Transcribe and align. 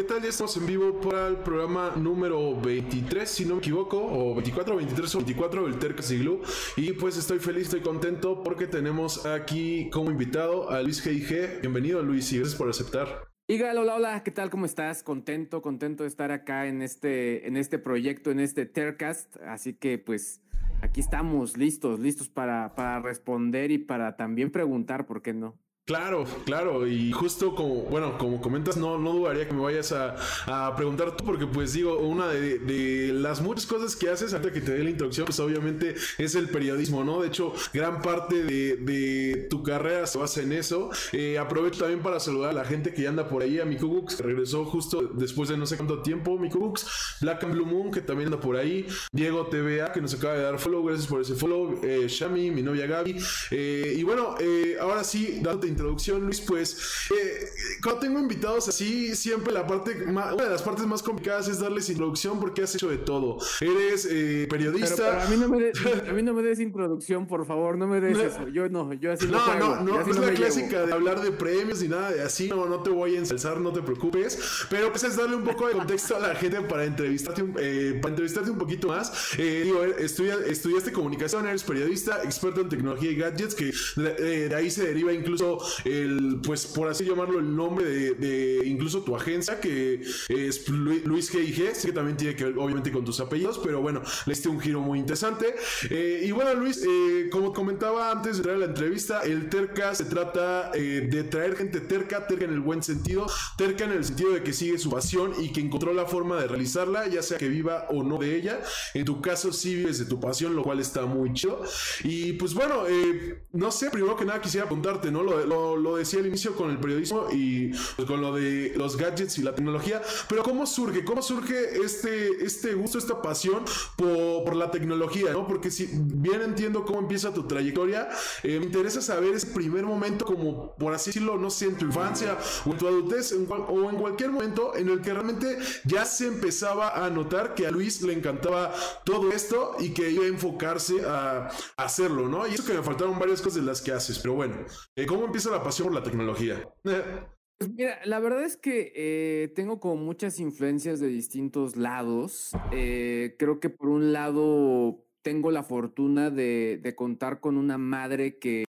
¿Qué 0.00 0.06
tal? 0.06 0.22
Ya 0.22 0.30
estamos 0.30 0.56
en 0.56 0.64
vivo 0.64 0.98
para 0.98 1.28
el 1.28 1.36
programa 1.36 1.92
número 1.94 2.58
23, 2.58 3.28
si 3.28 3.44
no 3.44 3.56
me 3.56 3.58
equivoco, 3.58 3.98
o 3.98 4.34
24, 4.34 4.76
23 4.76 5.14
o 5.14 5.18
24 5.18 5.64
del 5.66 5.78
Terca 5.78 6.00
Siglu. 6.00 6.40
Y 6.78 6.92
pues 6.92 7.18
estoy 7.18 7.38
feliz, 7.38 7.64
estoy 7.64 7.82
contento 7.82 8.42
porque 8.42 8.66
tenemos 8.66 9.26
aquí 9.26 9.90
como 9.90 10.10
invitado 10.10 10.70
a 10.70 10.80
Luis 10.80 11.04
G.I.G. 11.04 11.60
Bienvenido 11.60 12.02
Luis 12.02 12.32
y 12.32 12.38
gracias 12.38 12.56
por 12.56 12.70
aceptar. 12.70 13.28
Igal, 13.46 13.76
hola, 13.76 13.96
hola, 13.96 14.22
¿qué 14.22 14.30
tal? 14.30 14.48
¿Cómo 14.48 14.64
estás? 14.64 15.02
Contento, 15.02 15.60
contento 15.60 16.04
de 16.04 16.08
estar 16.08 16.32
acá 16.32 16.66
en 16.66 16.80
este, 16.80 17.46
en 17.46 17.58
este 17.58 17.78
proyecto, 17.78 18.30
en 18.30 18.40
este 18.40 18.64
Tercast. 18.64 19.36
Así 19.42 19.74
que 19.74 19.98
pues 19.98 20.40
aquí 20.80 21.00
estamos 21.00 21.58
listos, 21.58 22.00
listos 22.00 22.30
para, 22.30 22.74
para 22.74 23.00
responder 23.02 23.70
y 23.70 23.76
para 23.76 24.16
también 24.16 24.50
preguntar, 24.50 25.04
¿por 25.04 25.20
qué 25.20 25.34
no? 25.34 25.58
Claro, 25.90 26.24
claro, 26.44 26.86
y 26.86 27.10
justo 27.10 27.52
como, 27.56 27.82
bueno, 27.82 28.16
como 28.16 28.40
comentas, 28.40 28.76
no, 28.76 28.96
no 28.96 29.12
dudaría 29.12 29.48
que 29.48 29.54
me 29.54 29.60
vayas 29.60 29.90
a, 29.90 30.14
a 30.46 30.76
preguntar 30.76 31.16
tú, 31.16 31.24
porque 31.24 31.48
pues 31.48 31.72
digo, 31.72 31.98
una 31.98 32.28
de, 32.28 32.60
de, 32.60 33.12
las 33.12 33.40
muchas 33.40 33.66
cosas 33.66 33.96
que 33.96 34.08
haces, 34.08 34.32
antes 34.32 34.52
que 34.52 34.60
te 34.60 34.70
dé 34.70 34.84
la 34.84 34.90
introducción, 34.90 35.26
pues 35.26 35.40
obviamente 35.40 35.96
es 36.16 36.36
el 36.36 36.48
periodismo, 36.48 37.02
¿no? 37.02 37.20
De 37.20 37.26
hecho, 37.26 37.52
gran 37.74 38.02
parte 38.02 38.44
de, 38.44 38.76
de 38.76 39.48
tu 39.50 39.64
carrera 39.64 40.06
se 40.06 40.18
basa 40.18 40.42
en 40.42 40.52
eso. 40.52 40.90
Eh, 41.10 41.38
aprovecho 41.38 41.80
también 41.80 42.02
para 42.02 42.20
saludar 42.20 42.50
a 42.50 42.52
la 42.52 42.64
gente 42.64 42.94
que 42.94 43.02
ya 43.02 43.08
anda 43.08 43.28
por 43.28 43.42
ahí, 43.42 43.58
a 43.58 43.64
Miku 43.64 44.06
que 44.06 44.22
regresó 44.22 44.64
justo 44.66 45.10
después 45.14 45.48
de 45.48 45.56
no 45.56 45.66
sé 45.66 45.76
cuánto 45.76 46.02
tiempo, 46.02 46.38
Miku 46.38 46.72
Black 47.20 47.42
and 47.42 47.52
Blue 47.52 47.66
Moon, 47.66 47.90
que 47.90 48.00
también 48.00 48.28
anda 48.28 48.38
por 48.38 48.54
ahí, 48.54 48.86
Diego 49.10 49.48
TVA, 49.48 49.90
que 49.90 50.00
nos 50.00 50.14
acaba 50.14 50.34
de 50.34 50.42
dar 50.42 50.56
follow, 50.60 50.84
gracias 50.84 51.08
por 51.08 51.20
ese 51.20 51.34
follow, 51.34 51.80
eh, 51.82 52.06
Shami, 52.06 52.52
mi 52.52 52.62
novia 52.62 52.86
Gaby, 52.86 53.16
eh, 53.50 53.96
y 53.98 54.04
bueno, 54.04 54.36
eh, 54.38 54.76
ahora 54.80 55.02
sí, 55.02 55.40
dándote 55.42 55.79
introducción, 55.80 56.24
Luis, 56.24 56.40
pues 56.40 57.08
eh, 57.10 57.48
cuando 57.82 58.00
tengo 58.00 58.18
invitados 58.18 58.68
así, 58.68 59.14
siempre 59.16 59.52
la 59.52 59.66
parte, 59.66 59.94
más, 60.06 60.34
una 60.34 60.44
de 60.44 60.50
las 60.50 60.62
partes 60.62 60.86
más 60.86 61.02
complicadas 61.02 61.48
es 61.48 61.58
darles 61.58 61.88
introducción 61.88 62.38
porque 62.38 62.62
has 62.62 62.74
hecho 62.74 62.90
de 62.90 62.98
todo. 62.98 63.38
Eres 63.60 64.06
eh, 64.10 64.46
periodista. 64.48 64.96
Pero, 64.96 65.08
pero 65.10 65.22
a, 65.22 65.26
mí 65.26 65.36
no 65.36 65.48
me 65.48 65.62
de, 65.62 65.72
a 66.10 66.12
mí 66.12 66.22
no 66.22 66.34
me 66.34 66.42
des 66.42 66.60
introducción, 66.60 67.26
por 67.26 67.46
favor, 67.46 67.78
no 67.78 67.86
me 67.86 68.00
des 68.00 68.16
no, 68.16 68.22
eso. 68.22 68.48
Yo 68.48 68.68
no, 68.68 68.92
yo 68.92 69.12
así 69.12 69.26
no. 69.26 69.32
No, 69.32 69.40
juego, 69.40 69.76
no, 69.76 69.84
no, 69.84 70.00
es 70.00 70.18
la 70.18 70.32
clásica 70.32 70.68
llevo. 70.68 70.86
de 70.86 70.92
hablar 70.92 71.20
de 71.22 71.32
premios 71.32 71.82
ni 71.82 71.88
nada 71.88 72.10
de 72.10 72.22
así, 72.22 72.48
no, 72.48 72.66
no 72.66 72.82
te 72.82 72.90
voy 72.90 73.16
a 73.16 73.18
ensalzar, 73.18 73.58
no 73.58 73.72
te 73.72 73.80
preocupes. 73.80 74.38
Pero 74.68 74.90
pues 74.90 75.04
es 75.04 75.16
darle 75.16 75.36
un 75.36 75.44
poco 75.44 75.66
de 75.66 75.74
contexto 75.74 76.16
a 76.16 76.20
la 76.20 76.34
gente 76.34 76.60
para 76.62 76.84
entrevistarte, 76.84 77.42
un, 77.42 77.54
eh, 77.58 77.98
para 78.00 78.10
entrevistarte 78.10 78.50
un 78.50 78.58
poquito 78.58 78.88
más. 78.88 79.32
Eh, 79.38 79.62
digo, 79.64 79.82
estudia, 79.84 80.36
estudiaste 80.46 80.92
comunicación, 80.92 81.46
eres 81.46 81.62
periodista, 81.62 82.22
experto 82.22 82.60
en 82.60 82.68
tecnología 82.68 83.10
y 83.10 83.16
gadgets, 83.16 83.54
que 83.54 83.72
de, 83.96 84.48
de 84.48 84.54
ahí 84.54 84.70
se 84.70 84.84
deriva 84.84 85.12
incluso 85.12 85.58
el, 85.84 86.40
pues 86.44 86.66
por 86.66 86.88
así 86.88 87.04
llamarlo, 87.04 87.38
el 87.38 87.54
nombre 87.54 87.84
de, 87.84 88.62
incluso 88.66 89.02
tu 89.02 89.16
agencia, 89.16 89.60
que 89.60 90.02
es 90.28 90.68
Luis 90.68 91.32
G&G, 91.32 91.74
sé 91.74 91.88
que 91.88 91.92
también 91.92 92.16
tiene 92.16 92.34
que 92.34 92.44
ver 92.44 92.58
obviamente 92.58 92.92
con 92.92 93.04
tus 93.04 93.20
apellidos, 93.20 93.60
pero 93.62 93.80
bueno, 93.80 94.02
le 94.26 94.32
diste 94.32 94.48
un 94.48 94.60
giro 94.60 94.80
muy 94.80 94.98
interesante. 94.98 95.54
Eh, 95.88 96.22
y 96.24 96.30
bueno, 96.32 96.54
Luis, 96.54 96.84
eh, 96.86 97.28
como 97.30 97.52
comentaba 97.52 98.10
antes 98.10 98.38
de 98.38 98.42
traer 98.42 98.58
la 98.58 98.66
entrevista, 98.66 99.20
el 99.22 99.48
terca 99.48 99.94
se 99.94 100.04
trata 100.04 100.70
eh, 100.74 101.08
de 101.10 101.24
traer 101.24 101.56
gente 101.56 101.80
terca, 101.80 102.26
terca 102.26 102.44
en 102.44 102.52
el 102.52 102.60
buen 102.60 102.82
sentido, 102.82 103.26
terca 103.56 103.84
en 103.84 103.92
el 103.92 104.04
sentido 104.04 104.32
de 104.32 104.42
que 104.42 104.52
sigue 104.52 104.78
su 104.78 104.90
pasión 104.90 105.32
y 105.38 105.52
que 105.52 105.60
encontró 105.60 105.92
la 105.92 106.06
forma 106.06 106.40
de 106.40 106.46
realizarla, 106.46 107.06
ya 107.08 107.22
sea 107.22 107.38
que 107.38 107.48
viva 107.48 107.86
o 107.90 108.02
no 108.02 108.18
de 108.18 108.36
ella. 108.36 108.60
En 108.94 109.04
tu 109.04 109.20
caso, 109.20 109.52
sí 109.52 109.74
vives 109.74 109.98
de 109.98 110.04
tu 110.04 110.20
pasión, 110.20 110.54
lo 110.54 110.62
cual 110.62 110.80
está 110.80 111.06
muy 111.06 111.32
chido. 111.32 111.62
Y 112.04 112.34
pues 112.34 112.54
bueno, 112.54 112.86
eh, 112.88 113.44
no 113.52 113.70
sé, 113.70 113.90
primero 113.90 114.16
que 114.16 114.24
nada 114.24 114.40
quisiera 114.40 114.66
preguntarte, 114.66 115.10
¿no? 115.10 115.22
Lo, 115.22 115.49
lo, 115.50 115.76
lo 115.76 115.96
decía 115.96 116.20
al 116.20 116.26
inicio 116.26 116.54
con 116.54 116.70
el 116.70 116.78
periodismo 116.78 117.26
y 117.32 117.72
pues, 117.96 118.06
con 118.06 118.20
lo 118.20 118.32
de 118.34 118.72
los 118.76 118.96
gadgets 118.96 119.38
y 119.38 119.42
la 119.42 119.54
tecnología, 119.54 120.00
pero 120.28 120.42
¿cómo 120.42 120.66
surge? 120.66 121.04
¿Cómo 121.04 121.22
surge 121.22 121.82
este, 121.84 122.44
este 122.44 122.74
gusto, 122.74 122.98
esta 122.98 123.20
pasión 123.20 123.64
por, 123.96 124.44
por 124.44 124.56
la 124.56 124.70
tecnología, 124.70 125.32
¿no? 125.32 125.46
Porque 125.46 125.70
si 125.70 125.88
bien 125.92 126.42
entiendo 126.42 126.84
cómo 126.84 127.00
empieza 127.00 127.34
tu 127.34 127.46
trayectoria, 127.46 128.08
eh, 128.42 128.58
me 128.58 128.66
interesa 128.66 129.02
saber 129.02 129.34
ese 129.34 129.48
primer 129.48 129.84
momento, 129.84 130.24
como 130.24 130.74
por 130.76 130.94
así 130.94 131.10
decirlo, 131.10 131.36
no 131.36 131.50
sé, 131.50 131.66
en 131.66 131.76
tu 131.76 131.86
infancia 131.86 132.38
o 132.64 132.70
en 132.70 132.78
tu 132.78 132.86
adultez 132.86 133.32
en 133.32 133.46
o 133.50 133.90
en 133.90 133.96
cualquier 133.96 134.30
momento 134.30 134.76
en 134.76 134.88
el 134.88 135.00
que 135.00 135.12
realmente 135.12 135.58
ya 135.84 136.04
se 136.04 136.28
empezaba 136.28 137.04
a 137.04 137.10
notar 137.10 137.54
que 137.54 137.66
a 137.66 137.70
Luis 137.70 138.00
le 138.02 138.12
encantaba 138.12 138.72
todo 139.04 139.32
esto 139.32 139.76
y 139.80 139.90
que 139.90 140.10
iba 140.10 140.24
a 140.24 140.28
enfocarse 140.28 141.04
a, 141.04 141.50
a 141.76 141.82
hacerlo, 141.84 142.28
¿no? 142.28 142.46
Y 142.46 142.54
eso 142.54 142.64
que 142.64 142.72
me 142.72 142.82
faltaron 142.82 143.18
varias 143.18 143.40
cosas 143.40 143.56
de 143.56 143.62
las 143.62 143.80
que 143.80 143.92
haces, 143.92 144.18
pero 144.18 144.34
bueno, 144.34 144.54
eh, 144.94 145.06
¿cómo 145.06 145.24
empieza 145.24 145.39
la 145.48 145.62
pasión 145.62 145.88
por 145.88 145.94
la 145.94 146.02
tecnología? 146.02 146.68
Pues 146.82 147.70
mira, 147.74 148.00
la 148.04 148.18
verdad 148.20 148.42
es 148.42 148.56
que 148.56 148.92
eh, 148.94 149.52
tengo 149.54 149.80
como 149.80 149.96
muchas 149.96 150.40
influencias 150.40 150.98
de 150.98 151.08
distintos 151.08 151.76
lados. 151.76 152.52
Eh, 152.72 153.36
creo 153.38 153.60
que 153.60 153.70
por 153.70 153.88
un 153.88 154.12
lado 154.12 155.04
tengo 155.22 155.50
la 155.50 155.62
fortuna 155.62 156.30
de, 156.30 156.80
de, 156.82 156.94
contar 156.94 157.40
con 157.40 157.58
una 157.58 157.76
madre 157.76 158.38
que 158.38 158.64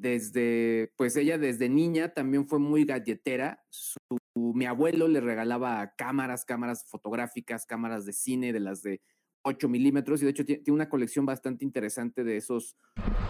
desde, 0.00 0.92
pues 0.96 1.14
ella 1.16 1.36
desde 1.36 1.68
niña 1.68 2.14
también 2.14 2.48
fue 2.48 2.58
muy 2.58 2.84
galletera. 2.84 3.64
Su, 3.68 3.98
mi 4.34 4.64
abuelo 4.64 5.08
le 5.08 5.20
regalaba 5.20 5.94
cámaras, 5.96 6.44
cámaras 6.44 6.84
fotográficas, 6.86 7.66
cámaras 7.66 8.06
de 8.06 8.14
cine, 8.14 8.52
de 8.52 8.60
las 8.60 8.82
de 8.82 9.02
8 9.42 9.68
milímetros 9.68 10.20
y 10.20 10.24
de 10.24 10.30
hecho 10.30 10.44
tiene 10.44 10.62
una 10.68 10.88
colección 10.88 11.26
bastante 11.26 11.64
interesante 11.64 12.24
de 12.24 12.36
esos 12.36 12.76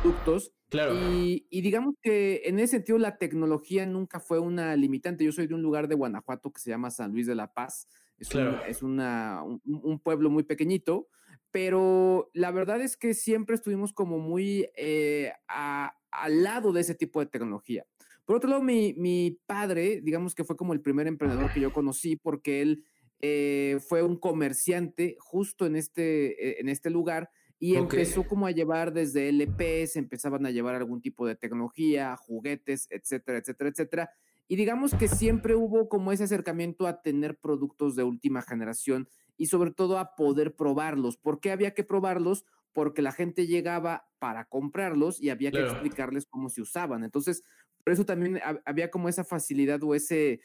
productos. 0.03 0.53
Claro. 0.69 0.95
Y, 0.95 1.47
y, 1.51 1.61
digamos 1.61 1.95
que 2.03 2.43
en 2.45 2.59
ese 2.59 2.77
sentido 2.77 2.99
la 2.99 3.19
tecnología 3.19 3.87
nunca 3.87 4.21
fue 4.21 4.39
una 4.39 4.75
limitante. 4.77 5.25
Yo 5.25 5.33
soy 5.33 5.47
de 5.47 5.55
un 5.55 5.63
lugar 5.63 5.89
de 5.89 5.95
Guanajuato 5.95 6.53
que 6.53 6.61
se 6.61 6.71
llama 6.71 6.91
San 6.91 7.13
Luis 7.13 7.27
de 7.27 7.35
la 7.35 7.53
Paz. 7.53 7.89
Es, 8.19 8.29
claro. 8.29 8.55
un, 8.55 8.69
es 8.69 8.83
una, 8.83 9.43
un, 9.43 9.61
un, 9.65 9.99
pueblo 9.99 10.29
muy 10.29 10.43
pequeñito, 10.43 11.09
pero 11.51 12.31
la 12.35 12.51
verdad 12.51 12.81
es 12.81 12.97
que 12.97 13.15
siempre 13.15 13.55
estuvimos 13.57 13.93
como 13.93 14.19
muy 14.19 14.69
eh, 14.77 15.33
a, 15.49 15.97
al 16.11 16.43
lado 16.43 16.73
de 16.73 16.83
ese 16.83 16.95
tipo 16.95 17.21
de 17.21 17.27
tecnología. 17.27 17.87
Por 18.25 18.37
otro 18.37 18.51
lado, 18.51 18.63
mi, 18.63 18.95
mi 18.97 19.39
padre, 19.47 20.01
digamos 20.03 20.35
que 20.35 20.45
fue 20.45 20.57
como 20.57 20.73
el 20.73 20.81
primer 20.81 21.07
emprendedor 21.07 21.53
que 21.53 21.61
yo 21.61 21.73
conocí 21.73 22.17
porque 22.17 22.63
él 22.63 22.85
eh, 23.23 23.79
fue 23.87 24.03
un 24.03 24.17
comerciante 24.17 25.17
justo 25.19 25.67
en 25.67 25.77
este, 25.77 26.49
eh, 26.49 26.57
en 26.61 26.69
este 26.69 26.91
lugar 26.91 27.31
y 27.59 27.77
okay. 27.77 28.01
empezó 28.01 28.27
como 28.27 28.47
a 28.47 28.51
llevar 28.51 28.93
desde 28.93 29.29
LPs, 29.29 29.97
empezaban 29.97 30.47
a 30.47 30.51
llevar 30.51 30.75
algún 30.75 31.03
tipo 31.03 31.27
de 31.27 31.37
tecnología, 31.37 32.17
juguetes, 32.17 32.87
etcétera, 32.91 33.39
etcétera, 33.39 33.71
etcétera. 33.71 34.11
Y 34.49 34.57
digamos 34.57 34.95
que 34.95 35.09
siempre 35.09 35.55
hubo 35.55 35.89
como 35.89 36.11
ese 36.11 36.25
acercamiento 36.25 36.87
a 36.87 37.03
tener 37.03 37.37
productos 37.37 37.95
de 37.95 38.03
última 38.03 38.43
generación 38.43 39.09
y 39.37 39.47
sobre 39.47 39.71
todo 39.71 39.99
a 39.99 40.17
poder 40.17 40.57
probarlos. 40.57 41.17
¿Por 41.19 41.39
qué 41.39 41.53
había 41.53 41.73
que 41.73 41.85
probarlos? 41.85 42.47
Porque 42.73 43.03
la 43.03 43.13
gente 43.13 43.47
llegaba 43.47 44.09
para 44.19 44.47
comprarlos 44.47 45.21
y 45.21 45.29
había 45.29 45.51
claro. 45.51 45.67
que 45.67 45.73
explicarles 45.73 46.27
cómo 46.27 46.49
se 46.49 46.63
usaban. 46.63 47.05
Entonces, 47.05 47.45
por 47.85 47.93
eso 47.93 48.05
también 48.05 48.41
había 48.65 48.91
como 48.91 49.09
esa 49.09 49.25
facilidad 49.25 49.83
o 49.83 49.95
ese, 49.95 50.41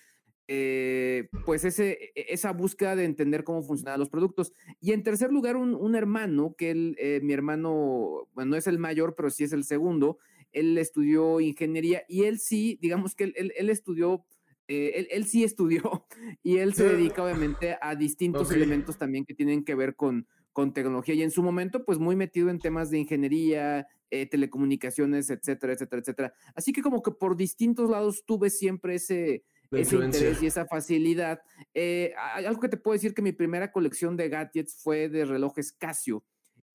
eh, 0.48 1.28
pues 1.44 1.66
ese, 1.66 2.12
esa 2.16 2.54
búsqueda 2.54 2.96
de 2.96 3.06
entender 3.06 3.44
cómo 3.44 3.64
funcionaban 3.64 4.00
los 4.00 4.10
productos. 4.10 4.54
Y 4.80 4.92
en 4.92 5.02
tercer 5.02 5.32
lugar, 5.32 5.56
un, 5.56 5.74
un 5.74 5.96
hermano, 5.96 6.56
que 6.56 6.72
él, 6.72 6.96
eh, 7.00 7.20
mi 7.24 7.34
hermano, 7.34 8.28
bueno, 8.34 8.52
no 8.52 8.56
es 8.56 8.68
el 8.68 8.78
mayor, 8.78 9.16
pero 9.16 9.30
sí 9.30 9.44
es 9.44 9.54
el 9.54 9.64
segundo, 9.64 10.20
él 10.52 10.78
estudió 10.78 11.42
ingeniería 11.42 12.04
y 12.08 12.24
él 12.24 12.40
sí, 12.40 12.78
digamos 12.82 13.16
que 13.16 13.26
él, 13.26 13.34
él, 13.38 13.54
él 13.58 13.70
estudió, 13.70 14.24
eh, 14.68 14.94
él, 14.96 15.08
él, 15.10 15.26
sí 15.26 15.44
estudió 15.44 16.06
y 16.44 16.58
él 16.58 16.74
se 16.76 16.88
dedica 16.88 17.24
obviamente 17.24 17.78
a 17.82 17.96
distintos 17.96 18.48
okay. 18.48 18.58
elementos 18.58 18.98
también 18.98 19.26
que 19.26 19.34
tienen 19.34 19.66
que 19.66 19.76
ver 19.76 19.96
con, 19.96 20.28
con 20.54 20.74
tecnología 20.74 21.16
y 21.16 21.24
en 21.24 21.32
su 21.32 21.42
momento 21.44 21.84
pues 21.86 21.98
muy 21.98 22.16
metido 22.16 22.50
en 22.50 22.60
temas 22.60 22.90
de 22.90 23.00
ingeniería, 23.00 23.88
telecomunicaciones, 24.32 25.30
etcétera, 25.30 25.74
etcétera, 25.74 26.02
etcétera. 26.02 26.34
Así 26.54 26.72
que 26.72 26.82
como 26.82 27.02
que 27.02 27.12
por 27.12 27.36
distintos 27.36 27.90
lados 27.90 28.24
tuve 28.26 28.50
siempre 28.50 28.96
ese, 28.96 29.44
ese 29.76 29.96
interés 29.96 30.42
y 30.42 30.48
esa 30.48 30.66
facilidad. 30.66 31.42
Eh, 31.74 32.14
algo 32.18 32.60
que 32.60 32.70
te 32.70 32.78
puedo 32.78 32.94
decir 32.94 33.14
que 33.14 33.22
mi 33.22 33.32
primera 33.32 33.72
colección 33.72 34.18
de 34.18 34.30
gadgets 34.30 34.82
fue 34.82 35.10
de 35.10 35.26
relojes 35.26 35.72
Casio. 35.72 36.24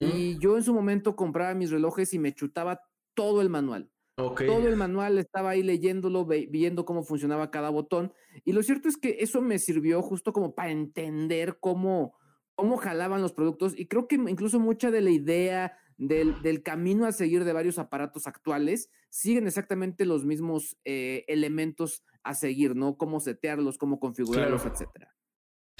¿Mm? 0.00 0.06
Y 0.06 0.38
yo 0.38 0.56
en 0.56 0.62
su 0.62 0.75
momento 0.75 1.17
compraba 1.17 1.55
mis 1.55 1.70
relojes 1.70 2.12
y 2.14 2.19
me 2.19 2.35
chutaba 2.35 2.81
todo 3.14 3.41
el 3.41 3.49
manual. 3.49 3.91
Okay. 4.17 4.47
Todo 4.47 4.69
el 4.69 4.76
manual 4.76 5.19
estaba 5.19 5.50
ahí 5.50 5.62
leyéndolo, 5.62 6.26
viendo 6.26 6.85
cómo 6.85 7.02
funcionaba 7.02 7.50
cada 7.50 7.70
botón. 7.70 8.12
Y 8.44 8.52
lo 8.52 8.62
cierto 8.62 8.88
es 8.88 8.97
que 8.97 9.17
eso 9.20 9.41
me 9.41 9.58
sirvió 9.58 10.02
justo 10.02 10.32
como 10.32 10.55
para 10.55 10.70
entender 10.70 11.58
cómo, 11.58 12.19
cómo 12.55 12.76
jalaban 12.76 13.23
los 13.23 13.32
productos. 13.32 13.79
Y 13.79 13.87
creo 13.87 14.08
que 14.08 14.17
incluso 14.17 14.61
mucha 14.61 14.91
de 14.91 15.00
la 15.00 15.11
idea 15.11 15.79
del, 15.97 16.41
del, 16.43 16.62
camino 16.62 17.06
a 17.06 17.12
seguir 17.12 17.44
de 17.44 17.52
varios 17.52 17.79
aparatos 17.79 18.26
actuales 18.26 18.91
siguen 19.11 19.47
exactamente 19.47 20.06
los 20.06 20.25
mismos 20.25 20.79
eh, 20.85 21.25
elementos 21.29 22.05
a 22.22 22.34
seguir, 22.34 22.76
¿no? 22.76 22.96
Cómo 22.96 23.20
setearlos, 23.20 23.78
cómo 23.78 23.99
configurarlos, 23.99 24.62
claro. 24.62 24.75
etcétera. 24.75 25.14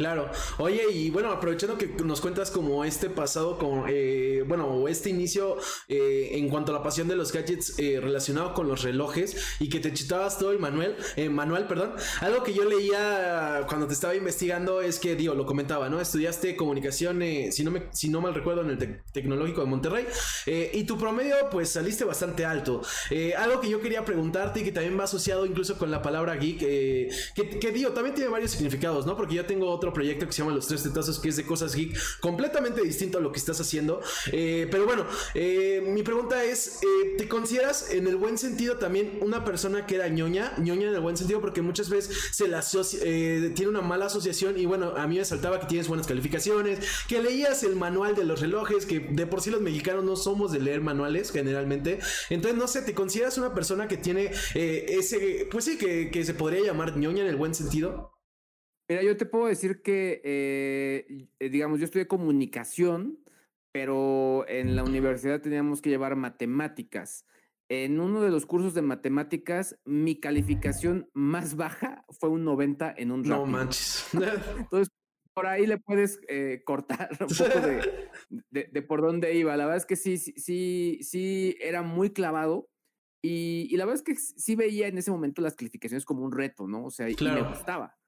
Claro. 0.00 0.31
Oye, 0.56 0.91
y 0.91 1.11
bueno, 1.11 1.31
aprovechando 1.31 1.76
que 1.76 1.87
nos 2.02 2.23
cuentas 2.23 2.50
como 2.50 2.87
este 2.87 3.11
pasado, 3.11 3.58
con, 3.58 3.85
eh, 3.87 4.43
bueno, 4.49 4.88
este 4.88 5.11
inicio 5.11 5.58
eh, 5.88 6.31
en 6.32 6.49
cuanto 6.49 6.73
a 6.73 6.79
la 6.79 6.82
pasión 6.82 7.06
de 7.06 7.17
los 7.17 7.32
gadgets 7.32 7.79
eh, 7.79 7.99
relacionado 8.00 8.55
con 8.55 8.67
los 8.67 8.82
relojes 8.82 9.37
y 9.61 9.69
que 9.69 9.79
te 9.79 9.93
chitabas 9.93 10.38
todo 10.38 10.52
el 10.52 10.58
manual, 10.58 10.97
manual, 11.31 11.67
perdón. 11.67 11.93
Algo 12.23 12.43
que 12.43 12.55
yo 12.55 12.64
leía 12.64 13.67
cuando 13.69 13.87
te 13.87 13.93
estaba 13.93 14.14
investigando 14.14 14.81
es 14.81 14.99
que, 14.99 15.17
digo, 15.17 15.35
lo 15.35 15.44
comentaba, 15.44 15.91
¿no? 15.91 16.00
Estudiaste 16.00 16.56
comunicación, 16.56 17.20
si, 17.50 17.62
no 17.62 17.70
me, 17.70 17.88
si 17.93 18.08
no 18.08 18.23
mal 18.23 18.35
recuerdo, 18.35 18.62
en 18.62 18.70
el 18.70 19.03
Tecnológico 19.12 19.61
de 19.61 19.67
Monterrey 19.67 20.06
y 20.46 20.85
tu 20.85 20.96
promedio, 20.96 21.35
pues 21.50 21.69
saliste 21.69 22.05
bastante 22.05 22.46
alto. 22.46 22.81
algo 23.37 23.61
que 23.61 23.69
yo 23.69 23.82
quería 23.82 24.03
preguntarte 24.03 24.61
y 24.61 24.64
que 24.64 24.73
también 24.73 24.99
va 24.99 25.05
asociado 25.05 25.44
incluso 25.44 25.76
con 25.76 25.91
la 25.91 26.00
palabra 26.00 26.37
geek, 26.37 26.58
que, 26.58 27.11
que 27.61 27.70
digo, 27.70 27.91
también 27.91 28.14
tiene 28.14 28.31
varios 28.31 28.53
significados, 28.53 29.05
¿no? 29.05 29.14
Porque 29.14 29.35
yo 29.35 29.44
tengo 29.44 29.69
otro 29.70 29.89
proyecto 29.92 30.26
que 30.26 30.32
se 30.32 30.42
llama 30.42 30.54
Los 30.54 30.66
Tres 30.66 30.82
Tetazos, 30.82 31.19
que 31.19 31.28
es 31.28 31.37
de 31.37 31.44
cosas 31.44 31.75
geek, 31.75 31.96
completamente 32.20 32.82
distinto 32.82 33.19
a 33.19 33.20
lo 33.20 33.32
que 33.32 33.38
estás 33.38 33.60
haciendo. 33.60 34.00
Eh, 34.32 34.69
pero 34.70 34.87
bueno, 34.87 35.06
eh, 35.34 35.82
mi 35.87 36.02
pregunta 36.02 36.44
es, 36.44 36.81
eh, 36.82 37.14
¿te 37.19 37.28
consideras 37.28 37.90
en 37.90 38.06
el 38.06 38.16
buen 38.16 38.38
sentido 38.38 38.76
también 38.76 39.19
una 39.20 39.44
persona 39.44 39.87
que 39.87 39.96
era 39.96 40.08
ñoña? 40.08 40.54
ñoña 40.58 40.88
en 40.88 40.94
el 40.94 41.00
buen 41.00 41.16
sentido 41.16 41.40
porque 41.40 41.62
muchas 41.62 41.90
veces 41.90 42.16
se 42.32 42.48
la 42.48 42.60
tiene 42.60 43.69
una 43.69 43.81
mala 43.81 44.06
asociación 44.06 44.58
y 44.58 44.66
bueno, 44.66 44.94
a 44.96 45.06
mí 45.06 45.16
me 45.19 45.25
saltaba 45.25 45.58
que 45.60 45.66
tienes 45.66 45.88
buenas 45.88 46.06
calificaciones, 46.06 46.78
que 47.08 47.22
leías 47.22 47.62
el 47.62 47.75
manual 47.75 48.14
de 48.14 48.25
los 48.25 48.40
relojes, 48.40 48.86
que 48.86 49.00
de 49.00 49.26
por 49.26 49.40
sí 49.40 49.50
los 49.50 49.60
mexicanos 49.60 50.04
no 50.04 50.14
somos 50.14 50.52
de 50.52 50.60
leer 50.60 50.81
manuales 50.82 51.32
generalmente. 51.32 51.98
Entonces, 52.28 52.58
no 52.58 52.69
sé, 52.69 52.82
¿te 52.82 52.94
consideras 52.94 53.38
una 53.38 53.54
persona 53.54 53.88
que 53.88 53.96
tiene 53.96 54.31
ese, 54.54 55.48
pues 55.50 55.64
sí, 55.64 55.78
que, 55.78 56.10
que 56.10 56.25
se 56.25 56.34
podría 56.34 56.62
llamar 56.62 56.96
ñoña 56.96 57.22
en 57.22 57.28
el 57.28 57.36
buen 57.36 57.54
sentido? 57.54 58.19
Mira, 58.90 59.04
yo 59.04 59.16
te 59.16 59.25
puedo 59.25 59.46
decir 59.46 59.82
que, 59.82 60.20
eh, 60.25 61.28
eh, 61.38 61.48
digamos, 61.48 61.78
yo 61.78 61.84
estudié 61.84 62.08
comunicación, 62.08 63.20
pero 63.72 64.44
en 64.48 64.75
la 64.75 64.82
universidad 64.82 65.40
teníamos 65.40 65.81
que 65.81 65.90
llevar 65.90 66.16
matemáticas. 66.16 67.25
En 67.70 68.00
uno 68.00 68.20
de 68.20 68.32
los 68.32 68.46
cursos 68.46 68.75
de 68.75 68.82
matemáticas, 68.82 69.78
mi 69.84 70.19
calificación 70.19 71.08
más 71.14 71.54
baja 71.54 72.04
fue 72.19 72.31
un 72.31 72.42
90 72.42 72.92
en 72.96 73.12
un 73.12 73.22
rápido. 73.22 73.46
No 73.46 73.52
manches. 73.52 74.08
Entonces, 74.58 74.88
por 75.34 75.46
ahí 75.46 75.69
le 75.69 75.78
puedes 75.78 76.19
eh, 76.26 76.62
cortar 76.64 77.10
un 77.20 77.28
poco 77.28 77.60
de, 78.50 78.82
por 78.82 79.02
dónde 79.02 79.36
iba. 79.36 79.56
La 79.56 79.66
verdad 79.66 79.76
es 79.76 79.86
que 79.86 79.94
sí, 79.94 80.19
sí, 80.19 80.32
sí, 80.36 80.98
sí 81.02 81.56
era 81.60 81.82
muy 81.82 82.10
clavado. 82.10 82.69
Y, 83.22 83.76
la 83.76 83.84
verdad 83.84 84.00
es 84.00 84.02
que 84.02 84.16
sí 84.16 84.56
veía 84.56 84.88
en 84.88 84.98
ese 84.98 85.12
momento 85.12 85.43
las 85.43 85.54
calificaciones 85.54 86.04
como 86.04 86.25
un 86.25 86.32
reto, 86.32 86.66
¿no? 86.66 86.86
O 86.86 86.90
sea, 86.90 87.08
y 87.08 87.14
me 87.20 87.43
gustaba. 87.43 88.00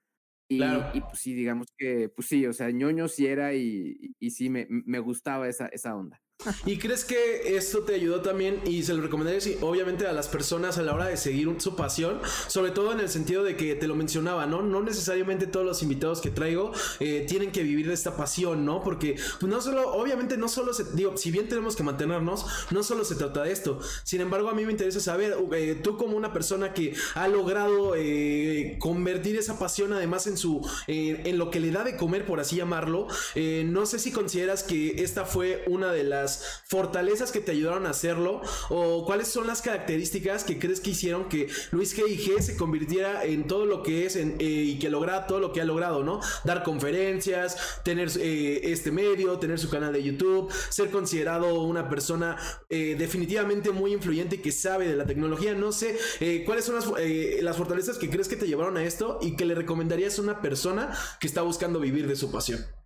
Y, 0.55 0.87
y, 0.93 1.01
pues 1.03 1.21
sí, 1.21 1.35
digamos 1.35 1.69
que, 1.77 2.09
pues 2.11 2.29
sí, 2.29 2.47
o 2.47 2.53
sea, 2.53 2.71
ñoño 2.71 3.09
sí 3.09 3.27
era 3.27 3.55
y, 3.55 4.15
y 4.19 4.31
sí 4.31 4.51
me, 4.51 4.67
me 4.69 4.99
gustaba 4.99 5.49
esa, 5.49 5.67
esa 5.69 5.95
onda. 5.97 6.21
¿Y 6.67 6.79
crees 6.79 7.05
que 7.05 7.57
esto 7.57 7.81
te 7.81 7.95
ayudó 7.95 8.21
también 8.21 8.61
y 8.67 8.83
se 8.83 8.95
lo 8.95 9.03
recomendaría 9.03 9.41
sí, 9.41 9.57
obviamente 9.61 10.07
a 10.07 10.13
las 10.13 10.29
personas 10.29 10.79
a 10.79 10.83
la 10.83 10.95
hora 10.95 11.07
de 11.07 11.17
seguir 11.17 11.43
su 11.59 11.77
pasión, 11.77 12.21
sobre 12.47 12.71
todo 12.71 12.93
en 12.93 13.01
el 13.01 13.09
sentido 13.09 13.43
de 13.43 13.57
que 13.57 13.75
te 13.75 13.87
lo 13.87 13.95
mencionaba, 13.95 14.47
¿no? 14.47 14.63
No 14.63 14.83
necesariamente 14.83 15.47
todos 15.47 15.67
los 15.67 15.83
invitados 15.83 16.21
que 16.21 16.31
traigo 16.31 16.73
eh, 17.01 17.25
tienen 17.29 17.51
que 17.51 17.63
vivir 17.63 17.89
de 17.89 17.95
esta 17.95 18.17
pasión, 18.17 18.65
¿no? 18.65 18.83
Porque 18.83 19.17
pues, 19.41 19.51
no 19.51 19.61
solo, 19.61 19.93
obviamente 19.93 20.37
no 20.37 20.49
solo 20.49 20.73
se, 20.73 20.85
digo, 20.95 21.17
si 21.17 21.31
bien 21.31 21.49
tenemos 21.49 21.77
que 21.77 21.83
mantenernos, 21.83 22.47
no 22.71 22.83
solo 22.83 23.05
se 23.05 23.15
trata 23.17 23.43
de 23.43 23.53
esto. 23.53 23.81
Sin 24.05 24.21
embargo, 24.21 24.49
a 24.49 24.55
mí 24.55 24.65
me 24.65 24.73
interesa 24.73 25.01
saber, 25.01 25.37
eh, 25.53 25.81
tú 25.83 25.97
como 25.97 26.17
una 26.17 26.33
persona 26.33 26.73
que 26.73 26.95
ha 27.15 27.29
logrado 27.29 27.95
eh, 27.97 28.77
convertir 28.79 29.37
esa 29.37 29.59
pasión 29.59 29.93
además 29.93 30.27
en 30.27 30.37
su, 30.37 30.67
en 30.87 31.39
lo 31.39 31.51
que 31.51 31.61
le 31.61 31.71
da 31.71 31.85
de 31.85 31.97
comer, 31.97 32.25
por 32.25 32.41
así 32.41 32.57
llamarlo, 32.57 33.09
no 33.35 33.87
sé 33.87 33.99
si 33.99 34.13
consideras 34.13 34.63
que 34.63 35.03
esta 35.03 35.25
fue 35.25 35.65
una 35.67 35.93
de 35.93 36.05
las 36.05 36.32
fortalezas 36.67 37.33
que 37.33 37.41
te 37.41 37.53
ayudaron 37.53 37.87
a 37.87 37.91
hacerlo 37.91 38.41
o 38.69 39.05
cuáles 39.05 39.29
son 39.29 39.47
las 39.47 39.63
características 39.63 40.45
que 40.45 40.59
crees 40.59 40.81
que 40.81 40.91
hicieron 40.91 41.29
que 41.29 41.49
Luis 41.71 41.97
G 41.97 42.41
se 42.41 42.57
convirtiera 42.57 43.25
en 43.25 43.47
todo 43.47 43.67
lo 43.67 43.83
que 43.83 44.07
es 44.07 44.17
eh, 44.17 44.37
y 44.39 44.79
que 44.79 44.91
logra 44.91 45.27
todo 45.27 45.41
lo 45.41 45.53
que 45.53 45.61
ha 45.61 45.65
logrado, 45.65 46.03
¿no? 46.03 46.21
Dar 46.45 46.63
conferencias, 46.63 47.81
tener 47.85 48.11
eh, 48.19 48.61
este 48.73 48.91
medio, 48.91 49.39
tener 49.39 49.59
su 49.59 49.71
canal 49.71 49.93
de 49.93 50.03
YouTube, 50.03 50.53
ser 50.69 50.91
considerado 50.91 51.63
una 51.63 51.89
persona 51.89 52.37
eh, 52.69 52.97
definitivamente 52.99 53.71
muy 53.71 53.93
influyente 53.93 54.37
y 54.37 54.39
que 54.39 54.53
sabe 54.53 54.87
de 54.87 54.97
la 54.97 55.07
tecnología. 55.07 55.55
No 55.55 55.73
sé 55.73 55.99
cuáles 56.47 56.65
son 56.65 56.77
las 56.77 57.57
fortalezas 57.57 57.99
que 57.99 58.11
crees 58.11 58.29
que 58.29 58.37
te 58.37 58.47
llevaron 58.47 58.77
a 58.77 58.85
esto 58.85 59.19
y 59.23 59.37
que 59.37 59.45
le 59.45 59.55
recomendarías 59.55 60.19
a 60.19 60.23
una 60.23 60.41
persona 60.41 60.97
que 61.21 61.27
está 61.27 61.43
buscando 61.43 61.81
vivir 61.81 62.07
de 62.07 62.17
su 62.17 62.31
pasión. 62.31 62.82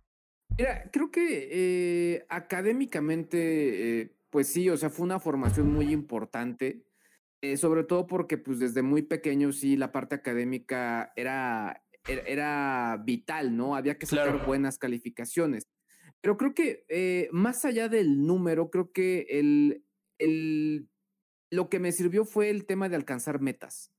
Mira, 0.57 0.89
creo 0.91 1.11
que 1.11 1.49
eh, 1.51 2.25
académicamente, 2.29 4.01
eh, 4.01 4.15
pues 4.31 4.47
sí, 4.47 4.69
o 4.69 4.77
sea, 4.77 4.89
fue 4.89 5.05
una 5.05 5.19
formación 5.19 5.71
muy 5.71 5.93
importante, 5.93 6.83
eh, 7.41 7.57
sobre 7.57 7.83
todo 7.83 8.07
porque 8.07 8.39
pues 8.39 8.57
desde 8.57 8.81
muy 8.81 9.03
pequeño 9.03 9.51
sí 9.51 9.77
la 9.77 9.91
parte 9.91 10.15
académica 10.15 11.13
era, 11.15 11.83
er, 12.07 12.23
era, 12.25 12.99
vital, 13.05 13.55
¿no? 13.55 13.75
Había 13.75 13.99
que 13.99 14.07
sacar 14.07 14.47
buenas 14.47 14.79
calificaciones. 14.79 15.67
Pero 16.21 16.37
creo 16.37 16.55
que 16.55 17.29
más 17.31 17.63
allá 17.63 17.87
del 17.87 18.25
número, 18.25 18.71
creo 18.71 18.91
que 18.91 19.27
el, 19.29 19.85
el, 20.17 20.89
lo 21.51 21.69
que 21.69 21.79
me 21.79 21.91
sirvió 21.91 22.25
fue 22.25 22.49
el 22.49 22.65
tema 22.65 22.89
de 22.89 22.95
alcanzar 22.95 23.39
metas. 23.39 23.91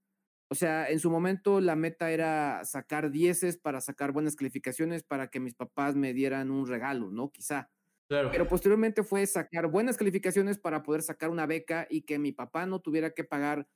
O 0.50 0.54
sea, 0.54 0.88
en 0.88 0.98
su 0.98 1.10
momento 1.10 1.60
la 1.60 1.76
meta 1.76 2.10
era 2.10 2.64
sacar 2.64 3.10
dieces 3.10 3.58
para 3.58 3.80
sacar 3.80 4.12
buenas 4.12 4.34
calificaciones 4.34 5.02
para 5.02 5.28
que 5.28 5.40
mis 5.40 5.54
papás 5.54 5.94
me 5.94 6.14
dieran 6.14 6.50
un 6.50 6.66
regalo, 6.66 7.10
¿no? 7.10 7.30
Quizá. 7.30 7.70
Claro. 8.08 8.30
Pero 8.32 8.48
posteriormente 8.48 9.02
fue 9.02 9.26
sacar 9.26 9.66
buenas 9.66 9.98
calificaciones 9.98 10.58
para 10.58 10.82
poder 10.82 11.02
sacar 11.02 11.28
una 11.28 11.44
beca 11.44 11.86
y 11.90 12.02
que 12.02 12.18
mi 12.18 12.32
papá 12.32 12.64
no 12.64 12.80
tuviera 12.80 13.10
que 13.10 13.24
pagar 13.24 13.68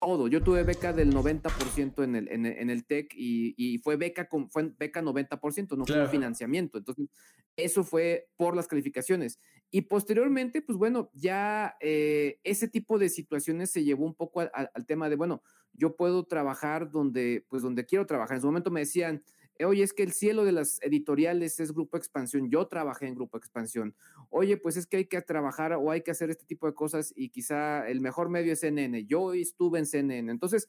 todo. 0.00 0.28
Yo 0.28 0.42
tuve 0.42 0.62
beca 0.62 0.92
del 0.92 1.12
90% 1.12 2.04
en 2.04 2.16
el, 2.16 2.28
en 2.28 2.46
el, 2.46 2.58
en 2.58 2.70
el 2.70 2.84
TEC 2.84 3.12
y, 3.14 3.78
fue 3.82 3.96
beca 3.96 4.28
con, 4.28 4.48
fue 4.50 4.72
beca 4.78 5.02
90%, 5.02 5.76
no 5.76 5.86
fue 5.86 6.08
financiamiento. 6.08 6.78
Entonces, 6.78 7.08
eso 7.56 7.84
fue 7.84 8.28
por 8.36 8.54
las 8.56 8.68
calificaciones. 8.68 9.40
Y 9.70 9.82
posteriormente, 9.82 10.62
pues 10.62 10.78
bueno, 10.78 11.10
ya 11.12 11.76
eh, 11.80 12.38
ese 12.44 12.68
tipo 12.68 12.98
de 12.98 13.08
situaciones 13.08 13.70
se 13.70 13.84
llevó 13.84 14.06
un 14.06 14.14
poco 14.14 14.40
al, 14.40 14.50
al, 14.52 14.86
tema 14.86 15.08
de, 15.08 15.16
bueno, 15.16 15.42
yo 15.72 15.96
puedo 15.96 16.24
trabajar 16.24 16.90
donde, 16.90 17.44
pues 17.48 17.62
donde 17.62 17.84
quiero 17.84 18.06
trabajar. 18.06 18.36
En 18.36 18.40
su 18.42 18.46
momento 18.46 18.70
me 18.70 18.80
decían, 18.80 19.22
oye, 19.64 19.82
es 19.82 19.92
que 19.92 20.02
el 20.02 20.12
cielo 20.12 20.44
de 20.44 20.52
las 20.52 20.80
editoriales 20.82 21.58
es 21.60 21.72
Grupo 21.72 21.96
Expansión, 21.96 22.50
yo 22.50 22.66
trabajé 22.68 23.06
en 23.06 23.14
Grupo 23.14 23.38
Expansión, 23.38 23.94
oye, 24.30 24.56
pues 24.56 24.76
es 24.76 24.86
que 24.86 24.98
hay 24.98 25.06
que 25.06 25.20
trabajar 25.22 25.72
o 25.72 25.90
hay 25.90 26.02
que 26.02 26.10
hacer 26.10 26.30
este 26.30 26.44
tipo 26.44 26.66
de 26.66 26.74
cosas 26.74 27.12
y 27.16 27.30
quizá 27.30 27.88
el 27.88 28.00
mejor 28.00 28.28
medio 28.28 28.52
es 28.52 28.60
CNN, 28.60 29.06
yo 29.06 29.34
estuve 29.34 29.78
en 29.78 29.86
CNN, 29.86 30.30
entonces 30.30 30.68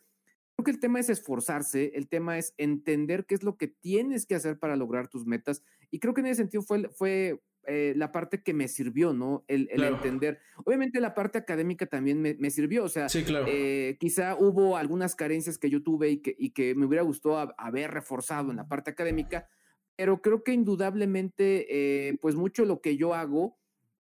creo 0.56 0.66
que 0.66 0.72
el 0.72 0.80
tema 0.80 1.00
es 1.00 1.10
esforzarse, 1.10 1.92
el 1.96 2.08
tema 2.10 2.38
es 2.38 2.54
entender 2.58 3.26
qué 3.26 3.36
es 3.36 3.44
lo 3.44 3.58
que 3.58 3.68
tienes 3.68 4.26
que 4.26 4.36
hacer 4.36 4.60
para 4.60 4.76
lograr 4.76 5.08
tus 5.08 5.26
metas 5.26 5.64
y 5.92 6.00
creo 6.00 6.14
que 6.14 6.22
en 6.22 6.28
ese 6.28 6.42
sentido 6.42 6.64
fue, 6.64 6.90
fue 6.90 7.42
eh, 7.66 7.94
la 7.96 8.12
parte 8.12 8.42
que 8.42 8.54
me 8.54 8.68
sirvió, 8.68 9.14
¿no? 9.14 9.44
El, 9.48 9.70
entender. 9.72 10.40
Obviamente 10.66 11.00
la 11.00 11.14
parte 11.14 11.38
académica 11.38 11.86
también 11.86 12.22
me, 12.22 12.52
sirvió, 12.52 12.84
o 12.84 12.90
sea, 12.90 13.08
eh, 13.14 13.98
quizá 14.00 14.36
hubo 14.36 14.78
algunas 14.78 15.16
carencias 15.16 15.58
que 15.58 15.70
yo 15.70 15.84
tuve 15.84 16.10
y 16.10 16.18
que, 16.22 16.36
y 16.38 16.52
que 16.52 16.74
me 16.74 16.86
hubiera 16.86 17.04
gustado 17.04 17.54
haber 17.58 17.92
reforzado 17.92 18.50
en 18.50 18.58
la 18.58 18.68
parte 18.68 18.92
académica, 18.92 19.48
pero 19.96 20.22
creo 20.22 20.44
que 20.44 20.54
indudablemente, 20.54 21.68
eh, 22.10 22.18
pues 22.22 22.36
mucho 22.36 22.66
lo 22.66 22.82
que 22.82 22.98
yo 22.98 23.14
hago 23.14 23.59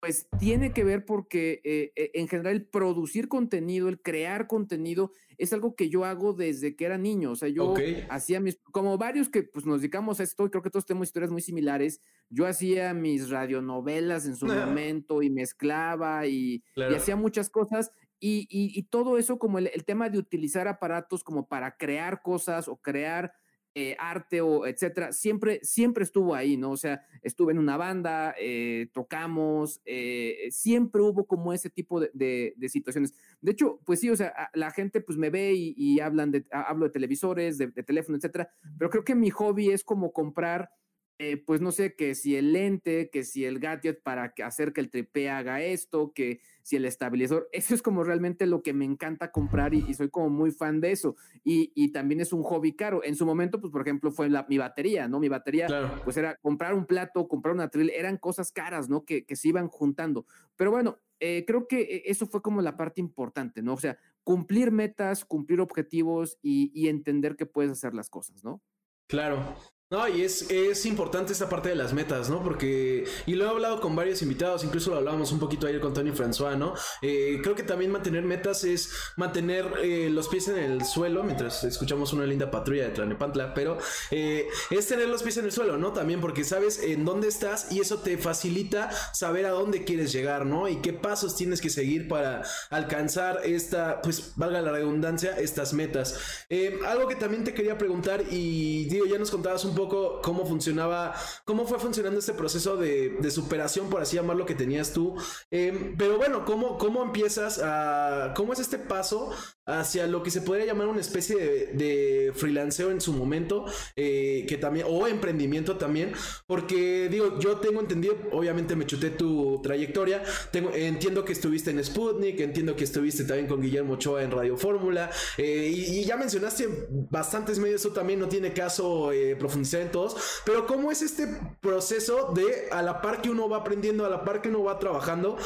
pues 0.05 0.27
tiene 0.38 0.71
que 0.71 0.83
ver 0.83 1.03
porque 1.03 1.62
eh, 1.63 1.91
eh, 1.95 2.12
en 2.13 2.27
general 2.27 2.53
el 2.53 2.67
producir 2.67 3.27
contenido, 3.27 3.89
el 3.89 4.00
crear 4.00 4.45
contenido, 4.45 5.12
es 5.39 5.51
algo 5.51 5.75
que 5.75 5.89
yo 5.89 6.05
hago 6.05 6.33
desde 6.33 6.75
que 6.75 6.85
era 6.85 7.00
niño. 7.00 7.31
O 7.31 7.35
sea, 7.35 7.50
yo 7.50 7.74
hacía 8.09 8.39
mis, 8.39 8.59
como 8.71 9.00
varios 9.00 9.29
que 9.29 9.41
pues 9.41 9.65
nos 9.65 9.81
dedicamos 9.81 10.19
a 10.19 10.24
esto, 10.24 10.45
y 10.45 10.51
creo 10.51 10.62
que 10.62 10.69
todos 10.69 10.85
tenemos 10.85 11.07
historias 11.07 11.31
muy 11.31 11.41
similares. 11.41 12.01
Yo 12.29 12.45
hacía 12.45 12.93
mis 12.93 13.31
radionovelas 13.31 14.27
en 14.27 14.35
su 14.35 14.45
momento 14.45 15.24
y 15.24 15.31
mezclaba 15.31 16.27
y, 16.27 16.63
hacía 16.95 17.15
muchas 17.15 17.50
cosas. 17.50 17.91
Y, 18.19 18.83
todo 18.91 19.17
eso 19.17 19.39
como 19.39 19.57
el 19.57 19.85
tema 19.85 20.09
de 20.12 20.19
utilizar 20.19 20.67
aparatos 20.67 21.24
como 21.24 21.47
para 21.47 21.77
crear 21.77 22.21
cosas 22.21 22.67
o 22.67 22.77
crear 22.77 23.33
eh, 23.77 23.98
arte 24.00 24.39
o 24.39 24.65
etcétera, 24.65 25.12
siempre, 25.12 25.60
siempre 25.62 26.05
estuvo 26.05 26.34
ahí, 26.34 26.55
¿no? 26.55 26.72
O 26.72 26.77
sea, 26.77 27.05
estuve 27.22 27.51
en 27.51 27.60
una 27.60 27.75
banda, 27.75 28.34
eh, 28.39 28.88
tocamos, 28.94 29.82
eh, 29.84 30.48
siempre 30.50 31.01
hubo 31.01 31.27
como 31.27 31.51
ese 31.51 31.70
tipo 31.70 32.00
de, 32.00 32.55
situaciones. 32.70 33.13
De 33.41 33.51
hecho, 33.51 33.82
pues 33.86 34.00
sí, 34.00 34.10
o 34.10 34.15
sea, 34.15 34.34
la 34.53 34.72
gente 34.72 35.01
pues 35.01 35.17
me 35.17 35.29
ve 35.29 35.53
y, 35.53 36.00
hablan 36.00 36.32
de, 36.32 36.46
hablo 36.51 36.86
de 36.86 36.91
televisores, 36.91 37.58
de, 37.58 37.67
de 37.67 37.84
teléfono, 37.84 38.17
etcétera, 38.17 38.50
pero 38.77 38.89
creo 38.89 39.03
que 39.03 39.13
mi 39.13 39.29
hobby 39.29 39.70
es 39.70 39.84
como 39.84 40.13
comprar 40.13 40.72
eh, 41.17 41.38
pues 41.38 41.62
no 41.62 41.72
sé, 41.72 41.95
que 41.95 42.13
si 42.13 42.36
el 42.36 42.51
lente, 42.51 43.10
que 43.10 43.24
si 43.24 43.45
el 43.45 43.60
gadget 43.60 44.03
para 44.03 44.34
hacer 44.43 44.74
que 44.74 44.81
el 44.81 44.89
tripé 44.89 45.29
haga 45.29 45.62
esto, 45.62 46.12
que 46.13 46.41
si 46.62 46.75
el 46.75 46.84
estabilizador, 46.84 47.48
eso 47.53 47.74
es 47.74 47.81
como 47.81 48.03
realmente 48.03 48.45
lo 48.45 48.62
que 48.62 48.74
me 48.74 48.84
encanta 48.84 49.31
comprar 49.31 49.74
y, 49.74 49.93
soy 49.93 50.10
como 50.10 50.29
muy 50.29 50.51
fan 50.51 50.81
de 50.81 50.91
eso. 50.91 51.15
Y, 51.43 51.91
también 51.93 52.19
es 52.19 52.34
un 52.34 52.43
hobby 52.43 52.74
caro. 52.75 53.01
En 53.03 53.15
su 53.15 53.25
momento, 53.25 53.62
pues 53.62 53.72
por 53.72 53.81
ejemplo, 53.81 54.12
fue 54.12 54.29
la, 54.29 54.45
mi 54.50 54.57
batería, 54.57 55.07
¿no? 55.07 55.19
Mi 55.19 55.29
batería, 55.29 55.67
pues 56.03 56.17
era 56.17 56.36
comprar 56.38 56.74
un 56.74 56.86
plato, 56.86 57.29
comprar 57.29 57.55
una 57.55 57.69
tril, 57.69 57.91
eran 57.91 58.17
cosas 58.17 58.51
caras, 58.51 58.89
¿no? 58.89 59.05
Que, 59.05 59.25
que 59.25 59.38
se 59.38 59.48
iban 59.48 59.69
juntando. 59.69 60.25
Pero 60.57 60.72
bueno, 60.72 61.00
eh, 61.22 61.45
creo 61.48 61.67
que 61.67 61.81
e, 61.81 62.03
eso 62.07 62.25
fue 62.27 62.41
como 62.41 62.62
la 62.62 62.75
parte 62.75 63.00
importante, 63.00 63.62
¿no? 63.62 63.74
O 63.75 63.79
sea, 63.79 63.98
cumplir 64.24 64.72
metas, 64.72 65.24
cumplir 65.24 65.62
objetivos 65.62 66.38
y, 66.41 66.72
y 66.74 66.89
entender 66.89 67.38
que 67.38 67.45
puedes 67.45 67.72
hacer 67.72 67.93
las 67.93 68.10
cosas, 68.10 68.43
¿no? 68.43 68.62
Claro. 69.07 69.55
No, 69.92 70.08
y 70.08 70.24
es, 70.24 70.50
es 70.50 70.84
importante 70.88 71.32
esta 71.32 71.48
parte 71.48 71.70
de 71.70 71.75
las 71.75 71.94
metas, 71.94 72.27
¿no? 72.27 72.42
Porque, 72.42 73.04
y 73.27 73.36
lo 73.36 73.46
he 73.46 73.50
hablado 73.50 73.80
con 73.80 73.96
varios 73.96 74.24
invitados, 74.24 74.63
incluso 74.63 74.89
lo 74.89 74.98
hablábamos 74.98 75.32
un 75.32 75.38
poquito 75.38 75.68
ayer 75.68 75.80
con 75.80 75.94
Tony 75.94 76.10
François, 76.10 76.58
¿no? 76.58 76.74
Eh, 77.04 77.39
creo 77.44 77.54
que 77.54 77.62
también 77.62 77.92
mantener 77.92 78.24
metas 78.24 78.63
es 78.63 78.89
mantener 79.15 79.72
eh, 79.84 80.10
los 80.10 80.27
pies 80.27 80.48
en 80.48 80.58
el 80.58 80.84
suelo, 80.86 81.22
mientras 81.22 81.63
escuchamos 81.63 82.13
una 82.13 82.25
linda 82.25 82.50
patrulla 82.50 82.86
de 82.86 82.89
Tlanepantla, 82.89 83.54
pero 83.54 83.77
eh, 84.10 84.48
es 84.72 84.88
tener 84.88 85.08
los 85.08 85.22
pies 85.22 85.38
en 85.38 85.46
el 85.46 85.51
suelo, 85.51 85.77
¿no? 85.77 85.94
También 85.94 86.20
porque 86.20 86.44
sabes 86.44 86.80
en 86.80 87.06
dónde 87.06 87.27
estás 87.27 87.72
y 87.72 87.80
eso 87.80 88.00
te 88.00 88.18
facilita 88.18 88.89
saber 89.13 89.46
a 89.46 89.51
dónde 89.51 89.84
quieres 89.84 90.12
llegar, 90.12 90.48
¿no? 90.48 90.68
Y 90.68 90.77
qué 90.77 90.94
pasos 90.94 91.36
tienes 91.36 91.62
que 91.62 91.70
seguir 91.70 92.08
para 92.08 92.42
alcanzar 92.72 93.42
esta, 93.44 94.01
pues, 94.01 94.34
valga 94.36 94.63
la 94.63 94.72
redundancia, 94.72 95.38
estas 95.38 95.74
metas. 95.74 96.48
algo 96.88 97.08
que 97.08 97.15
también 97.15 97.44
te 97.44 97.54
quería 97.54 97.77
preguntar 97.77 98.24
y 98.32 98.86
digo, 98.86 99.06
ya 99.06 99.20
nos 99.20 99.30
contabas 99.30 99.63
un 99.63 99.75
poco 99.75 100.22
cómo 100.22 100.46
funcionaba, 100.46 101.13
cómo 101.46 101.65
fue 101.65 101.79
funcionando 101.79 102.20
este 102.20 102.34
proceso 102.34 102.77
de, 102.77 103.29
superación, 103.29 103.89
por 103.89 104.01
así 104.01 104.15
llamarlo, 104.15 104.46
que 104.46 104.55
tenías 104.55 104.94
tú. 104.94 105.15
Em, 105.51 105.96
pero 105.98 106.17
bueno, 106.17 106.46
¿cómo, 106.46 106.77
¿cómo 106.77 107.03
empiezas 107.03 107.60
a, 107.62 108.34
cómo 108.36 108.53
es 108.53 108.60
este 108.60 108.79
paso 108.79 109.32
hacia 109.65 110.05
lo 110.05 110.22
que 110.22 110.29
se 110.29 110.41
podría 110.41 110.65
llamar 110.65 110.88
una 110.88 111.01
especie 111.01 111.36
de, 111.74 112.31
freelanceo 112.36 112.91
en 112.91 113.01
su 113.01 113.13
momento, 113.13 113.65
eh, 113.95 114.45
que 114.48 114.57
también, 114.57 114.86
o 114.89 115.07
emprendimiento 115.07 115.77
también, 115.77 116.12
porque 116.48 117.10
digo, 117.10 117.39
yo 117.39 117.57
tengo 117.57 117.79
entendido, 117.79 118.15
obviamente 118.31 118.75
me 118.75 118.86
chuté 118.86 119.10
tu 119.10 119.62
trayectoria, 119.62 120.24
tengo, 120.51 120.72
entiendo 120.74 121.25
que 121.25 121.34
estuviste 121.34 121.72
en 121.72 121.84
Sputnik, 121.84 122.39
entiendo 122.39 122.75
que 122.75 122.84
estuviste 122.84 123.24
también 123.24 123.48
con 123.48 123.62
Guillermo 123.62 123.93
Ochoa 123.93 124.24
en 124.24 124.31
Radio 124.31 124.57
Fórmula, 124.57 125.10
eh, 125.38 125.72
y, 125.74 126.03
ya 126.05 126.17
mencionaste 126.17 126.67
bastantes 127.10 127.57
medios, 127.57 127.81
eso 127.81 127.91
también 127.91 128.19
no 128.19 128.27
tiene 128.27 128.53
caso 128.53 129.12
eh, 129.12 129.36
profundizar 129.36 129.81
en 129.81 129.91
todos, 129.91 130.15
pero 130.45 130.67
¿cómo 130.67 130.91
es 130.91 131.01
este 131.01 131.27
proceso 131.62 132.31
de 132.36 132.69
a 132.72 132.84
la 132.84 133.01
par 133.01 133.22
que 133.22 133.31
uno 133.31 133.50
va 133.50 133.57
aprendiendo, 133.57 134.05
a 134.05 134.10
la 134.10 134.24
par 134.24 134.41
que 134.41 134.50
uno 134.50 134.63
va 134.63 134.77
trabajando, 134.77 135.38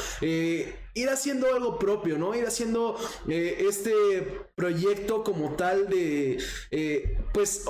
ir 0.94 1.08
haciendo 1.08 1.52
algo 1.54 1.78
propio, 1.78 2.18
¿no? 2.18 2.34
Ir 2.34 2.46
haciendo 2.46 2.96
este 3.28 4.40
proyecto 4.54 5.24
como 5.24 5.56
tal 5.56 5.88
de, 5.88 6.38
eh, 6.70 7.18
pues, 7.32 7.64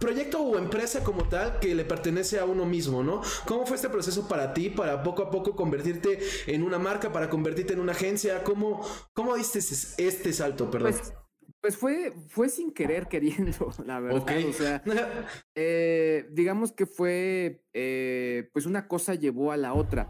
proyecto 0.00 0.42
o 0.42 0.58
empresa 0.58 1.02
como 1.04 1.28
tal 1.28 1.58
que 1.60 1.74
le 1.74 1.84
pertenece 1.84 2.38
a 2.38 2.44
uno 2.44 2.66
mismo, 2.66 3.02
¿no? 3.02 3.22
¿Cómo 3.46 3.66
fue 3.66 3.76
este 3.76 3.88
proceso 3.88 4.28
para 4.28 4.54
ti, 4.54 4.70
para 4.70 5.02
poco 5.02 5.22
a 5.22 5.30
poco 5.30 5.54
convertirte 5.56 6.18
en 6.46 6.62
una 6.62 6.78
marca, 6.78 7.12
para 7.12 7.28
convertirte 7.28 7.72
en 7.72 7.80
una 7.80 7.92
agencia? 7.92 8.42
¿Cómo, 8.42 8.86
cómo 9.12 9.36
diste 9.36 9.58
este 9.58 10.32
salto, 10.32 10.70
perdón? 10.70 10.92
Pues, 10.92 11.12
pues 11.60 11.76
fue, 11.76 12.12
fue 12.28 12.50
sin 12.50 12.72
querer 12.72 13.08
queriendo, 13.08 13.72
la 13.86 14.00
verdad. 14.00 14.48
O 14.48 14.52
sea, 14.52 14.82
eh, 15.54 16.26
digamos 16.32 16.72
que 16.72 16.86
fue, 16.86 17.62
eh, 17.72 18.50
pues 18.52 18.66
una 18.66 18.86
cosa 18.86 19.14
llevó 19.14 19.50
a 19.50 19.56
la 19.56 19.72
otra 19.72 20.08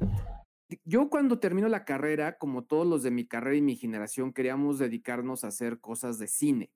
yo 0.84 1.10
cuando 1.10 1.38
termino 1.38 1.68
la 1.68 1.84
carrera, 1.84 2.38
como 2.38 2.64
todos 2.64 2.86
los 2.86 3.02
de 3.02 3.10
mi 3.10 3.26
carrera 3.26 3.56
y 3.56 3.62
mi 3.62 3.76
generación, 3.76 4.32
queríamos 4.32 4.78
dedicarnos 4.78 5.44
a 5.44 5.48
hacer 5.48 5.80
cosas 5.80 6.18
de 6.18 6.26
cine. 6.26 6.72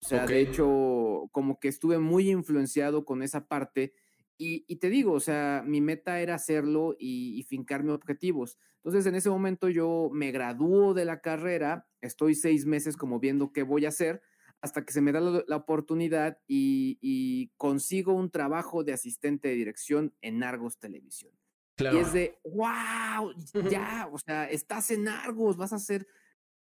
O 0.00 0.06
sea, 0.06 0.26
de 0.26 0.40
hecho, 0.40 1.28
como 1.32 1.58
que 1.58 1.68
estuve 1.68 1.98
muy 1.98 2.30
influenciado 2.30 3.04
con 3.04 3.22
esa 3.22 3.48
parte. 3.48 3.92
Y, 4.40 4.76
te 4.76 4.88
digo, 4.88 5.12
o 5.12 5.20
sea, 5.20 5.64
mi 5.66 5.80
meta 5.80 6.20
era 6.20 6.36
hacerlo 6.36 6.94
y, 6.98 7.42
fincarme 7.48 7.92
objetivos. 7.92 8.56
Entonces, 8.76 9.06
en 9.06 9.16
ese 9.16 9.28
momento 9.28 9.68
yo 9.68 10.08
me 10.12 10.30
gradúo 10.30 10.94
de 10.94 11.04
la 11.04 11.20
carrera, 11.20 11.88
estoy 12.00 12.36
seis 12.36 12.64
meses 12.64 12.96
como 12.96 13.18
viendo 13.18 13.52
qué 13.52 13.64
voy 13.64 13.84
a 13.84 13.88
hacer, 13.88 14.22
hasta 14.60 14.84
que 14.84 14.92
se 14.92 15.00
me 15.00 15.10
da 15.10 15.20
la, 15.20 15.56
oportunidad 15.56 16.38
y, 16.46 16.98
y, 17.00 17.50
consigo 17.56 18.14
un 18.14 18.30
trabajo 18.30 18.84
de 18.84 18.92
asistente 18.92 19.48
de 19.48 19.54
dirección 19.56 20.14
en 20.20 20.44
Argos 20.44 20.78
Televisión. 20.78 21.32
Y 21.78 21.96
es 21.98 22.12
de, 22.12 22.38
wow, 22.44 23.32
ya, 23.70 24.08
o 24.12 24.18
sea, 24.18 24.44
estás 24.50 24.90
en 24.90 25.08
Argos, 25.08 25.56
vas 25.56 25.72
a 25.72 25.76
hacer, 25.76 26.06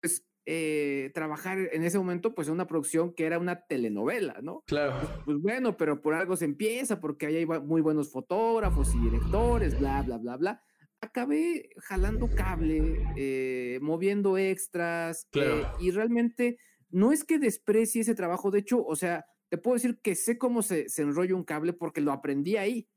pues, 0.00 0.24
eh, 0.46 1.10
trabajar 1.14 1.58
en 1.72 1.84
ese 1.84 1.98
momento, 1.98 2.34
pues, 2.34 2.48
en 2.48 2.54
una 2.54 2.66
producción 2.66 3.12
que 3.14 3.26
era 3.26 3.38
una 3.38 3.66
telenovela, 3.66 4.40
¿no? 4.42 4.62
Claro. 4.66 4.98
Pues, 5.00 5.10
pues, 5.24 5.38
bueno, 5.38 5.76
pero 5.76 6.00
por 6.00 6.14
algo 6.14 6.36
se 6.36 6.44
empieza, 6.44 7.00
porque 7.00 7.26
ahí 7.26 7.36
hay 7.36 7.46
muy 7.46 7.80
buenos 7.80 8.10
fotógrafos 8.10 8.94
y 8.94 8.98
directores, 8.98 9.78
bla, 9.78 10.02
bla, 10.02 10.18
bla, 10.18 10.36
bla. 10.36 10.62
Acabé 11.00 11.70
jalando 11.78 12.30
cable, 12.30 13.04
eh, 13.16 13.80
moviendo 13.82 14.38
extras, 14.38 15.26
eh, 15.32 15.64
y 15.80 15.90
realmente 15.90 16.58
no 16.90 17.10
es 17.10 17.24
que 17.24 17.38
desprecie 17.38 18.02
ese 18.02 18.14
trabajo, 18.14 18.50
de 18.52 18.60
hecho, 18.60 18.84
o 18.84 18.94
sea, 18.94 19.24
te 19.48 19.58
puedo 19.58 19.74
decir 19.74 20.00
que 20.00 20.14
sé 20.14 20.38
cómo 20.38 20.62
se, 20.62 20.88
se 20.88 21.02
enrolla 21.02 21.34
un 21.34 21.44
cable 21.44 21.72
porque 21.72 22.00
lo 22.00 22.12
aprendí 22.12 22.56
ahí. 22.56 22.88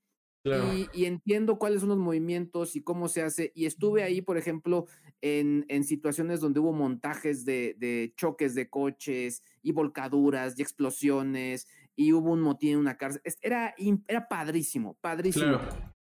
Y, 0.93 1.05
entiendo 1.05 1.57
cuáles 1.57 1.79
son 1.79 1.89
los 1.89 1.97
movimientos 1.97 2.75
y 2.75 2.83
cómo 2.83 3.07
se 3.07 3.23
hace. 3.23 3.51
Y 3.55 3.65
estuve 3.65 4.03
ahí, 4.03 4.21
por 4.21 4.37
ejemplo, 4.37 4.85
en, 5.21 5.65
en 5.69 5.83
situaciones 5.83 6.39
donde 6.39 6.59
hubo 6.59 6.71
montajes 6.71 7.45
de, 7.45 7.75
de, 7.79 8.13
choques 8.15 8.53
de 8.53 8.69
coches 8.69 9.43
y 9.63 9.71
volcaduras 9.71 10.57
y 10.57 10.61
explosiones 10.61 11.67
y 11.95 12.13
hubo 12.13 12.31
un 12.31 12.41
motín 12.41 12.73
en 12.73 12.79
una 12.79 12.97
cárcel. 12.97 13.21
Era, 13.41 13.73
era 14.07 14.27
padrísimo, 14.27 14.97
padrísimo. 15.01 15.59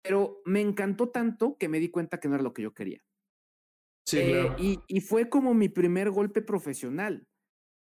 Pero 0.03 0.41
me 0.45 0.61
encantó 0.61 1.09
tanto 1.09 1.57
que 1.57 1.67
me 1.67 1.79
di 1.79 1.89
cuenta 1.89 2.19
que 2.19 2.27
no 2.27 2.35
era 2.35 2.43
lo 2.43 2.53
que 2.53 2.61
yo 2.61 2.73
quería. 2.73 3.03
Sí, 4.05 4.19
eh, 4.19 4.55
y, 4.57 4.79
y, 4.87 5.01
fue 5.01 5.29
como 5.29 5.53
mi 5.53 5.69
primer 5.69 6.09
golpe 6.09 6.41
profesional. 6.41 7.27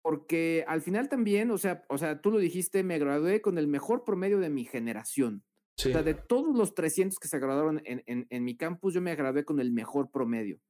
Porque 0.03 0.65
al 0.69 0.81
final 0.81 1.09
también, 1.09 1.51
o 1.51 1.59
sea, 1.59 1.85
o 1.89 1.99
sea, 1.99 2.21
tú 2.21 2.31
lo 2.31 2.39
dijiste, 2.39 2.83
me 2.83 2.99
gradué 2.99 3.41
con 3.41 3.59
el 3.59 3.67
mejor 3.67 4.05
promedio 4.05 4.39
de 4.39 4.51
mi 4.51 4.65
generación. 4.65 5.45
O 5.79 5.83
sea, 5.93 6.03
de 6.03 6.15
todos 6.15 6.57
los 6.57 6.75
300 6.75 7.19
que 7.19 7.29
se 7.29 7.39
graduaron 7.39 7.81
en, 7.85 8.03
en, 8.07 8.27
en, 8.31 8.45
mi 8.45 8.57
campus, 8.57 8.95
yo 8.95 9.01
me 9.01 9.15
gradué 9.15 9.45
con 9.45 9.61
el 9.61 9.71
mejor 9.73 10.11
promedio. 10.11 10.61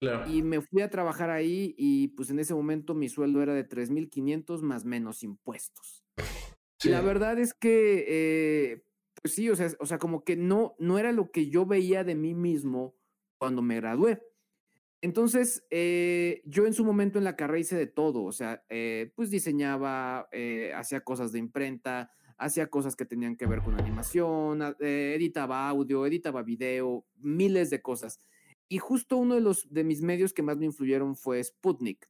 Claro. 0.00 0.28
Y 0.28 0.42
me 0.42 0.60
fui 0.60 0.82
a 0.82 0.90
trabajar 0.90 1.30
ahí 1.30 1.74
y 1.78 2.08
pues 2.08 2.30
en 2.30 2.40
ese 2.40 2.54
momento 2.54 2.94
mi 2.94 3.08
sueldo 3.08 3.42
era 3.42 3.54
de 3.54 3.68
3.500 3.68 4.62
más 4.62 4.84
menos 4.84 5.22
impuestos. 5.22 6.04
Y 6.82 6.88
la 6.88 7.00
verdad 7.02 7.38
es 7.38 7.52
que, 7.52 8.06
eh, 8.08 8.84
pues 9.22 9.34
sí, 9.34 9.50
o 9.50 9.56
sea, 9.56 9.68
o 9.78 9.86
sea, 9.86 9.98
como 9.98 10.24
que 10.24 10.36
no, 10.36 10.74
no 10.78 10.98
era 10.98 11.12
lo 11.12 11.30
que 11.30 11.50
yo 11.50 11.66
veía 11.66 12.04
de 12.04 12.14
mí 12.14 12.34
mismo 12.34 12.96
cuando 13.38 13.60
me 13.62 13.76
gradué. 13.76 14.22
Entonces, 15.02 15.66
eh, 15.70 16.42
yo 16.44 16.66
en 16.66 16.74
su 16.74 16.84
momento 16.84 17.18
en 17.18 17.24
la 17.24 17.36
carrera 17.36 17.60
hice 17.60 17.76
de 17.76 17.86
todo, 17.86 18.22
o 18.24 18.32
sea, 18.32 18.64
eh, 18.68 19.12
pues 19.14 19.30
diseñaba, 19.30 20.28
hacía 20.74 21.00
cosas 21.02 21.32
de 21.32 21.38
imprenta, 21.38 22.10
hacía 22.40 22.68
cosas 22.68 22.96
que 22.96 23.04
tenían 23.04 23.36
que 23.36 23.46
ver 23.46 23.60
con 23.60 23.78
animación, 23.78 24.62
eh, 24.80 25.14
editaba 25.14 25.68
audio, 25.68 26.06
editaba 26.06 26.42
video, 26.42 27.04
miles 27.16 27.70
de 27.70 27.82
cosas. 27.82 28.18
Y 28.68 28.78
justo 28.78 29.16
uno 29.18 29.34
de 29.34 29.42
los 29.42 29.72
de 29.72 29.84
mis 29.84 30.00
medios 30.00 30.32
que 30.32 30.42
más 30.42 30.56
me 30.56 30.66
influyeron 30.66 31.16
fue 31.16 31.42
Sputnik. 31.44 32.08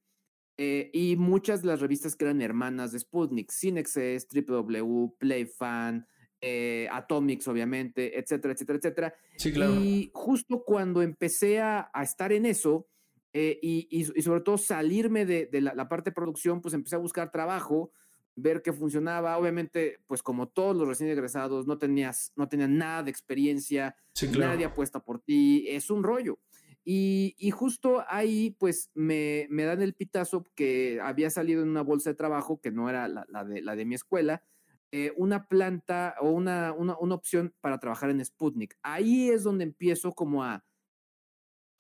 Eh, 0.56 0.90
y 0.92 1.16
muchas 1.16 1.62
de 1.62 1.68
las 1.68 1.80
revistas 1.80 2.16
que 2.16 2.26
eran 2.26 2.42
hermanas 2.42 2.92
de 2.92 3.00
Sputnik, 3.00 3.50
Cinexes, 3.50 4.28
W, 4.28 5.14
Playfan, 5.18 6.06
eh, 6.40 6.86
Atomics, 6.92 7.48
obviamente, 7.48 8.18
etcétera, 8.18 8.54
etcétera, 8.54 8.78
etcétera. 8.78 9.14
Sí, 9.36 9.52
claro. 9.52 9.74
Y 9.74 10.10
justo 10.14 10.62
cuando 10.64 11.02
empecé 11.02 11.60
a, 11.60 11.90
estar 12.02 12.32
en 12.32 12.46
eso, 12.46 12.86
y, 13.32 13.88
y, 13.90 14.22
sobre 14.22 14.42
todo 14.42 14.58
salirme 14.58 15.24
de, 15.24 15.46
de 15.46 15.60
la, 15.60 15.72
la, 15.74 15.88
parte 15.88 16.10
de 16.10 16.14
producción, 16.14 16.60
pues 16.60 16.74
empecé 16.74 16.96
a 16.96 16.98
buscar 16.98 17.30
trabajo 17.30 17.92
ver 18.40 18.62
qué 18.62 18.72
funcionaba. 18.72 19.36
Obviamente, 19.36 19.98
pues 20.06 20.22
como 20.22 20.48
todos 20.48 20.76
los 20.76 20.88
recién 20.88 21.10
egresados, 21.10 21.66
no 21.66 21.78
tenías, 21.78 22.32
no 22.36 22.48
tenían 22.48 22.78
nada 22.78 23.02
de 23.02 23.10
experiencia, 23.10 23.96
nadie 24.36 24.64
apuesta 24.64 25.00
por 25.00 25.20
ti, 25.20 25.66
es 25.68 25.90
un 25.90 26.02
rollo. 26.02 26.38
Y, 26.84 27.34
y 27.38 27.50
justo 27.50 28.04
ahí, 28.08 28.56
pues 28.58 28.90
me, 28.94 29.46
me, 29.50 29.64
dan 29.64 29.82
el 29.82 29.94
pitazo 29.94 30.44
que 30.54 30.98
había 31.02 31.28
salido 31.30 31.62
en 31.62 31.68
una 31.68 31.82
bolsa 31.82 32.10
de 32.10 32.16
trabajo, 32.16 32.60
que 32.60 32.70
no 32.70 32.88
era 32.88 33.06
la, 33.06 33.26
la, 33.28 33.44
de, 33.44 33.60
la 33.60 33.76
de, 33.76 33.84
mi 33.84 33.94
escuela, 33.94 34.42
eh, 34.90 35.12
una 35.16 35.46
planta 35.46 36.14
o 36.20 36.30
una, 36.30 36.72
una, 36.72 36.96
una 36.98 37.14
opción 37.14 37.54
para 37.60 37.78
trabajar 37.78 38.10
en 38.10 38.24
Sputnik. 38.24 38.76
Ahí 38.82 39.28
es 39.28 39.42
donde 39.44 39.64
empiezo 39.64 40.12
como 40.12 40.42
a, 40.42 40.64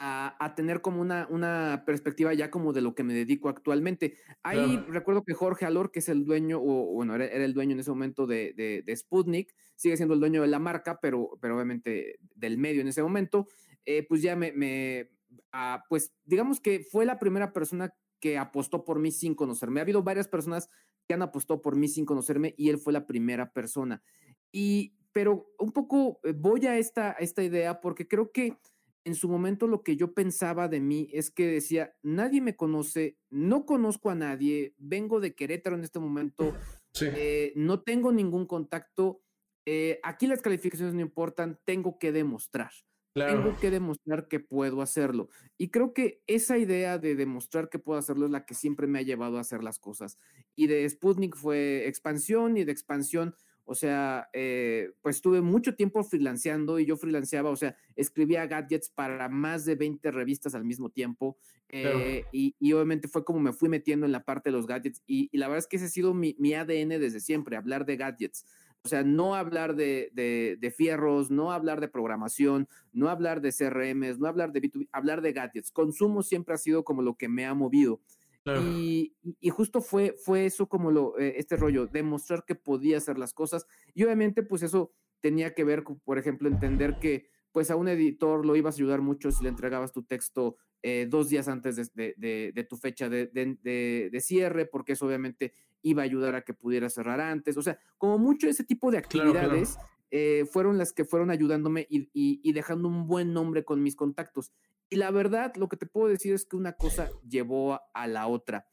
a, 0.02 0.54
tener 0.56 0.80
como 0.80 1.02
una, 1.02 1.26
una, 1.30 1.82
perspectiva 1.84 2.32
ya 2.32 2.50
como 2.50 2.72
de 2.72 2.80
lo 2.80 2.94
que 2.94 3.04
me 3.04 3.12
dedico 3.12 3.50
actualmente. 3.50 4.16
Ahí 4.42 4.78
recuerdo 4.88 5.24
que 5.24 5.34
Jorge 5.34 5.66
Alor, 5.66 5.90
que 5.90 5.98
es 5.98 6.08
el 6.08 6.24
dueño, 6.24 6.58
o 6.58 6.94
bueno, 6.94 7.14
era, 7.14 7.26
el 7.26 7.52
dueño 7.52 7.72
en 7.72 7.80
ese 7.80 7.90
momento 7.90 8.26
de, 8.26 8.54
de, 8.54 8.96
Sputnik, 8.96 9.54
sigue 9.76 9.98
siendo 9.98 10.14
el 10.14 10.20
dueño 10.20 10.40
de 10.40 10.48
la 10.48 10.58
marca, 10.58 10.98
pero, 11.02 11.36
pero 11.40 11.54
obviamente 11.54 12.18
del 12.34 12.56
medio 12.56 12.80
en 12.80 12.88
ese 12.88 13.02
momento, 13.02 13.46
eh, 13.84 14.06
pues 14.08 14.22
ya 14.22 14.36
me, 14.36 14.52
me 14.52 15.10
ah, 15.52 15.84
pues 15.88 16.14
digamos 16.24 16.60
que 16.60 16.80
fue 16.80 17.04
la 17.04 17.18
primera 17.18 17.52
persona 17.52 17.94
que 18.20 18.38
apostó 18.38 18.84
por 18.84 19.00
mí 19.00 19.12
sin 19.12 19.34
conocerme. 19.34 19.80
Ha 19.80 19.82
habido 19.82 20.02
varias 20.02 20.28
personas 20.28 20.70
que 21.06 21.12
han 21.12 21.22
apostado 21.22 21.60
por 21.60 21.76
mí 21.76 21.88
sin 21.88 22.06
conocerme 22.06 22.54
y 22.56 22.70
él 22.70 22.78
fue 22.78 22.94
la 22.94 23.06
primera 23.06 23.52
persona. 23.52 24.02
Y, 24.50 24.94
pero 25.12 25.46
un 25.58 25.72
poco 25.72 26.20
eh, 26.24 26.32
voy 26.34 26.66
a 26.66 26.78
esta, 26.78 27.10
a 27.10 27.16
esta 27.18 27.42
idea 27.42 27.82
porque 27.82 28.08
creo 28.08 28.32
que 28.32 28.56
en 29.04 29.14
su 29.14 29.28
momento 29.28 29.66
lo 29.66 29.82
que 29.82 29.96
yo 29.96 30.12
pensaba 30.12 30.68
de 30.68 30.80
mí 30.80 31.08
es 31.12 31.30
que 31.30 31.46
decía, 31.46 31.94
nadie 32.02 32.40
me 32.40 32.56
conoce, 32.56 33.16
no 33.30 33.64
conozco 33.64 34.10
a 34.10 34.14
nadie, 34.14 34.74
vengo 34.78 35.20
de 35.20 35.34
Querétaro 35.34 35.76
en 35.76 35.84
este 35.84 35.98
momento, 35.98 36.54
eh, 37.00 37.52
no 37.56 37.82
tengo 37.82 38.12
ningún 38.12 38.46
contacto, 38.46 39.22
eh, 39.66 40.00
aquí 40.02 40.26
las 40.26 40.42
calificaciones 40.42 40.94
no 40.94 41.00
importan, 41.00 41.58
tengo 41.64 41.98
que 41.98 42.12
demostrar. 42.12 42.72
Tengo 43.12 43.58
que 43.58 43.70
demostrar 43.70 44.28
que 44.28 44.38
puedo 44.38 44.82
hacerlo. 44.82 45.30
Y 45.58 45.70
creo 45.70 45.92
que 45.92 46.22
esa 46.28 46.58
idea 46.58 46.96
de 46.98 47.16
demostrar 47.16 47.68
que 47.68 47.80
puedo 47.80 47.98
hacerlo 47.98 48.26
es 48.26 48.30
la 48.30 48.46
que 48.46 48.54
siempre 48.54 48.86
me 48.86 49.00
ha 49.00 49.02
llevado 49.02 49.36
a 49.36 49.40
hacer 49.40 49.64
las 49.64 49.80
cosas. 49.80 50.16
Y 50.54 50.68
de 50.68 50.88
Sputnik 50.88 51.36
fue 51.36 51.88
expansión 51.88 52.56
y 52.56 52.64
de 52.64 52.70
expansión 52.70 53.34
o 53.70 53.76
sea, 53.76 54.28
eh, 54.32 54.90
pues 55.00 55.14
estuve 55.14 55.40
mucho 55.42 55.76
tiempo 55.76 56.02
freelanceando 56.02 56.80
y 56.80 56.86
yo 56.86 56.96
freelanceaba, 56.96 57.50
o 57.50 57.56
sea, 57.56 57.76
escribía 57.94 58.48
gadgets 58.48 58.88
para 58.88 59.28
más 59.28 59.64
de 59.64 59.76
20 59.76 60.10
revistas 60.10 60.56
al 60.56 60.64
mismo 60.64 60.90
tiempo. 60.90 61.38
Eh, 61.68 62.24
y, 62.32 62.72
obviamente 62.72 63.06
fue 63.06 63.24
como 63.24 63.38
me 63.38 63.52
fui 63.52 63.68
metiendo 63.68 64.06
en 64.06 64.10
la 64.10 64.24
parte 64.24 64.50
de 64.50 64.56
los 64.56 64.66
gadgets. 64.66 65.04
Y, 65.06 65.30
la 65.38 65.46
verdad 65.46 65.60
es 65.60 65.68
que 65.68 65.76
ese 65.76 65.84
ha 65.84 65.88
sido 65.88 66.14
mi, 66.14 66.34
ADN 66.52 66.88
desde 66.98 67.20
siempre, 67.20 67.56
hablar 67.56 67.86
de 67.86 67.96
gadgets. 67.96 68.44
O 68.82 68.88
sea, 68.88 69.04
no 69.04 69.36
hablar 69.36 69.76
de, 69.76 70.10
de, 70.14 70.70
fierros, 70.72 71.30
no 71.30 71.52
hablar 71.52 71.80
de 71.80 71.86
programación, 71.86 72.66
no 72.92 73.08
hablar 73.08 73.40
de 73.40 73.52
CRMs, 73.52 74.18
no 74.18 74.26
hablar 74.26 74.50
de 74.50 74.62
B2B, 74.62 74.88
hablar 74.90 75.22
de 75.22 75.32
gadgets. 75.32 75.70
Consumo 75.70 76.24
siempre 76.24 76.56
ha 76.56 76.58
sido 76.58 76.82
como 76.82 77.02
lo 77.02 77.14
que 77.14 77.28
me 77.28 77.46
ha 77.46 77.54
movido. 77.54 78.00
Y, 78.44 79.14
justo 79.50 79.80
fue, 79.80 80.14
fue 80.24 80.46
eso 80.46 80.68
como 80.68 80.90
lo, 80.90 81.18
eh, 81.18 81.34
este 81.36 81.56
rollo, 81.56 81.86
demostrar 81.86 82.44
que 82.44 82.54
podía 82.54 82.96
hacer 82.96 83.18
las 83.18 83.34
cosas. 83.34 83.66
Y 83.94 84.04
obviamente, 84.04 84.42
pues 84.42 84.62
eso 84.62 84.92
tenía 85.20 85.54
que 85.54 85.64
ver, 85.64 85.84
por 86.04 86.18
ejemplo, 86.18 86.48
entender 86.48 86.98
que 86.98 87.28
pues 87.52 87.70
a 87.70 87.76
un 87.76 87.88
editor 87.88 88.46
lo 88.46 88.56
ibas 88.56 88.74
a 88.74 88.78
ayudar 88.78 89.02
mucho 89.02 89.30
si 89.32 89.42
le 89.42 89.48
entregabas 89.48 89.92
tu 89.92 90.04
texto 90.04 90.56
eh, 90.82 91.06
dos 91.10 91.28
días 91.28 91.48
antes 91.48 91.92
de, 91.94 92.66
tu 92.68 92.76
fecha 92.76 93.08
de, 93.08 94.20
cierre, 94.20 94.66
porque 94.66 94.92
eso 94.92 95.06
obviamente 95.06 95.52
iba 95.82 96.02
a 96.02 96.04
ayudar 96.04 96.34
a 96.34 96.42
que 96.42 96.54
pudiera 96.54 96.88
cerrar 96.88 97.20
antes. 97.20 97.56
O 97.56 97.62
sea, 97.62 97.78
como 97.98 98.18
mucho 98.18 98.48
ese 98.48 98.64
tipo 98.64 98.90
de 98.90 98.98
actividades 98.98 99.78
eh, 100.10 100.46
fueron 100.50 100.78
las 100.78 100.92
que 100.92 101.04
fueron 101.04 101.30
ayudándome 101.30 101.86
y, 101.90 102.08
y, 102.12 102.52
dejando 102.52 102.88
un 102.88 103.06
buen 103.06 103.32
nombre 103.32 103.64
con 103.64 103.82
mis 103.82 103.96
contactos. 103.96 104.52
Y 104.90 104.96
la 104.96 105.12
verdad, 105.12 105.54
lo 105.54 105.68
que 105.68 105.76
te 105.76 105.86
puedo 105.86 106.08
decir 106.08 106.34
es 106.34 106.44
que 106.44 106.56
una 106.56 106.72
cosa 106.72 107.10
llevó 107.26 107.80
a, 107.94 108.06
la 108.08 108.26
otra. 108.26 108.66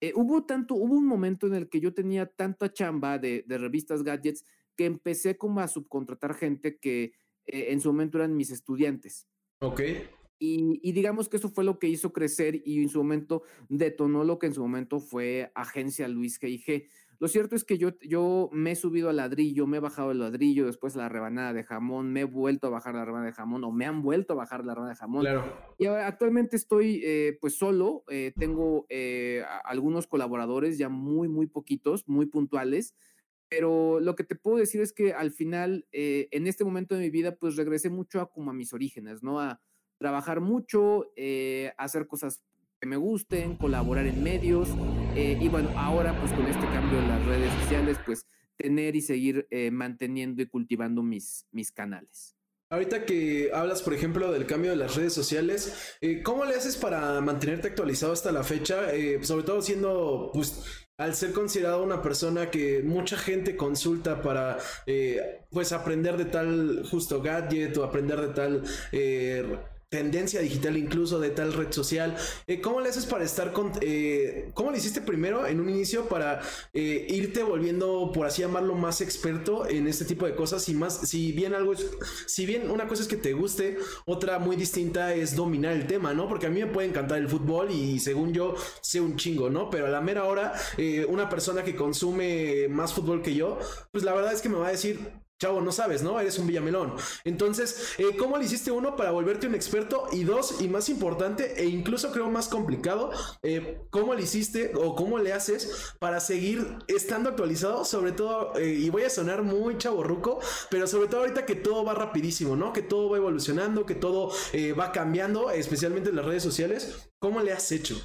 Eh, 0.00 0.12
hubo 0.16 0.44
tanto, 0.44 0.74
hubo 0.74 0.94
un 0.94 1.06
momento 1.06 1.46
en 1.46 1.54
el 1.54 1.68
que 1.68 1.80
yo 1.80 1.94
tenía 1.94 2.26
tanta 2.26 2.72
chamba 2.72 3.18
de, 3.18 3.44
revistas 3.46 4.02
gadgets 4.02 4.44
que 4.76 4.86
empecé 4.86 5.38
como 5.38 5.60
a 5.60 5.68
subcontratar 5.68 6.34
gente 6.34 6.78
que 6.80 7.12
eh, 7.46 7.66
en 7.68 7.80
su 7.80 7.90
momento 7.90 8.18
eran 8.18 8.36
mis 8.36 8.50
estudiantes. 8.50 9.28
Ok. 9.60 9.80
Y, 10.40 10.80
y, 10.82 10.90
digamos 10.90 11.28
que 11.28 11.36
eso 11.36 11.48
fue 11.48 11.62
lo 11.62 11.78
que 11.78 11.86
hizo 11.86 12.12
crecer 12.12 12.60
y 12.64 12.82
en 12.82 12.88
su 12.88 12.98
momento 12.98 13.44
detonó 13.68 14.24
lo 14.24 14.40
que 14.40 14.46
en 14.48 14.54
su 14.54 14.60
momento 14.60 14.98
fue 14.98 15.52
Agencia 15.54 16.08
Luis 16.08 16.40
G&G. 16.40 16.88
Lo 17.22 17.28
cierto 17.28 17.54
es 17.54 17.62
que 17.62 17.78
yo, 17.78 17.90
yo 18.00 18.50
me 18.50 18.72
he 18.72 18.74
subido 18.74 19.08
al 19.08 19.14
ladrillo, 19.14 19.68
me 19.68 19.76
he 19.76 19.80
bajado 19.80 20.10
el 20.10 20.18
ladrillo, 20.18 20.66
después 20.66 20.96
la 20.96 21.08
rebanada 21.08 21.52
de 21.52 21.62
jamón, 21.62 22.12
me 22.12 22.22
he 22.22 22.24
vuelto 22.24 22.66
a 22.66 22.70
bajar 22.70 22.96
la 22.96 23.04
rebanada 23.04 23.30
de 23.30 23.36
jamón 23.36 23.62
o 23.62 23.70
me 23.70 23.86
han 23.86 24.02
vuelto 24.02 24.32
a 24.32 24.36
bajar 24.36 24.64
la 24.64 24.74
rebanada 24.74 24.94
de 24.94 24.98
jamón. 24.98 25.26
Y 25.78 25.86
actualmente 25.86 26.56
estoy 26.56 27.00
eh, 27.04 27.38
pues 27.40 27.54
solo, 27.54 28.02
eh, 28.08 28.32
tengo 28.36 28.86
eh, 28.88 29.44
algunos 29.62 30.08
colaboradores, 30.08 30.78
ya 30.78 30.88
muy, 30.88 31.28
muy 31.28 31.46
poquitos, 31.46 32.08
muy 32.08 32.26
puntuales, 32.26 32.96
pero 33.48 34.00
lo 34.00 34.16
que 34.16 34.24
te 34.24 34.34
puedo 34.34 34.56
decir 34.56 34.80
es 34.80 34.92
que 34.92 35.12
al 35.12 35.30
final, 35.30 35.86
en 35.92 36.48
este 36.48 36.64
momento 36.64 36.96
de 36.96 37.02
mi 37.02 37.10
vida, 37.10 37.36
pues 37.36 37.54
regresé 37.54 37.88
mucho 37.88 38.20
a 38.20 38.32
como 38.32 38.50
a 38.50 38.54
mis 38.54 38.72
orígenes, 38.72 39.22
¿no? 39.22 39.38
A 39.38 39.60
trabajar 39.96 40.40
mucho, 40.40 41.12
hacer 41.78 42.08
cosas 42.08 42.42
que 42.80 42.88
me 42.88 42.96
gusten, 42.96 43.54
colaborar 43.58 44.06
en 44.06 44.24
medios 44.24 44.70
eh, 45.14 45.36
y 45.40 45.48
bueno, 45.48 45.70
ahora 45.76 46.18
pues 46.18 46.32
con 46.32 46.46
este 46.46 46.64
cambio 46.66 46.98
en 46.98 47.08
las 47.08 47.24
redes 47.26 47.52
sociales, 47.60 47.98
pues 48.04 48.26
tener 48.56 48.96
y 48.96 49.00
seguir 49.00 49.46
eh, 49.50 49.70
manteniendo 49.70 50.42
y 50.42 50.46
cultivando 50.46 51.02
mis, 51.02 51.46
mis 51.50 51.70
canales. 51.70 52.36
Ahorita 52.70 53.04
que 53.04 53.50
hablas, 53.52 53.82
por 53.82 53.92
ejemplo, 53.92 54.32
del 54.32 54.46
cambio 54.46 54.70
de 54.70 54.76
las 54.76 54.96
redes 54.96 55.12
sociales, 55.12 55.96
eh, 56.00 56.22
¿cómo 56.22 56.46
le 56.46 56.54
haces 56.54 56.76
para 56.76 57.20
mantenerte 57.20 57.68
actualizado 57.68 58.14
hasta 58.14 58.32
la 58.32 58.42
fecha? 58.42 58.86
sobre 59.20 59.44
todo 59.44 59.60
siendo, 59.60 60.30
pues, 60.32 60.64
al 60.96 61.14
ser 61.14 61.32
considerado 61.32 61.82
una 61.82 62.00
persona 62.00 62.50
que 62.50 62.82
mucha 62.82 63.18
gente 63.18 63.56
consulta 63.56 64.22
para, 64.22 64.56
pues, 65.50 65.72
aprender 65.72 66.16
de 66.16 66.24
tal 66.24 66.86
justo 66.90 67.20
gadget 67.20 67.76
o 67.76 67.84
aprender 67.84 68.20
de 68.20 68.28
tal 68.28 68.62
tendencia 69.92 70.40
digital 70.40 70.78
incluso 70.78 71.20
de 71.20 71.28
tal 71.28 71.52
red 71.52 71.70
social. 71.70 72.16
Eh, 72.46 72.62
¿Cómo 72.62 72.80
le 72.80 72.88
haces 72.88 73.04
para 73.04 73.24
estar 73.24 73.52
con... 73.52 73.72
Eh, 73.82 74.50
¿Cómo 74.54 74.72
le 74.72 74.78
hiciste 74.78 75.02
primero 75.02 75.46
en 75.46 75.60
un 75.60 75.68
inicio 75.68 76.08
para 76.08 76.40
eh, 76.72 77.06
irte 77.10 77.42
volviendo, 77.42 78.10
por 78.12 78.26
así 78.26 78.40
llamarlo, 78.40 78.74
más 78.74 79.02
experto 79.02 79.68
en 79.68 79.86
este 79.86 80.06
tipo 80.06 80.24
de 80.24 80.34
cosas? 80.34 80.66
Y 80.70 80.74
más, 80.74 81.06
si 81.06 81.32
bien 81.32 81.52
algo 81.52 81.74
es... 81.74 81.86
Si 82.26 82.46
bien 82.46 82.70
una 82.70 82.88
cosa 82.88 83.02
es 83.02 83.08
que 83.08 83.18
te 83.18 83.34
guste, 83.34 83.76
otra 84.06 84.38
muy 84.38 84.56
distinta 84.56 85.12
es 85.12 85.36
dominar 85.36 85.74
el 85.74 85.86
tema, 85.86 86.14
¿no? 86.14 86.26
Porque 86.26 86.46
a 86.46 86.50
mí 86.50 86.60
me 86.60 86.68
puede 86.68 86.88
encantar 86.88 87.18
el 87.18 87.28
fútbol 87.28 87.70
y 87.70 88.00
según 88.00 88.32
yo 88.32 88.54
sé 88.80 89.02
un 89.02 89.16
chingo, 89.16 89.50
¿no? 89.50 89.68
Pero 89.68 89.86
a 89.86 89.90
la 89.90 90.00
mera 90.00 90.24
hora, 90.24 90.54
una 91.08 91.28
persona 91.28 91.64
que 91.64 91.76
consume 91.76 92.66
más 92.70 92.94
fútbol 92.94 93.20
que 93.20 93.34
yo, 93.34 93.58
pues 93.90 94.04
la 94.04 94.14
verdad 94.14 94.32
es 94.32 94.40
que 94.40 94.48
me 94.48 94.56
va 94.56 94.68
a 94.68 94.70
decir, 94.70 95.21
chavo, 95.42 95.60
no 95.60 95.72
sabes, 95.72 96.04
¿no? 96.04 96.20
Eres 96.20 96.38
un 96.38 96.46
villamelón. 96.46 96.94
Entonces, 97.24 97.94
eh, 97.98 98.16
¿cómo 98.16 98.38
le 98.38 98.44
hiciste 98.44 98.70
uno 98.70 98.94
para 98.94 99.10
volverte 99.10 99.48
un 99.48 99.56
experto? 99.56 100.06
Y 100.12 100.22
dos, 100.22 100.60
y 100.60 100.68
más 100.68 100.88
importante, 100.88 101.60
e 101.60 101.66
incluso 101.66 102.12
creo 102.12 102.30
más 102.30 102.46
complicado, 102.46 103.10
eh, 103.42 103.80
¿cómo 103.90 104.14
le 104.14 104.22
hiciste 104.22 104.72
o 104.76 104.94
cómo 104.94 105.18
le 105.18 105.32
haces 105.32 105.94
para 105.98 106.20
seguir 106.20 106.78
estando 106.86 107.28
actualizado? 107.28 107.84
Sobre 107.84 108.12
todo, 108.12 108.56
eh, 108.56 108.68
y 108.68 108.88
voy 108.90 109.02
a 109.02 109.10
sonar 109.10 109.42
muy 109.42 109.76
chaborruco, 109.78 110.38
pero 110.70 110.86
sobre 110.86 111.08
todo 111.08 111.22
ahorita 111.22 111.44
que 111.44 111.56
todo 111.56 111.84
va 111.84 111.94
rapidísimo, 111.94 112.54
¿no? 112.54 112.72
Que 112.72 112.82
todo 112.82 113.10
va 113.10 113.16
evolucionando, 113.16 113.84
que 113.84 113.96
todo 113.96 114.32
va 114.78 114.92
cambiando, 114.92 115.50
especialmente 115.50 116.10
en 116.10 116.16
las 116.16 116.24
redes 116.24 116.44
sociales. 116.44 117.10
¿Cómo 117.18 117.40
le 117.40 117.52
has 117.52 117.72
hecho? 117.72 117.96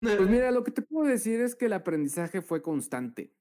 Pues 0.00 0.28
mira, 0.28 0.52
lo 0.52 0.62
que 0.62 0.70
te 0.70 0.82
puedo 0.82 1.08
decir 1.08 1.40
es 1.40 1.56
que 1.56 1.66
el 1.66 1.72
aprendizaje 1.72 2.40
fue 2.40 2.62
constante. 2.62 3.32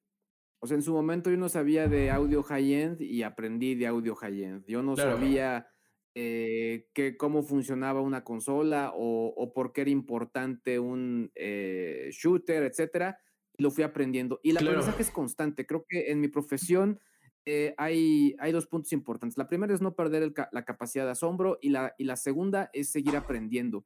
O 0.66 0.68
sea, 0.68 0.78
en 0.78 0.82
su 0.82 0.94
momento 0.94 1.30
yo 1.30 1.38
no 1.38 1.48
sabía 1.48 1.88
de 1.88 2.10
audio 2.10 2.42
high-end 2.42 3.00
y 3.00 3.22
aprendí 3.22 3.76
de 3.76 3.86
audio 3.86 4.16
high-end. 4.16 4.66
Yo 4.66 4.82
no 4.82 4.96
sabía 4.96 5.68
eh, 6.16 6.88
que, 6.92 7.18
cómo 7.18 7.44
funcionaba 7.44 8.02
una 8.02 8.24
consola 8.24 8.92
o, 8.96 9.54
por 9.54 9.74
qué 9.74 9.82
era 9.82 9.92
importante 9.92 10.80
un 10.80 11.32
eh, 11.36 12.10
shooter, 12.12 12.64
etcétera. 12.64 13.20
Lo 13.60 13.70
fui 13.70 13.84
aprendiendo. 13.84 14.40
Y 14.42 14.50
el 14.50 14.58
aprendizaje 14.58 15.04
es 15.04 15.12
constante. 15.12 15.68
Creo 15.68 15.86
que 15.88 16.10
en 16.10 16.20
mi 16.20 16.30
profesión 16.30 17.00
eh, 17.46 17.76
hay, 17.78 18.36
hay 18.40 18.52
dos 18.52 18.66
puntos 18.66 18.92
importantes. 18.92 19.38
La 19.38 19.48
primera 19.48 19.72
es 19.72 19.82
no 19.82 19.94
perder 19.94 20.34
la 20.52 20.66
capacidad 20.66 21.06
de 21.06 21.12
asombro 21.12 21.60
y 21.62 21.70
la, 21.70 21.94
y 22.00 22.06
la 22.06 22.16
segunda 22.16 22.72
es 22.74 22.92
seguir 22.92 23.16
aprendiendo. 23.16 23.86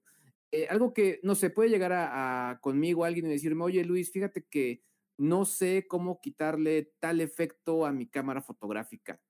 algo 0.70 0.94
que, 0.94 1.20
no 1.24 1.36
sé, 1.36 1.50
puede 1.50 1.68
llegar 1.68 1.92
a, 1.92 2.52
a, 2.52 2.60
conmigo 2.62 3.04
alguien 3.04 3.26
y 3.26 3.32
decirme, 3.32 3.66
oye 3.66 3.84
Luis, 3.84 4.14
fíjate 4.14 4.46
que 4.50 4.82
no 5.20 5.44
sé 5.44 5.86
cómo 5.88 6.22
quitarle 6.22 6.94
tal 7.00 7.20
efecto 7.20 7.86
a 7.86 7.92
mi 7.92 8.08
cámara 8.08 8.42
fotográfica. 8.42 9.22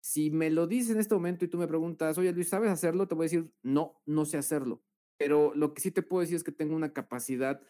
Si 0.00 0.30
me 0.30 0.50
lo 0.50 0.66
dices 0.66 0.90
en 0.90 0.98
este 0.98 1.14
momento 1.14 1.44
y 1.44 1.48
tú 1.48 1.58
me 1.58 1.68
preguntas, 1.68 2.18
oye 2.18 2.32
Luis, 2.32 2.48
¿sabes 2.48 2.70
hacerlo? 2.70 3.06
Te 3.06 3.14
voy 3.14 3.24
a 3.24 3.26
decir, 3.26 3.52
no, 3.62 4.02
no 4.04 4.24
sé 4.24 4.36
hacerlo. 4.36 4.82
Pero 5.16 5.54
lo 5.54 5.74
que 5.74 5.80
sí 5.80 5.92
te 5.92 6.02
puedo 6.02 6.22
decir 6.22 6.36
es 6.36 6.42
que 6.42 6.50
tengo 6.50 6.74
una 6.74 6.92
capacidad, 6.92 7.60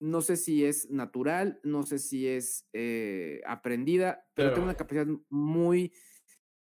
no 0.00 0.22
sé 0.22 0.36
si 0.36 0.64
es 0.64 0.90
natural, 0.90 1.60
no 1.62 1.82
sé 1.82 1.98
si 1.98 2.26
es 2.26 2.66
eh, 2.72 3.42
aprendida, 3.46 4.26
pero 4.34 4.52
tengo 4.52 4.64
una 4.64 4.76
capacidad 4.76 5.06
muy, 5.28 5.92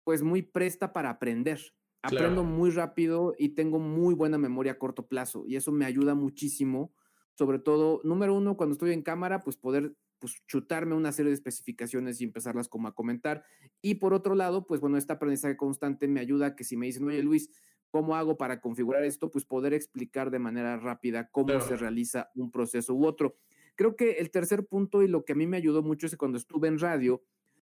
pues 0.03 0.23
muy 0.23 0.43
presta 0.43 0.93
para 0.93 1.11
aprender. 1.11 1.61
Aprendo 2.03 2.43
muy 2.43 2.71
rápido 2.71 3.35
y 3.39 3.51
tengo 3.51 3.79
muy 3.79 4.15
buena 4.15 4.39
memoria 4.39 4.73
a 4.73 4.79
corto 4.79 5.07
plazo 5.07 5.45
y 5.47 5.55
eso 5.55 5.71
me 5.71 5.85
ayuda 5.85 6.15
muchísimo. 6.15 6.93
Sobre 7.37 7.61
todo, 7.61 8.01
número 8.03 8.35
uno, 8.35 8.57
cuando 8.57 8.73
estoy 8.73 8.93
en 8.93 9.03
cámara, 9.03 9.45
pues 9.45 9.57
poder 9.57 9.95
pues 10.19 10.43
chutarme 10.47 10.95
una 10.95 11.13
serie 11.13 11.31
de 11.31 11.35
especificaciones 11.35 12.21
y 12.21 12.25
empezarlas 12.25 12.69
como 12.69 12.89
a 12.89 12.95
comentar. 12.95 13.45
Y 13.83 13.97
por 13.97 14.15
otro 14.15 14.35
lado, 14.35 14.67
pues 14.67 14.81
bueno, 14.81 14.97
esta 14.97 15.15
aprendizaje 15.15 15.57
constante 15.57 16.09
me 16.09 16.21
ayuda 16.21 16.47
a 16.47 16.57
que 16.57 16.65
si 16.65 16.77
me 16.77 16.87
dicen, 16.87 17.07
oye 17.07 17.23
Luis, 17.23 17.51
¿cómo 17.91 18.17
hago 18.17 18.37
para 18.37 18.61
configurar 18.61 19.05
esto? 19.05 19.31
Pues 19.31 19.45
poder 19.45 19.75
explicar 19.75 20.31
de 20.31 20.39
manera 20.39 20.77
rápida 20.77 21.31
cómo 21.31 21.61
se 21.61 21.77
realiza 21.77 22.31
un 22.35 22.51
proceso 22.51 22.95
u 22.95 23.07
otro. 23.07 23.37
Creo 23.75 23.97
que 23.97 24.13
el 24.13 24.31
tercer 24.31 24.67
punto 24.67 25.03
y 25.03 25.09
lo 25.09 25.25
que 25.25 25.33
a 25.33 25.37
mí 25.37 25.47
me 25.47 25.57
ayudó 25.57 25.83
mucho 25.83 26.07
es 26.07 26.13
que 26.13 26.19
cuando 26.19 26.39
estuve 26.39 26.69
en 26.69 26.79
radio, 26.79 27.23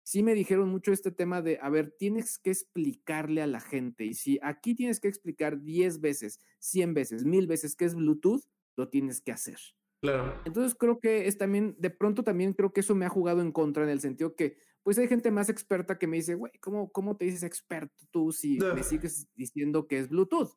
sí 0.04 0.24
me 0.24 0.34
dijeron 0.34 0.70
mucho 0.70 0.92
este 0.92 1.12
tema 1.12 1.42
de, 1.42 1.60
a 1.62 1.70
ver, 1.70 1.96
tienes 1.98 2.40
que 2.40 2.50
explicarle 2.50 3.44
a 3.44 3.48
la 3.48 3.60
gente 3.60 4.06
y 4.06 4.16
si 4.16 4.40
aquí 4.42 4.74
tienes 4.74 5.00
que 5.00 5.08
explicar 5.08 5.62
10 5.62 6.02
veces, 6.02 6.40
100 6.60 6.94
veces, 6.96 7.26
1000 7.26 7.46
veces 7.46 7.76
que 7.76 7.86
es 7.86 7.94
Bluetooth, 7.94 8.42
lo 8.76 8.90
tienes 8.90 9.22
que 9.22 9.32
hacer. 9.32 9.60
Claro. 10.02 10.42
Entonces 10.46 10.76
creo 10.76 11.00
que 11.00 11.28
es 11.28 11.38
también, 11.38 11.76
de 11.78 11.90
pronto 11.90 12.24
también 12.24 12.54
creo 12.54 12.72
que 12.72 12.80
eso 12.80 12.96
me 12.96 13.06
ha 13.06 13.10
jugado 13.10 13.42
en 13.42 13.52
contra 13.52 13.84
en 13.84 13.90
el 13.90 14.00
sentido 14.00 14.36
que, 14.36 14.58
pues 14.84 14.98
hay 14.98 15.08
gente 15.08 15.30
más 15.30 15.50
experta 15.50 15.98
que 15.98 16.08
me 16.08 16.18
dice, 16.18 16.36
güey, 16.36 16.54
¿cómo, 16.62 16.92
¿cómo 16.92 17.18
te 17.18 17.26
dices 17.26 17.44
experto 17.44 18.06
tú 18.12 18.32
si 18.32 18.58
me 18.60 18.84
sigues 18.84 19.28
diciendo 19.36 19.88
que 19.88 20.00
es 20.00 20.10
Bluetooth? 20.10 20.56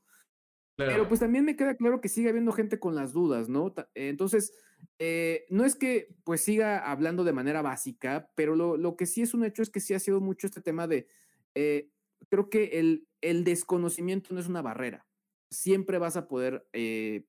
Pero 0.77 1.09
pues 1.09 1.21
también 1.21 1.45
me 1.45 1.57
queda 1.57 1.77
claro 1.77 2.01
que 2.01 2.09
sigue 2.09 2.29
habiendo 2.29 2.53
gente 2.53 2.79
con 2.79 2.95
las 2.95 3.13
dudas, 3.13 3.49
¿no? 3.49 3.75
Entonces, 3.95 4.53
eh, 4.99 5.45
no 5.51 5.65
es 5.65 5.77
que 5.77 6.09
pues 6.25 6.43
siga 6.43 6.91
hablando 6.91 7.25
de 7.25 7.33
manera 7.33 7.63
básica, 7.63 8.31
pero 8.35 8.57
lo, 8.57 8.77
lo, 8.77 8.97
que 8.97 9.07
sí 9.07 9.23
es 9.23 9.35
un 9.35 9.45
hecho 9.45 9.63
es 9.63 9.71
que 9.71 9.81
sí 9.81 9.95
ha 9.95 9.99
sido 9.99 10.21
mucho 10.21 10.47
este 10.47 10.61
tema 10.61 10.87
de, 10.87 11.09
eh, 11.55 11.91
creo 12.29 12.49
que 12.49 12.79
el, 12.81 13.07
el, 13.21 13.45
desconocimiento 13.45 14.35
no 14.35 14.41
es 14.41 14.49
una 14.49 14.63
barrera. 14.63 15.07
Siempre 15.51 15.99
vas 15.99 16.17
a 16.17 16.27
poder 16.27 16.67
eh, 16.73 17.27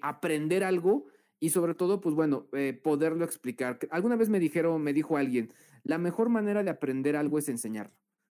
aprender 0.00 0.64
algo 0.64 1.06
y 1.40 1.50
sobre 1.50 1.74
todo, 1.74 2.00
pues 2.00 2.14
bueno, 2.14 2.48
poderlo 2.82 3.24
explicar. 3.24 3.78
Alguna 3.90 4.16
vez 4.16 4.28
me 4.28 4.40
dijeron, 4.40 4.82
me 4.82 4.92
dijo 4.92 5.16
alguien, 5.16 5.52
la 5.82 5.98
mejor 5.98 6.28
manera 6.28 6.62
de 6.62 6.70
aprender 6.70 7.16
algo 7.16 7.38
es 7.38 7.48
enseñarlo 7.48 7.94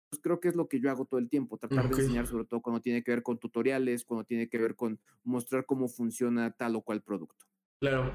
pues 0.09 0.21
creo 0.21 0.39
que 0.39 0.47
es 0.47 0.55
lo 0.55 0.67
que 0.67 0.79
yo 0.79 0.89
hago 0.89 1.05
todo 1.05 1.19
el 1.19 1.29
tiempo, 1.29 1.57
tratar 1.57 1.89
de 1.89 2.01
enseñar 2.01 2.27
sobre 2.27 2.45
todo 2.45 2.61
cuando 2.61 2.81
tiene 2.81 3.03
que 3.03 3.11
ver 3.11 3.23
con 3.23 3.37
tutoriales, 3.37 4.05
cuando 4.05 4.23
tiene 4.23 4.47
que 4.47 4.57
ver 4.57 4.75
con 4.75 4.99
mostrar 5.23 5.65
cómo 5.65 5.87
funciona 5.87 6.51
tal 6.51 6.75
o 6.75 6.81
cual 6.81 7.01
producto. 7.01 7.45
Claro. 7.79 8.11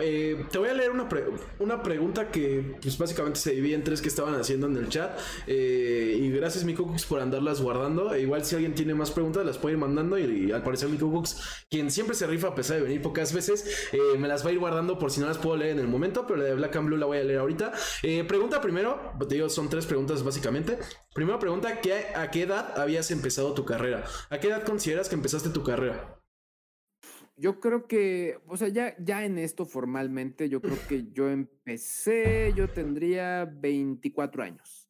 Eh, 0.00 0.46
te 0.50 0.56
voy 0.56 0.70
a 0.70 0.72
leer 0.72 0.90
una, 0.90 1.06
una 1.58 1.82
pregunta 1.82 2.30
que 2.30 2.78
pues 2.80 2.96
básicamente 2.96 3.38
se 3.38 3.52
divide 3.52 3.74
en 3.74 3.84
tres 3.84 4.00
que 4.00 4.08
estaban 4.08 4.34
haciendo 4.34 4.66
en 4.66 4.76
el 4.78 4.88
chat. 4.88 5.18
Eh, 5.46 6.16
y 6.18 6.30
gracias 6.30 6.64
mi 6.64 6.72
Cooks 6.72 7.04
por 7.04 7.20
andarlas 7.20 7.60
guardando. 7.60 8.14
E 8.14 8.22
igual 8.22 8.42
si 8.42 8.54
alguien 8.54 8.74
tiene 8.74 8.94
más 8.94 9.10
preguntas 9.10 9.44
las 9.44 9.58
puede 9.58 9.74
ir 9.74 9.78
mandando. 9.78 10.18
Y, 10.18 10.50
al 10.50 10.62
parecer 10.62 10.88
mi 10.88 10.98
quien 11.68 11.90
siempre 11.90 12.16
se 12.16 12.26
rifa 12.26 12.48
a 12.48 12.54
pesar 12.54 12.78
de 12.78 12.84
venir 12.84 13.02
pocas 13.02 13.34
veces, 13.34 13.90
eh, 13.92 13.98
me 14.18 14.28
las 14.28 14.46
va 14.46 14.48
a 14.48 14.52
ir 14.52 14.58
guardando 14.58 14.98
por 14.98 15.10
si 15.10 15.20
no 15.20 15.26
las 15.26 15.36
puedo 15.36 15.58
leer 15.58 15.72
en 15.72 15.80
el 15.80 15.88
momento. 15.88 16.26
Pero 16.26 16.38
la 16.38 16.44
de 16.44 16.54
Black 16.54 16.74
and 16.76 16.86
Blue 16.86 16.96
la 16.96 17.04
voy 17.04 17.18
a 17.18 17.24
leer 17.24 17.40
ahorita. 17.40 17.72
pregunta 18.26 18.62
primero, 18.62 19.12
te 19.28 19.34
digo, 19.34 19.50
son 19.50 19.68
tres 19.68 19.84
preguntas 19.84 20.22
básicamente. 20.24 20.78
Primera 21.14 21.38
pregunta, 21.38 21.68
¿a 21.68 22.30
qué 22.30 22.42
edad 22.42 22.80
habías 22.80 23.10
empezado 23.10 23.52
tu 23.52 23.66
carrera? 23.66 24.04
¿A 24.30 24.38
qué 24.38 24.48
edad 24.48 24.64
consideras 24.64 25.10
que 25.10 25.16
empezaste 25.16 25.50
tu 25.50 25.62
carrera? 25.62 26.21
Yo 27.42 27.58
creo 27.58 27.88
que, 27.88 28.38
o 28.46 28.56
sea, 28.56 28.68
ya, 28.68 28.94
ya 29.00 29.24
en 29.24 29.36
esto 29.36 29.66
formalmente, 29.66 30.48
yo 30.48 30.62
creo 30.62 30.78
que 30.88 31.10
yo 31.10 31.28
empecé, 31.28 32.52
yo 32.56 32.68
tendría 32.68 33.46
24 33.46 34.44
años. 34.44 34.88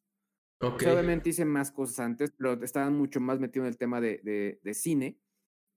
Okay. 0.61 0.87
obviamente 0.87 1.31
hice 1.31 1.45
más 1.45 1.71
cosas 1.71 1.99
antes, 2.01 2.31
pero 2.37 2.53
estaba 2.63 2.91
mucho 2.91 3.19
más 3.19 3.39
metido 3.39 3.65
en 3.65 3.69
el 3.69 3.77
tema 3.79 3.99
de, 3.99 4.59
de, 4.63 4.73
cine 4.75 5.19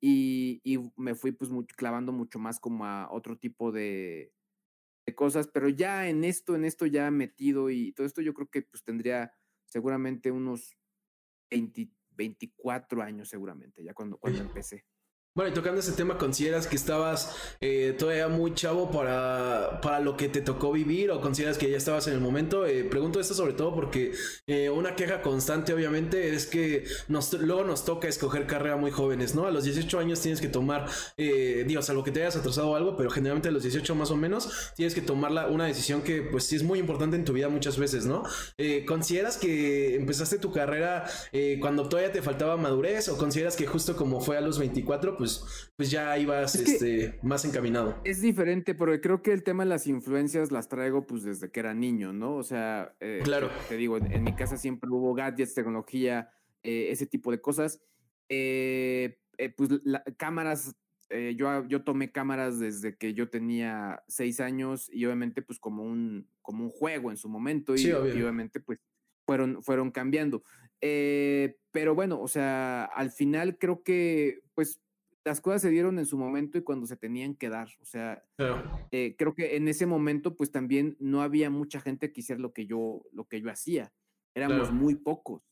y, 0.00 0.60
y, 0.62 0.78
me 0.96 1.14
fui 1.14 1.32
pues 1.32 1.50
clavando 1.76 2.12
mucho 2.12 2.38
más 2.38 2.60
como 2.60 2.84
a 2.84 3.10
otro 3.10 3.38
tipo 3.38 3.72
de, 3.72 4.34
de, 5.06 5.14
cosas, 5.14 5.48
pero 5.48 5.70
ya 5.70 6.08
en 6.08 6.24
esto, 6.24 6.54
en 6.54 6.66
esto 6.66 6.84
ya 6.84 7.10
metido 7.10 7.70
y 7.70 7.92
todo 7.94 8.06
esto 8.06 8.20
yo 8.20 8.34
creo 8.34 8.48
que 8.48 8.62
pues 8.62 8.84
tendría 8.84 9.32
seguramente 9.64 10.30
unos 10.30 10.76
20, 11.50 11.90
24 12.10 13.02
años 13.02 13.30
seguramente, 13.30 13.82
ya 13.82 13.94
cuando, 13.94 14.18
cuando 14.18 14.42
empecé. 14.62 14.84
Bueno, 15.36 15.50
y 15.50 15.54
tocando 15.54 15.80
ese 15.80 15.92
tema, 15.92 16.16
¿consideras 16.16 16.66
que 16.66 16.76
estabas 16.76 17.36
eh, 17.60 17.94
todavía 17.98 18.26
muy 18.26 18.54
chavo 18.54 18.90
para, 18.90 19.82
para 19.82 20.00
lo 20.00 20.16
que 20.16 20.30
te 20.30 20.40
tocó 20.40 20.72
vivir 20.72 21.10
o 21.10 21.20
consideras 21.20 21.58
que 21.58 21.70
ya 21.70 21.76
estabas 21.76 22.06
en 22.06 22.14
el 22.14 22.20
momento? 22.20 22.64
Eh, 22.64 22.84
pregunto 22.84 23.20
esto 23.20 23.34
sobre 23.34 23.52
todo 23.52 23.74
porque 23.74 24.12
eh, 24.46 24.70
una 24.70 24.96
queja 24.96 25.20
constante 25.20 25.74
obviamente 25.74 26.34
es 26.34 26.46
que 26.46 26.86
luego 27.08 27.64
nos 27.64 27.84
toca 27.84 28.08
escoger 28.08 28.46
carrera 28.46 28.76
muy 28.76 28.90
jóvenes, 28.90 29.34
¿no? 29.34 29.44
A 29.44 29.50
los 29.50 29.64
18 29.64 29.98
años 29.98 30.22
tienes 30.22 30.40
que 30.40 30.48
tomar, 30.48 30.88
digo, 31.18 31.82
salvo 31.82 32.02
que 32.02 32.12
te 32.12 32.22
hayas 32.22 32.36
atrasado 32.36 32.74
algo, 32.74 32.96
pero 32.96 33.10
generalmente 33.10 33.50
a 33.50 33.52
los 33.52 33.62
18 33.62 33.94
más 33.94 34.10
o 34.10 34.16
menos 34.16 34.72
tienes 34.74 34.94
que 34.94 35.02
tomar 35.02 35.32
la, 35.32 35.48
una 35.48 35.66
decisión 35.66 36.00
que 36.00 36.22
pues 36.22 36.46
sí 36.46 36.56
es 36.56 36.62
muy 36.62 36.78
importante 36.78 37.14
en 37.14 37.26
tu 37.26 37.34
vida 37.34 37.50
muchas 37.50 37.76
veces, 37.76 38.06
¿no? 38.06 38.22
¿Consideras 38.86 39.36
que 39.36 39.96
empezaste 39.96 40.38
tu 40.38 40.50
carrera 40.50 41.04
cuando 41.60 41.86
todavía 41.90 42.10
te 42.10 42.22
faltaba 42.22 42.56
madurez 42.56 43.10
o 43.10 43.18
consideras 43.18 43.54
que 43.54 43.66
justo 43.66 43.96
como 43.96 44.22
fue 44.22 44.38
a 44.38 44.40
los 44.40 44.58
24, 44.58 45.18
pues 45.18 45.25
pues, 45.26 45.72
pues, 45.76 45.90
ya 45.90 46.16
ibas 46.18 46.54
este, 46.54 47.18
más 47.22 47.44
encaminado. 47.44 48.00
Es 48.04 48.20
diferente, 48.20 48.74
porque 48.74 49.00
creo 49.00 49.22
que 49.22 49.32
el 49.32 49.42
tema 49.42 49.64
de 49.64 49.70
las 49.70 49.86
influencias 49.86 50.52
las 50.52 50.68
traigo 50.68 51.06
pues 51.06 51.22
desde 51.24 51.50
que 51.50 51.60
era 51.60 51.74
niño, 51.74 52.12
¿no? 52.12 52.36
O 52.36 52.42
sea, 52.42 52.94
eh, 53.00 53.20
claro. 53.24 53.50
te 53.68 53.76
digo, 53.76 53.98
en, 53.98 54.22
mi 54.22 54.34
casa 54.34 54.56
siempre 54.56 54.88
hubo 54.90 55.14
gadgets, 55.14 55.54
tecnología, 55.54 56.30
eh, 56.62 56.88
ese 56.90 57.06
tipo 57.06 57.30
de 57.30 57.40
cosas. 57.40 57.80
Eh, 58.28 59.18
pues 59.56 59.70
cámaras, 60.16 60.74
yo, 61.10 61.66
yo 61.66 61.84
tomé 61.84 62.10
cámaras 62.10 62.58
desde 62.58 62.96
que 62.96 63.12
yo 63.12 63.28
tenía 63.28 64.02
seis 64.08 64.40
años 64.40 64.88
y 64.90 65.04
obviamente 65.04 65.42
pues 65.42 65.58
como 65.58 65.84
un, 65.84 66.28
como 66.40 66.64
un 66.64 66.70
juego 66.70 67.10
en 67.10 67.18
su 67.18 67.28
momento 67.28 67.76
y, 67.76 67.92
obviamente 67.92 68.60
pues 68.60 68.80
fueron, 69.26 69.62
fueron 69.62 69.90
cambiando. 69.90 70.42
pero 70.80 71.94
bueno, 71.94 72.20
o 72.20 72.28
sea, 72.28 72.84
al 72.86 73.10
final 73.10 73.58
creo 73.58 73.82
que 73.82 74.40
pues 74.54 74.80
las 75.26 75.40
cosas 75.40 75.60
se 75.60 75.70
dieron 75.70 75.98
en 75.98 76.06
su 76.06 76.16
momento 76.16 76.56
y 76.56 76.62
cuando 76.62 76.86
se 76.86 76.96
tenían 76.96 77.34
que 77.34 77.48
dar. 77.48 77.68
O 77.80 77.84
sea, 77.84 78.24
eh, 78.92 79.16
creo 79.18 79.34
que 79.34 79.56
en 79.56 79.66
ese 79.66 79.84
momento, 79.84 80.36
pues 80.36 80.52
también 80.52 80.96
no 81.00 81.20
había 81.20 81.50
mucha 81.50 81.80
gente 81.80 82.12
que 82.12 82.20
hiciera 82.20 82.40
lo 82.40 82.52
que 82.52 82.66
yo, 82.66 83.02
lo 83.10 83.26
que 83.26 83.40
yo 83.40 83.50
hacía. 83.50 83.92
Éramos 84.36 84.70
muy 84.70 84.94
pocos. 84.94 85.42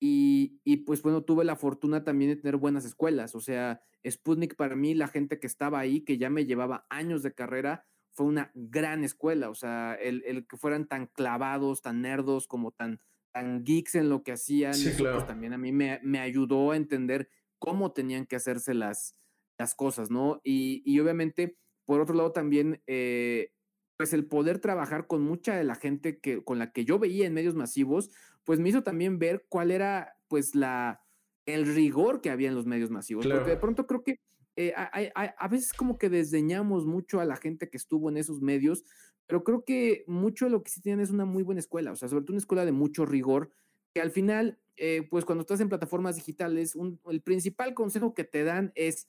Y, 0.00 0.58
y, 0.64 0.78
pues 0.78 1.02
bueno, 1.02 1.22
tuve 1.22 1.44
la 1.44 1.54
fortuna 1.54 2.02
también 2.02 2.30
de 2.30 2.36
tener 2.36 2.56
buenas 2.56 2.86
escuelas. 2.86 3.34
O 3.34 3.42
sea, 3.42 3.82
Sputnik 4.08 4.56
para 4.56 4.74
mí, 4.74 4.94
la 4.94 5.06
gente 5.06 5.38
que 5.38 5.46
estaba 5.46 5.78
ahí, 5.80 6.00
que 6.00 6.16
ya 6.16 6.30
me 6.30 6.46
llevaba 6.46 6.86
años 6.88 7.22
de 7.22 7.34
carrera, 7.34 7.84
fue 8.12 8.24
una 8.24 8.50
gran 8.54 9.04
escuela. 9.04 9.50
O 9.50 9.54
sea, 9.54 9.98
el, 10.00 10.22
el 10.24 10.46
que 10.46 10.56
fueran 10.56 10.88
tan 10.88 11.08
clavados, 11.08 11.82
tan 11.82 12.00
nerdos, 12.00 12.46
como 12.48 12.70
tan, 12.70 13.00
tan 13.32 13.64
geeks 13.64 13.96
en 13.96 14.08
lo 14.08 14.22
que 14.22 14.32
hacían, 14.32 14.72
pues 14.96 15.26
también 15.26 15.52
a 15.52 15.58
mí 15.58 15.72
me, 15.72 16.00
me 16.02 16.20
ayudó 16.20 16.70
a 16.70 16.76
entender 16.76 17.28
cómo 17.60 17.92
tenían 17.92 18.26
que 18.26 18.34
hacerse 18.34 18.74
las, 18.74 19.16
las 19.58 19.76
cosas, 19.76 20.10
¿no? 20.10 20.40
Y, 20.42 20.98
obviamente, 20.98 21.56
por 21.84 22.00
otro 22.00 22.16
lado, 22.16 22.32
también, 22.32 22.82
eh, 22.88 23.52
pues 23.96 24.12
el 24.12 24.26
poder 24.26 24.58
trabajar 24.58 25.06
con 25.06 25.22
mucha 25.22 25.54
de 25.54 25.62
la 25.62 25.76
gente 25.76 26.18
que, 26.18 26.42
con 26.42 26.58
la 26.58 26.72
que 26.72 26.84
yo 26.84 26.98
veía 26.98 27.26
en 27.26 27.34
medios 27.34 27.54
masivos, 27.54 28.10
pues 28.42 28.58
me 28.58 28.70
hizo 28.70 28.82
también 28.82 29.20
ver 29.20 29.46
cuál 29.48 29.70
era, 29.70 30.16
pues, 30.26 30.56
la, 30.56 31.04
el 31.46 31.72
rigor 31.72 32.20
que 32.20 32.30
había 32.30 32.48
en 32.48 32.54
los 32.56 32.66
medios 32.66 32.90
masivos. 32.90 33.26
Porque 33.26 33.50
de 33.50 33.56
pronto 33.56 33.86
creo 33.86 34.02
que 34.02 34.16
eh, 34.56 34.74
a, 34.74 35.48
veces 35.48 35.72
como 35.72 35.96
que 35.96 36.10
desdeñamos 36.10 36.84
mucho 36.84 37.20
a 37.20 37.24
la 37.24 37.36
gente 37.36 37.70
que 37.70 37.76
estuvo 37.76 38.08
en 38.10 38.16
esos 38.16 38.42
medios, 38.42 38.84
pero 39.26 39.44
creo 39.44 39.64
que 39.64 40.04
mucho 40.06 40.46
de 40.46 40.50
lo 40.50 40.62
que 40.62 40.70
sí 40.70 40.80
tienen 40.80 41.00
es 41.00 41.10
una 41.10 41.24
muy 41.24 41.42
buena 41.42 41.60
escuela, 41.60 41.92
o 41.92 41.96
sea, 41.96 42.08
sobre 42.08 42.24
todo 42.24 42.32
una 42.32 42.40
escuela 42.40 42.64
de 42.64 42.72
mucho 42.72 43.06
rigor, 43.06 43.50
que 43.94 44.00
al 44.00 44.10
final 44.10 44.58
eh, 44.80 45.06
pues 45.10 45.26
cuando 45.26 45.42
estás 45.42 45.60
en 45.60 45.68
plataformas 45.68 46.16
digitales, 46.16 46.74
el 47.10 47.20
principal 47.20 47.74
consejo 47.74 48.14
que 48.14 48.24
te 48.24 48.44
dan 48.44 48.72
es 48.74 49.08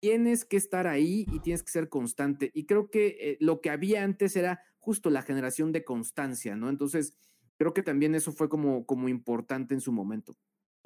tienes 0.00 0.44
que 0.44 0.56
estar 0.56 0.86
ahí 0.86 1.26
y 1.32 1.40
tienes 1.40 1.62
que 1.62 1.70
ser 1.70 1.88
constante. 1.88 2.50
Y 2.54 2.66
creo 2.66 2.90
que 2.90 3.16
eh, 3.20 3.36
lo 3.40 3.60
que 3.60 3.70
había 3.70 4.02
antes 4.02 4.36
era 4.36 4.60
justo 4.78 5.08
la 5.10 5.22
generación 5.22 5.72
de 5.72 5.84
constancia, 5.84 6.56
¿no? 6.56 6.68
Entonces, 6.68 7.16
creo 7.56 7.72
que 7.72 7.82
también 7.82 8.14
eso 8.14 8.32
fue 8.32 8.48
como, 8.48 8.84
como 8.84 9.08
importante 9.08 9.74
en 9.74 9.80
su 9.80 9.92
momento. 9.92 10.36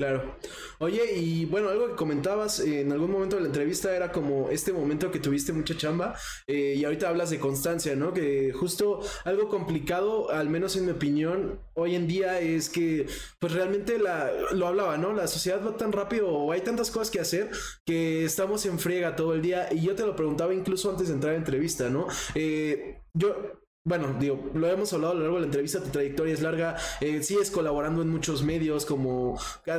Claro. 0.01 0.35
Oye, 0.79 1.19
y 1.19 1.45
bueno, 1.45 1.69
algo 1.69 1.89
que 1.89 1.95
comentabas 1.95 2.59
en 2.61 2.91
algún 2.91 3.11
momento 3.11 3.37
de 3.37 3.43
la 3.43 3.49
entrevista 3.49 3.95
era 3.95 4.11
como 4.11 4.49
este 4.49 4.73
momento 4.73 5.11
que 5.11 5.21
tuviste 5.21 5.53
mucha 5.53 5.77
chamba 5.77 6.17
eh, 6.47 6.73
y 6.75 6.85
ahorita 6.87 7.11
hablas 7.11 7.29
de 7.29 7.39
constancia, 7.39 7.95
¿no? 7.97 8.15
Que 8.15 8.51
justo 8.55 9.03
algo 9.27 9.51
complicado, 9.51 10.31
al 10.31 10.49
menos 10.49 10.75
en 10.77 10.87
mi 10.87 10.93
opinión, 10.93 11.61
hoy 11.75 11.97
en 11.97 12.07
día 12.09 12.41
es 12.41 12.71
que 12.71 13.09
pues 13.39 13.53
realmente 13.53 13.99
la, 13.99 14.33
lo 14.53 14.69
hablaba, 14.69 14.97
¿no? 14.97 15.13
La 15.13 15.27
sociedad 15.27 15.61
va 15.63 15.77
tan 15.77 15.93
rápido 15.93 16.31
o 16.31 16.51
hay 16.51 16.63
tantas 16.63 16.91
cosas 16.91 17.11
que 17.11 17.21
hacer 17.21 17.51
que 17.85 18.25
estamos 18.25 18.65
en 18.65 18.79
friega 18.79 19.17
todo 19.17 19.35
el 19.35 19.43
día 19.43 19.69
y 19.71 19.83
yo 19.83 19.95
te 19.95 20.07
lo 20.07 20.17
preguntaba 20.17 20.55
incluso 20.55 20.89
antes 20.91 21.09
de 21.09 21.13
entrar 21.13 21.33
a 21.33 21.35
la 21.35 21.41
entrevista, 21.41 21.91
¿no? 21.91 22.07
Eh, 22.35 23.03
yo 23.13 23.60
bueno, 23.83 24.15
digo, 24.21 24.51
lo 24.55 24.69
hemos 24.69 24.93
hablado 24.93 25.13
a 25.13 25.17
lo 25.17 25.21
largo 25.23 25.37
de 25.37 25.41
la 25.41 25.47
entrevista, 25.47 25.83
tu 25.83 25.89
trayectoria 25.89 26.35
es 26.35 26.43
larga, 26.43 26.77
eh, 27.01 27.23
sigues 27.23 27.51
colaborando 27.51 28.03
en 28.03 28.11
muchos 28.11 28.43
medios, 28.43 28.85
como 28.85 29.39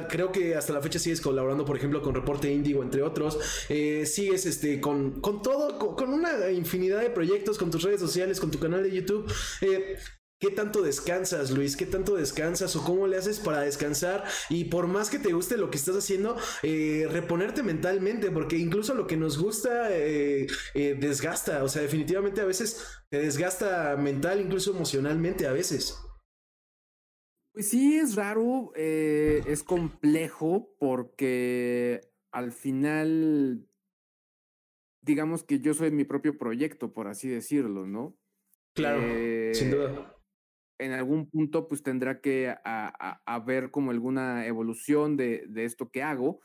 creo 0.10 0.32
que 0.32 0.56
hasta 0.56 0.74
la 0.74 0.82
fecha 0.82 0.98
sigues 0.98 1.22
colaborando, 1.22 1.66
por 1.66 1.78
ejemplo, 1.78 2.02
con 2.02 2.16
Reporte 2.16 2.52
Índigo, 2.52 2.82
entre 2.82 3.04
otros, 3.04 3.38
eh, 3.70 4.08
sigues 4.08 4.48
este, 4.48 4.82
con, 4.82 5.22
con 5.22 5.44
todo, 5.44 5.78
con, 5.96 6.10
una 6.10 6.50
infinidad 6.50 7.00
de 7.00 7.12
proyectos, 7.12 7.60
con 7.60 7.70
tus 7.70 7.84
redes 7.84 8.00
sociales, 8.00 8.40
con 8.40 8.50
tu 8.50 8.58
canal 8.60 8.82
de 8.82 8.92
YouTube. 8.92 9.32
Eh, 9.62 9.98
¿Qué 10.42 10.50
tanto 10.50 10.82
descansas, 10.82 11.52
Luis? 11.52 11.78
¿Qué 11.78 11.86
tanto 11.86 12.16
descansas 12.16 12.76
o 12.76 12.84
cómo 12.84 13.06
le 13.06 13.16
haces 13.16 13.40
para 13.40 13.62
descansar? 13.62 14.24
Y 14.50 14.66
por 14.66 14.88
más 14.88 15.12
que 15.12 15.20
te 15.20 15.34
guste 15.34 15.56
lo 15.56 15.70
que 15.70 15.78
estás 15.78 15.96
haciendo, 15.96 16.36
eh, 16.64 17.08
reponerte 17.12 17.62
mentalmente, 17.62 18.32
porque 18.32 18.58
incluso 18.58 18.96
lo 18.96 19.06
que 19.06 19.18
nos 19.18 19.38
gusta 19.38 19.96
eh, 19.96 20.48
eh, 20.74 20.98
desgasta, 21.00 21.64
o 21.64 21.70
sea, 21.70 21.84
definitivamente 21.84 22.42
a 22.42 22.46
veces 22.46 23.04
te 23.10 23.20
desgasta 23.20 23.96
mental, 23.98 24.42
incluso 24.42 24.72
emocionalmente 24.72 25.46
a 25.46 25.52
veces. 25.52 25.96
Pues 27.54 27.70
sí, 27.70 28.00
es 28.00 28.16
raro, 28.16 28.72
es 28.76 29.62
complejo, 29.62 30.76
porque 30.80 32.02
al 32.32 32.52
final, 32.52 33.68
digamos 35.02 35.44
que 35.44 35.60
yo 35.60 35.76
soy 35.76 35.92
mi 35.92 36.04
propio 36.04 36.40
proyecto, 36.40 36.94
por 36.94 37.08
así 37.08 37.30
decirlo, 37.30 37.86
¿no? 37.86 38.18
Claro, 38.74 39.02
sin 39.54 39.70
duda 39.70 40.11
en 40.82 40.94
algún 40.94 41.30
punto 41.30 41.68
pues 41.68 41.84
tendrá 41.84 42.22
que 42.22 42.56
haber 42.64 43.70
como 43.70 43.92
alguna 43.92 44.48
evolución 44.48 45.16
de, 45.16 45.48
esto 45.58 45.92
que 45.92 46.02
hago. 46.02 46.42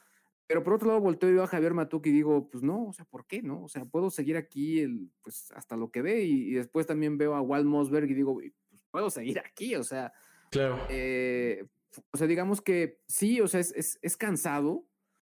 Pero 0.46 0.62
por 0.62 0.74
otro 0.74 0.88
lado, 0.88 1.00
volteo 1.00 1.30
yo 1.30 1.42
a 1.42 1.48
Javier 1.48 1.74
Matuk 1.74 2.06
y 2.06 2.12
digo, 2.12 2.48
pues 2.50 2.62
no, 2.62 2.86
o 2.86 2.92
sea, 2.92 3.04
¿por 3.06 3.26
qué 3.26 3.42
no? 3.42 3.64
O 3.64 3.68
sea, 3.68 3.84
puedo 3.84 4.10
seguir 4.10 4.36
aquí 4.36 4.80
el, 4.80 5.10
pues 5.22 5.50
hasta 5.52 5.76
lo 5.76 5.90
que 5.90 6.02
dé 6.02 6.22
y, 6.22 6.52
después 6.52 6.86
también 6.86 7.18
veo 7.18 7.34
a 7.34 7.40
Walt 7.40 7.66
Mosberg 7.66 8.08
y 8.10 8.14
digo, 8.14 8.38
pues 8.70 8.84
puedo 8.90 9.10
seguir 9.10 9.40
aquí, 9.40 9.74
o 9.74 9.82
sea. 9.82 10.12
Claro. 10.50 10.78
Eh, 10.88 11.66
o 12.12 12.16
sea, 12.16 12.26
digamos 12.26 12.60
que 12.60 13.00
sí, 13.08 13.40
o 13.40 13.48
sea, 13.48 13.58
es, 13.58 13.98
es, 14.00 14.16
cansado. 14.16 14.86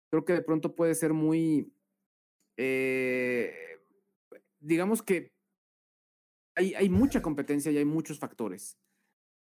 Creo 0.10 0.26
que 0.26 0.34
de 0.34 0.42
pronto 0.42 0.76
puede 0.76 0.96
ser 0.96 1.14
muy, 1.14 1.72
eh, 2.58 3.54
digamos 4.60 5.02
que 5.02 5.34
hay, 6.56 6.74
hay 6.74 6.90
mucha 6.90 7.22
competencia 7.22 7.72
y 7.72 7.78
hay 7.78 7.86
muchos 7.86 8.20
factores 8.20 8.78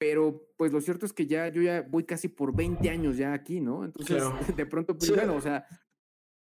pero 0.00 0.48
pues 0.56 0.72
lo 0.72 0.80
cierto 0.80 1.04
es 1.04 1.12
que 1.12 1.26
ya 1.26 1.48
yo 1.48 1.60
ya 1.60 1.82
voy 1.82 2.04
casi 2.04 2.28
por 2.28 2.56
20 2.56 2.88
años 2.88 3.18
ya 3.18 3.34
aquí, 3.34 3.60
¿no? 3.60 3.84
Entonces, 3.84 4.16
de 4.56 4.64
pronto, 4.64 4.96
pues 4.96 5.14
bueno, 5.14 5.36
o 5.36 5.42
sea, 5.42 5.66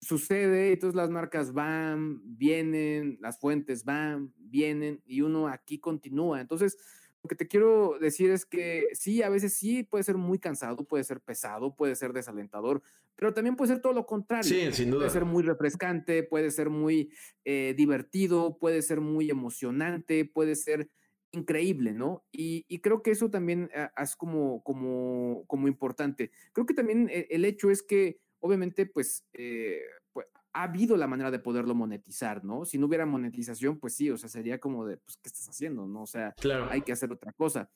sucede, 0.00 0.72
entonces 0.72 0.96
las 0.96 1.10
marcas 1.10 1.52
van, 1.52 2.22
vienen, 2.24 3.18
las 3.20 3.38
fuentes 3.38 3.84
van, 3.84 4.32
vienen 4.38 5.02
y 5.04 5.20
uno 5.20 5.48
aquí 5.48 5.78
continúa. 5.78 6.40
Entonces, 6.40 6.78
lo 7.22 7.28
que 7.28 7.34
te 7.34 7.46
quiero 7.46 7.98
decir 8.00 8.30
es 8.30 8.46
que 8.46 8.86
sí, 8.94 9.22
a 9.22 9.28
veces 9.28 9.52
sí 9.52 9.82
puede 9.82 10.02
ser 10.02 10.16
muy 10.16 10.38
cansado, 10.38 10.86
puede 10.86 11.04
ser 11.04 11.20
pesado, 11.20 11.76
puede 11.76 11.94
ser 11.94 12.14
desalentador, 12.14 12.80
pero 13.16 13.34
también 13.34 13.54
puede 13.56 13.74
ser 13.74 13.82
todo 13.82 13.92
lo 13.92 14.06
contrario. 14.06 14.48
Sí, 14.48 14.72
sin 14.72 14.90
duda. 14.90 15.00
Puede 15.00 15.10
ser 15.10 15.26
muy 15.26 15.42
refrescante, 15.42 16.22
puede 16.22 16.50
ser 16.50 16.70
muy 16.70 17.12
eh, 17.44 17.74
divertido, 17.76 18.56
puede 18.58 18.80
ser 18.80 19.02
muy 19.02 19.28
emocionante, 19.28 20.24
puede 20.24 20.56
ser 20.56 20.88
increíble, 21.32 21.92
¿no? 21.92 22.24
Y, 22.30 22.78
creo 22.80 23.02
que 23.02 23.10
eso 23.10 23.30
también 23.30 23.70
ah, 23.74 23.90
es 24.02 24.16
como, 24.16 24.62
como, 24.62 25.44
como 25.46 25.66
importante. 25.66 26.30
Creo 26.52 26.66
que 26.66 26.74
también 26.74 27.08
e, 27.10 27.26
el, 27.30 27.44
hecho 27.44 27.70
es 27.70 27.82
que, 27.82 28.20
obviamente, 28.40 28.86
pues, 28.86 29.26
eh, 29.32 29.80
pues, 30.12 30.26
ha 30.52 30.64
habido 30.64 30.96
la 30.96 31.06
manera 31.06 31.30
de 31.30 31.38
poderlo 31.38 31.74
monetizar, 31.74 32.44
¿no? 32.44 32.64
Si 32.64 32.78
no 32.78 32.86
hubiera 32.86 33.06
monetización, 33.06 33.78
pues 33.78 33.94
sí, 33.94 34.10
o 34.10 34.18
sea, 34.18 34.28
sería 34.28 34.58
como 34.58 34.86
de, 34.86 34.98
pues, 34.98 35.16
¿qué 35.16 35.28
estás 35.28 35.48
haciendo? 35.48 35.86
¿No? 35.86 36.02
O 36.02 36.06
sea, 36.06 36.34
hay 36.70 36.82
que 36.82 36.92
hacer 36.92 37.10
otra 37.10 37.32
cosa. 37.32 37.70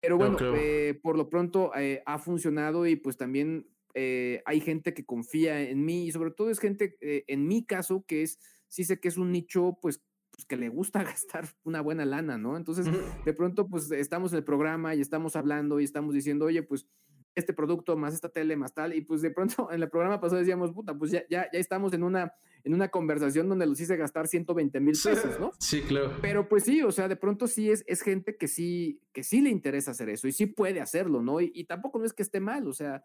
Pero 0.00 0.16
bueno, 0.16 0.38
eh, 0.56 0.98
por 1.02 1.16
lo 1.16 1.28
pronto 1.28 1.72
eh, 1.76 2.02
ha 2.06 2.18
funcionado 2.18 2.86
y 2.86 2.96
pues 2.96 3.18
también 3.18 3.66
hay 3.92 4.60
gente 4.60 4.94
que 4.94 5.04
confía 5.04 5.60
en 5.60 5.84
mí 5.84 6.06
y 6.06 6.12
sobre 6.12 6.30
todo 6.30 6.48
es 6.48 6.58
gente, 6.58 6.96
en 7.00 7.46
mi 7.46 7.66
caso, 7.66 8.04
que 8.06 8.22
es, 8.22 8.38
sí 8.68 8.84
sé 8.84 8.98
que 8.98 9.08
es 9.08 9.18
un 9.18 9.30
nicho, 9.30 9.78
pues 9.82 10.02
pues, 10.40 10.46
que 10.46 10.56
le 10.56 10.70
gusta 10.70 11.02
gastar 11.04 11.46
una 11.64 11.82
buena 11.82 12.04
lana, 12.04 12.38
¿no? 12.38 12.56
Entonces, 12.56 12.86
de 13.24 13.32
pronto, 13.34 13.68
pues 13.68 13.90
estamos 13.90 14.32
en 14.32 14.38
el 14.38 14.44
programa 14.44 14.94
y 14.94 15.00
estamos 15.00 15.36
hablando 15.36 15.80
y 15.80 15.84
estamos 15.84 16.14
diciendo, 16.14 16.46
oye, 16.46 16.62
pues 16.62 16.86
este 17.34 17.52
producto 17.52 17.96
más 17.96 18.14
esta 18.14 18.28
tele 18.28 18.56
más 18.56 18.74
tal, 18.74 18.94
y 18.94 19.02
pues 19.02 19.22
de 19.22 19.30
pronto 19.30 19.68
en 19.72 19.82
el 19.82 19.90
programa 19.90 20.20
pasado 20.20 20.40
decíamos, 20.40 20.72
puta, 20.72 20.96
pues 20.96 21.10
ya, 21.10 21.22
ya, 21.28 21.48
ya 21.52 21.58
estamos 21.58 21.92
en 21.92 22.02
una, 22.02 22.32
en 22.64 22.74
una 22.74 22.88
conversación 22.88 23.48
donde 23.48 23.66
los 23.66 23.78
hice 23.80 23.96
gastar 23.96 24.28
120 24.28 24.80
mil 24.80 24.98
pesos, 25.02 25.38
¿no? 25.38 25.52
Sí, 25.58 25.82
claro. 25.82 26.16
Pero 26.22 26.48
pues 26.48 26.64
sí, 26.64 26.82
o 26.82 26.90
sea, 26.90 27.06
de 27.06 27.16
pronto 27.16 27.46
sí 27.46 27.70
es, 27.70 27.84
es 27.86 28.00
gente 28.00 28.36
que 28.36 28.48
sí, 28.48 29.00
que 29.12 29.22
sí 29.22 29.42
le 29.42 29.50
interesa 29.50 29.90
hacer 29.90 30.08
eso 30.08 30.26
y 30.26 30.32
sí 30.32 30.46
puede 30.46 30.80
hacerlo, 30.80 31.22
¿no? 31.22 31.40
Y, 31.40 31.64
tampoco 31.64 31.98
no 31.98 32.06
es 32.06 32.12
que 32.12 32.22
esté 32.22 32.40
mal, 32.40 32.66
o 32.66 32.72
sea, 32.72 33.04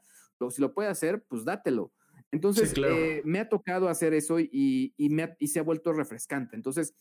si 0.50 0.62
lo 0.62 0.74
puede 0.74 0.90
hacer, 0.90 1.24
pues 1.28 1.44
dátelo. 1.44 1.92
Entonces, 2.32 2.74
eh, 2.78 3.22
me 3.24 3.40
ha 3.40 3.48
tocado 3.48 3.88
hacer 3.88 4.14
eso 4.14 4.40
y, 4.40 4.94
y, 4.98 5.10
me 5.10 5.36
y 5.40 5.48
se 5.48 5.60
ha 5.60 5.64
vuelto 5.64 5.94
refrescante. 5.94 6.56
Entonces, 6.56 6.96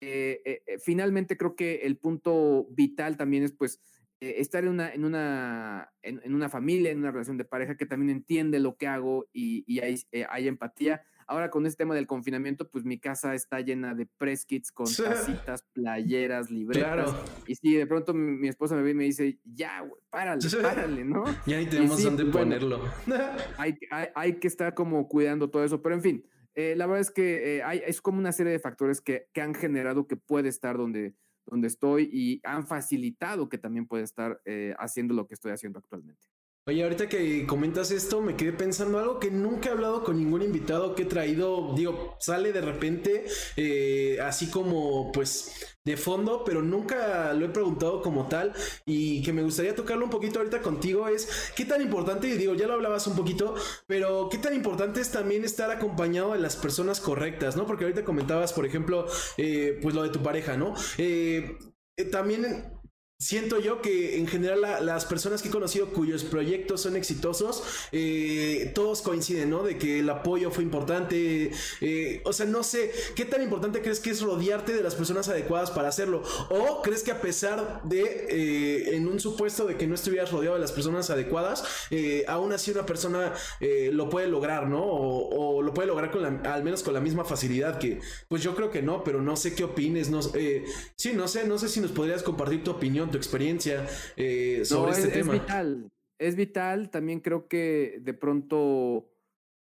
eh, 0.00 0.40
eh, 0.44 0.62
eh, 0.66 0.78
finalmente 0.78 1.36
creo 1.36 1.54
que 1.54 1.82
el 1.82 1.98
punto 1.98 2.66
vital 2.70 3.16
también 3.16 3.42
es 3.42 3.52
pues 3.52 3.80
estar 4.18 4.64
en 4.64 4.70
una, 4.70 4.92
en, 4.92 5.04
una, 5.06 5.90
en, 6.02 6.34
una 6.34 6.50
familia, 6.50 6.90
en 6.90 6.98
una 6.98 7.10
relación 7.10 7.38
de 7.38 7.46
pareja 7.46 7.78
que 7.78 7.86
también 7.86 8.10
entiende 8.10 8.60
lo 8.60 8.76
que 8.76 8.86
hago 8.86 9.26
y, 9.32 9.80
hay, 9.80 9.98
hay, 10.28 10.46
empatía. 10.46 11.02
Ahora 11.26 11.48
con 11.48 11.64
este 11.64 11.84
tema 11.84 11.94
del 11.94 12.06
confinamiento, 12.06 12.68
pues 12.68 12.84
mi 12.84 12.98
casa 12.98 13.34
está 13.34 13.60
llena 13.60 13.94
de 13.94 14.04
press 14.18 14.44
kits 14.44 14.72
con 14.72 14.84
tacitas, 14.94 15.62
playeras, 15.72 16.50
libretas. 16.50 17.14
Y 17.46 17.54
si 17.54 17.74
de 17.74 17.86
pronto 17.86 18.12
mi, 18.12 18.46
esposa 18.46 18.74
me 18.74 18.82
ve 18.82 18.90
y 18.90 18.94
me 18.94 19.04
dice, 19.04 19.38
ya, 19.42 19.80
güey, 19.80 20.02
párale, 20.10 20.42
párale, 20.60 21.02
¿no? 21.02 21.24
Ya 21.46 21.58
ni 21.58 21.64
tenemos 21.64 22.02
dónde 22.02 22.26
ponerlo. 22.26 22.82
hay, 23.56 23.74
hay, 23.90 24.08
hay 24.14 24.32
que 24.34 24.48
estar 24.48 24.74
como 24.74 25.08
cuidando 25.08 25.48
todo 25.48 25.64
eso, 25.64 25.80
pero 25.80 25.94
en 25.94 26.02
fin, 26.02 26.24
eh, 26.54 26.74
la 26.76 26.86
verdad 26.86 27.00
es 27.00 27.10
que 27.10 27.56
eh, 27.56 27.62
hay, 27.62 27.82
es 27.86 28.00
como 28.00 28.18
una 28.18 28.32
serie 28.32 28.52
de 28.52 28.58
factores 28.58 29.00
que, 29.00 29.28
que, 29.32 29.40
han 29.40 29.54
generado 29.54 30.06
que 30.06 30.16
puede 30.16 30.48
estar 30.48 30.76
donde, 30.76 31.14
donde 31.46 31.68
estoy 31.68 32.08
y 32.12 32.40
han 32.44 32.66
facilitado 32.66 33.48
que 33.48 33.58
también 33.58 33.86
puede 33.86 34.04
estar 34.04 34.40
eh, 34.44 34.74
haciendo 34.78 35.14
lo 35.14 35.26
que 35.26 35.34
estoy 35.34 35.52
haciendo 35.52 35.78
actualmente. 35.78 36.26
Oye, 36.66 36.82
ahorita 36.84 37.08
que 37.08 37.46
comentas 37.46 37.90
esto, 37.90 38.20
me 38.20 38.36
quedé 38.36 38.52
pensando 38.52 38.98
algo 38.98 39.18
que 39.18 39.30
nunca 39.30 39.70
he 39.70 39.72
hablado 39.72 40.04
con 40.04 40.18
ningún 40.18 40.42
invitado 40.42 40.94
que 40.94 41.02
he 41.02 41.06
traído, 41.06 41.74
digo, 41.74 42.16
sale 42.20 42.52
de 42.52 42.60
repente, 42.60 43.24
así 44.22 44.50
como 44.50 45.10
pues 45.10 45.52
de 45.84 45.96
fondo, 45.96 46.44
pero 46.44 46.60
nunca 46.62 47.32
lo 47.32 47.46
he 47.46 47.48
preguntado 47.48 48.02
como 48.02 48.28
tal 48.28 48.52
y 48.84 49.22
que 49.22 49.32
me 49.32 49.42
gustaría 49.42 49.74
tocarlo 49.74 50.04
un 50.04 50.10
poquito 50.10 50.38
ahorita 50.38 50.60
contigo 50.60 51.08
es 51.08 51.52
qué 51.56 51.64
tan 51.64 51.80
importante, 51.80 52.28
y 52.28 52.36
digo, 52.36 52.54
ya 52.54 52.66
lo 52.66 52.74
hablabas 52.74 53.06
un 53.06 53.16
poquito, 53.16 53.54
pero 53.86 54.28
qué 54.30 54.38
tan 54.38 54.54
importante 54.54 55.00
es 55.00 55.10
también 55.10 55.44
estar 55.44 55.70
acompañado 55.70 56.34
de 56.34 56.38
las 56.40 56.56
personas 56.56 57.00
correctas, 57.00 57.56
¿no? 57.56 57.66
Porque 57.66 57.84
ahorita 57.84 58.04
comentabas, 58.04 58.52
por 58.52 58.66
ejemplo, 58.66 59.06
eh, 59.38 59.78
pues 59.82 59.94
lo 59.94 60.02
de 60.02 60.10
tu 60.10 60.22
pareja, 60.22 60.56
¿no? 60.56 60.74
Eh, 60.98 61.56
eh, 61.96 62.04
también 62.04 62.79
Siento 63.20 63.60
yo 63.60 63.82
que 63.82 64.16
en 64.16 64.26
general 64.26 64.62
las 64.86 65.04
personas 65.04 65.42
que 65.42 65.48
he 65.48 65.50
conocido 65.50 65.90
cuyos 65.92 66.24
proyectos 66.24 66.80
son 66.80 66.96
exitosos, 66.96 67.62
eh, 67.92 68.72
todos 68.74 69.02
coinciden, 69.02 69.50
¿no? 69.50 69.62
De 69.62 69.76
que 69.76 69.98
el 69.98 70.08
apoyo 70.08 70.50
fue 70.50 70.64
importante. 70.64 71.50
Eh, 71.82 72.22
o 72.24 72.32
sea, 72.32 72.46
no 72.46 72.62
sé, 72.62 72.90
¿qué 73.14 73.26
tan 73.26 73.42
importante 73.42 73.82
crees 73.82 74.00
que 74.00 74.08
es 74.08 74.22
rodearte 74.22 74.72
de 74.72 74.82
las 74.82 74.94
personas 74.94 75.28
adecuadas 75.28 75.70
para 75.70 75.88
hacerlo? 75.88 76.22
¿O 76.48 76.80
crees 76.80 77.02
que 77.02 77.10
a 77.10 77.20
pesar 77.20 77.82
de, 77.84 78.26
eh, 78.30 78.96
en 78.96 79.06
un 79.06 79.20
supuesto 79.20 79.66
de 79.66 79.76
que 79.76 79.86
no 79.86 79.96
estuvieras 79.96 80.32
rodeado 80.32 80.54
de 80.54 80.62
las 80.62 80.72
personas 80.72 81.10
adecuadas, 81.10 81.62
aún 82.26 82.52
así 82.54 82.70
una 82.70 82.86
persona 82.86 83.34
lo 83.60 84.08
puede 84.08 84.28
lograr, 84.28 84.66
¿no? 84.66 84.82
O, 84.82 85.60
lo 85.60 85.74
puede 85.74 85.88
lograr 85.88 86.10
con 86.10 86.46
al 86.46 86.64
menos 86.64 86.82
con 86.82 86.94
la 86.94 87.00
misma 87.00 87.24
facilidad 87.26 87.78
que, 87.78 88.00
pues 88.28 88.42
yo 88.42 88.54
creo 88.54 88.70
que 88.70 88.80
no, 88.80 89.04
pero 89.04 89.20
no 89.20 89.36
sé 89.36 89.54
qué 89.54 89.64
opines, 89.64 90.08
no, 90.08 90.22
sí, 90.22 91.12
no 91.14 91.28
sé, 91.28 91.46
no 91.46 91.58
sé 91.58 91.68
si 91.68 91.80
nos 91.80 91.92
podrías 91.92 92.22
compartir 92.22 92.64
tu 92.64 92.70
opinión 92.70 93.09
tu 93.10 93.16
experiencia 93.16 93.86
eh, 94.16 94.62
sobre 94.64 94.92
este 94.92 95.08
tema. 95.08 95.34
Es 95.34 95.40
vital, 95.40 95.90
es 96.18 96.36
vital. 96.36 96.90
También 96.90 97.20
creo 97.20 97.48
que 97.48 97.98
de 98.00 98.14
pronto, 98.14 99.10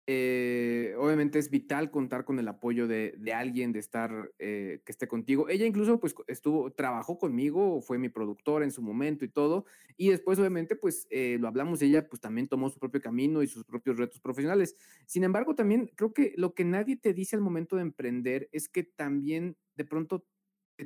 eh, 0.08 0.96
obviamente 0.98 1.40
es 1.40 1.50
vital 1.50 1.92
contar 1.92 2.26
con 2.26 2.40
el 2.40 2.48
apoyo 2.48 2.88
de, 2.88 3.14
alguien, 3.34 3.72
de 3.72 3.80
estar, 3.80 4.32
eh, 4.40 4.82
que 4.86 4.92
esté 4.92 5.08
contigo. 5.08 5.50
Ella 5.50 5.66
incluso 5.66 6.00
pues 6.00 6.16
estuvo, 6.28 6.72
trabajó 6.72 7.18
conmigo, 7.18 7.82
fue 7.82 7.98
mi 7.98 8.10
productora 8.10 8.66
en 8.66 8.72
su 8.72 8.82
momento 8.82 9.26
y 9.26 9.30
todo. 9.30 9.66
Y 9.98 10.10
después 10.10 10.40
obviamente 10.40 10.76
pues 10.76 11.08
lo 11.12 11.48
hablamos, 11.48 11.82
ella 11.82 12.08
pues 12.08 12.22
también 12.22 12.48
tomó 12.48 12.70
su 12.70 12.80
propio 12.80 13.02
camino 13.02 13.44
y 13.44 13.48
sus 13.48 13.66
propios 13.66 13.98
retos 13.98 14.20
profesionales. 14.20 14.76
Sin 15.06 15.24
embargo, 15.24 15.56
también 15.56 15.92
creo 15.96 16.14
que 16.14 16.34
lo 16.38 16.54
que 16.54 16.66
nadie 16.66 16.96
te 16.96 17.14
dice 17.14 17.36
al 17.36 17.42
momento 17.42 17.76
de 17.76 17.82
emprender 17.84 18.50
es 18.52 18.70
que 18.70 18.84
también 18.84 19.58
de 19.76 19.86
pronto 19.86 20.26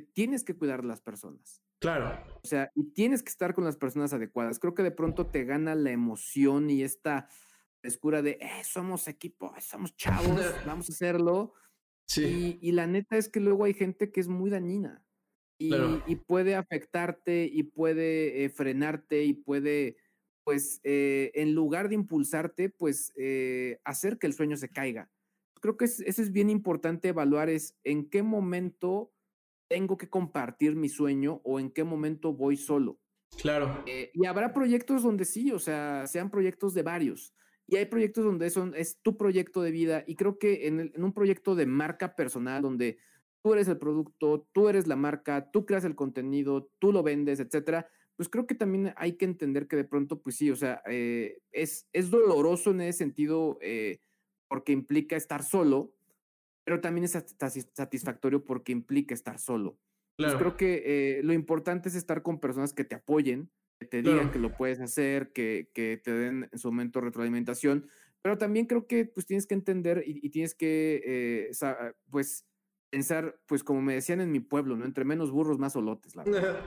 tienes 0.00 0.44
que 0.44 0.56
cuidar 0.56 0.82
de 0.82 0.88
las 0.88 1.00
personas. 1.00 1.62
Claro. 1.80 2.22
O 2.42 2.46
sea, 2.46 2.70
y 2.74 2.92
tienes 2.92 3.22
que 3.22 3.30
estar 3.30 3.54
con 3.54 3.64
las 3.64 3.76
personas 3.76 4.12
adecuadas. 4.12 4.58
Creo 4.58 4.74
que 4.74 4.82
de 4.82 4.90
pronto 4.90 5.26
te 5.26 5.44
gana 5.44 5.74
la 5.74 5.90
emoción 5.90 6.70
y 6.70 6.82
esta 6.82 7.28
frescura 7.80 8.22
de, 8.22 8.38
eh, 8.40 8.64
somos 8.64 9.08
equipo, 9.08 9.52
somos 9.60 9.94
chavos, 9.96 10.40
vamos 10.66 10.88
a 10.88 10.92
hacerlo. 10.92 11.52
Sí. 12.06 12.58
Y, 12.60 12.72
la 12.72 12.86
neta 12.86 13.16
es 13.16 13.28
que 13.28 13.40
luego 13.40 13.64
hay 13.64 13.74
gente 13.74 14.12
que 14.12 14.20
es 14.20 14.28
muy 14.28 14.50
dañina 14.50 15.04
y, 15.58 15.72
y 16.06 16.16
puede 16.16 16.54
afectarte 16.54 17.48
y 17.50 17.62
puede 17.62 18.44
eh, 18.44 18.50
frenarte 18.50 19.24
y 19.24 19.34
puede, 19.34 19.96
pues, 20.44 20.80
eh, 20.84 21.32
en 21.34 21.54
lugar 21.54 21.88
de 21.88 21.94
impulsarte, 21.94 22.68
pues, 22.68 23.12
eh, 23.16 23.80
hacer 23.84 24.18
que 24.18 24.26
el 24.26 24.34
sueño 24.34 24.56
se 24.56 24.68
caiga. 24.68 25.10
Creo 25.60 25.76
que 25.78 25.86
eso 25.86 26.02
es 26.04 26.32
bien 26.32 26.50
importante 26.50 27.08
evaluar 27.08 27.48
es 27.48 27.74
en 27.84 28.10
qué 28.10 28.22
momento 28.22 29.13
tengo 29.68 29.96
que 29.96 30.08
compartir 30.08 30.76
mi 30.76 30.88
sueño 30.88 31.40
o 31.44 31.60
en 31.60 31.70
qué 31.70 31.84
momento 31.84 32.32
voy 32.32 32.56
solo. 32.56 32.98
Claro. 33.40 33.82
Eh, 33.86 34.10
y 34.14 34.26
habrá 34.26 34.52
proyectos 34.52 35.02
donde 35.02 35.24
sí, 35.24 35.50
o 35.52 35.58
sea, 35.58 36.06
sean 36.06 36.30
proyectos 36.30 36.74
de 36.74 36.82
varios. 36.82 37.34
Y 37.66 37.76
hay 37.76 37.86
proyectos 37.86 38.24
donde 38.24 38.50
son, 38.50 38.74
es 38.76 39.00
tu 39.00 39.16
proyecto 39.16 39.62
de 39.62 39.70
vida. 39.70 40.04
Y 40.06 40.16
creo 40.16 40.38
que 40.38 40.66
en, 40.66 40.80
en, 40.80 41.02
un 41.02 41.12
proyecto 41.12 41.54
de 41.54 41.66
marca 41.66 42.14
personal, 42.14 42.62
donde 42.62 42.98
tú 43.42 43.54
eres 43.54 43.68
el 43.68 43.78
producto, 43.78 44.46
tú 44.52 44.68
eres 44.68 44.86
la 44.86 44.96
marca, 44.96 45.50
tú 45.50 45.66
creas 45.66 45.84
el 45.84 45.94
contenido, 45.94 46.70
tú 46.78 46.92
lo 46.92 47.02
vendes, 47.02 47.40
etcétera, 47.40 47.88
pues 48.16 48.28
creo 48.28 48.46
que 48.46 48.54
también 48.54 48.94
hay 48.96 49.16
que 49.16 49.24
entender 49.24 49.66
que 49.66 49.76
de 49.76 49.84
pronto, 49.84 50.20
pues 50.20 50.36
sí, 50.36 50.50
o 50.50 50.56
sea, 50.56 50.82
eh, 50.86 51.38
es, 51.52 51.88
es 51.92 52.10
doloroso 52.10 52.70
en 52.70 52.82
ese 52.82 52.98
sentido 52.98 53.58
eh, 53.60 54.00
porque 54.48 54.72
implica 54.72 55.16
estar 55.16 55.42
solo, 55.42 55.93
pero 56.64 56.80
también 56.80 57.04
es 57.04 57.12
satisfactorio 57.74 58.44
porque 58.44 58.72
implica 58.72 59.14
estar 59.14 59.38
solo. 59.38 59.78
Pues 60.16 60.34
creo 60.36 60.56
que 60.56 60.82
eh, 61.18 61.22
lo 61.24 61.32
importante 61.32 61.88
es 61.88 61.96
estar 61.96 62.22
con 62.22 62.38
personas 62.38 62.72
que 62.72 62.84
te 62.84 62.94
apoyen, 62.94 63.50
que 63.80 63.86
te 63.86 64.00
digan 64.00 64.30
que 64.30 64.38
lo 64.38 64.56
puedes 64.56 64.80
hacer, 64.80 65.32
que, 65.32 65.70
que, 65.74 66.00
te 66.02 66.12
den 66.12 66.48
en 66.52 66.58
su 66.58 66.68
momento 66.68 67.00
retroalimentación, 67.00 67.88
pero 68.22 68.38
también 68.38 68.66
creo 68.66 68.86
que 68.86 69.04
pues 69.04 69.26
tienes 69.26 69.46
que 69.46 69.54
entender 69.54 70.04
y, 70.06 70.24
y 70.24 70.30
tienes 70.30 70.54
que, 70.54 71.50
pues, 72.10 72.46
pensar, 72.90 73.40
pues 73.46 73.64
como 73.64 73.82
me 73.82 73.94
decían 73.94 74.20
en 74.20 74.30
mi 74.30 74.38
pueblo, 74.38 74.76
¿no? 74.76 74.84
Entre 74.84 75.04
menos 75.04 75.32
burros, 75.32 75.58
más 75.58 75.74
olotes, 75.74 76.14
la 76.14 76.22
verdad. 76.24 76.64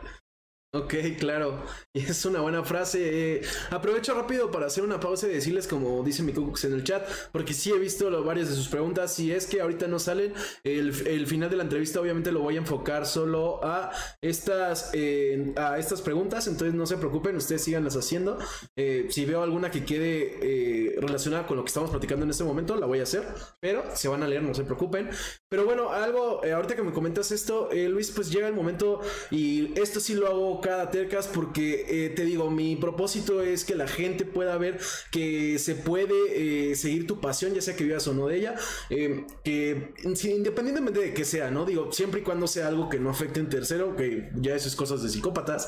Ok, 0.74 0.96
claro. 1.18 1.64
Es 1.94 2.26
una 2.26 2.42
buena 2.42 2.64
frase. 2.64 3.38
Eh, 3.38 3.42
aprovecho 3.72 4.14
rápido 4.14 4.52
para 4.52 4.68
hacer 4.68 4.84
una 4.84 5.00
pausa 5.00 5.28
y 5.28 5.32
decirles, 5.32 5.68
como 5.68 6.04
dice 6.04 6.22
mi 6.22 6.34
Cooks 6.34 6.66
en 6.66 6.74
el 6.74 6.84
chat, 6.84 7.08
porque 7.32 7.54
sí 7.54 7.72
he 7.72 7.80
visto 7.80 8.24
varias 8.24 8.50
de 8.50 8.56
sus 8.56 8.68
preguntas. 8.68 9.14
Si 9.14 9.32
es 9.32 9.48
que 9.48 9.62
ahorita 9.62 9.88
no 9.88 9.98
salen, 9.98 10.34
el, 10.64 10.94
final 11.26 11.50
de 11.50 11.56
la 11.56 11.64
entrevista 11.64 12.00
obviamente 12.00 12.32
lo 12.32 12.42
voy 12.42 12.56
a 12.56 12.60
enfocar 12.60 13.06
solo 13.06 13.64
a 13.64 13.92
estas, 14.22 14.92
eh, 14.94 15.54
a 15.56 15.80
estas 15.80 16.02
preguntas. 16.02 16.48
Entonces 16.48 16.76
no 16.76 16.86
se 16.86 16.98
preocupen, 16.98 17.36
ustedes 17.38 17.64
síganlas 17.64 17.96
haciendo. 17.96 18.38
Eh, 18.76 19.08
si 19.10 19.26
veo 19.26 19.42
alguna 19.42 19.72
que 19.72 19.86
quede 19.86 20.98
relacionada 21.00 21.48
con 21.48 21.58
lo 21.58 21.64
que 21.64 21.70
estamos 21.70 21.90
platicando 21.90 22.26
en 22.26 22.32
este 22.32 22.44
momento, 22.44 22.76
la 22.76 22.86
voy 22.86 23.00
a 23.00 23.04
hacer. 23.04 23.24
Pero 23.60 23.84
se 23.96 24.08
van 24.08 24.22
a 24.22 24.28
leer, 24.28 24.44
no 24.44 24.54
se 24.54 24.64
preocupen. 24.64 25.10
Pero 25.50 25.66
bueno, 25.66 25.92
algo, 25.92 26.42
ahorita 26.44 26.76
que 26.76 26.84
me 26.84 26.92
comentas 26.92 27.32
esto, 27.32 27.70
Luis, 27.72 28.12
pues 28.12 28.30
llega 28.30 28.48
el 28.48 28.54
momento 28.54 29.02
y 29.32 29.78
esto 29.80 30.00
sí 30.00 30.14
lo 30.14 30.28
hago 30.28 30.57
cada 30.62 30.92
tercas 30.92 31.28
porque 31.28 31.86
eh, 31.88 32.10
te 32.10 32.26
digo, 32.26 32.50
mi 32.50 32.76
propósito 32.76 33.42
es 33.42 33.66
que 33.66 33.76
la 33.76 33.88
gente 33.88 34.26
pueda 34.26 34.58
ver 34.58 34.80
que 35.12 35.60
se 35.60 35.76
puede 35.76 36.72
eh, 36.72 36.76
seguir 36.76 37.08
tu 37.08 37.20
pasión, 37.20 37.54
ya 37.54 37.62
sea 37.62 37.76
que 37.76 37.84
vivas 37.84 38.08
o 38.08 38.14
no 38.14 38.28
de 38.28 38.38
ella, 38.38 38.56
eh, 38.90 39.26
que 39.44 39.94
independientemente 40.04 41.00
de 41.00 41.14
que 41.14 41.26
sea, 41.26 41.52
¿no? 41.52 41.66
Digo, 41.66 41.92
siempre 41.92 42.22
y 42.22 42.24
cuando 42.24 42.48
sea 42.48 42.68
algo 42.68 42.90
que 42.90 43.00
no 43.00 43.10
afecte 43.10 43.40
en 43.40 43.50
tercero, 43.50 43.96
que 43.96 44.30
ya 44.36 44.56
eso 44.56 44.68
es 44.68 44.76
cosas 44.76 45.04
de 45.04 45.10
psicópatas, 45.10 45.68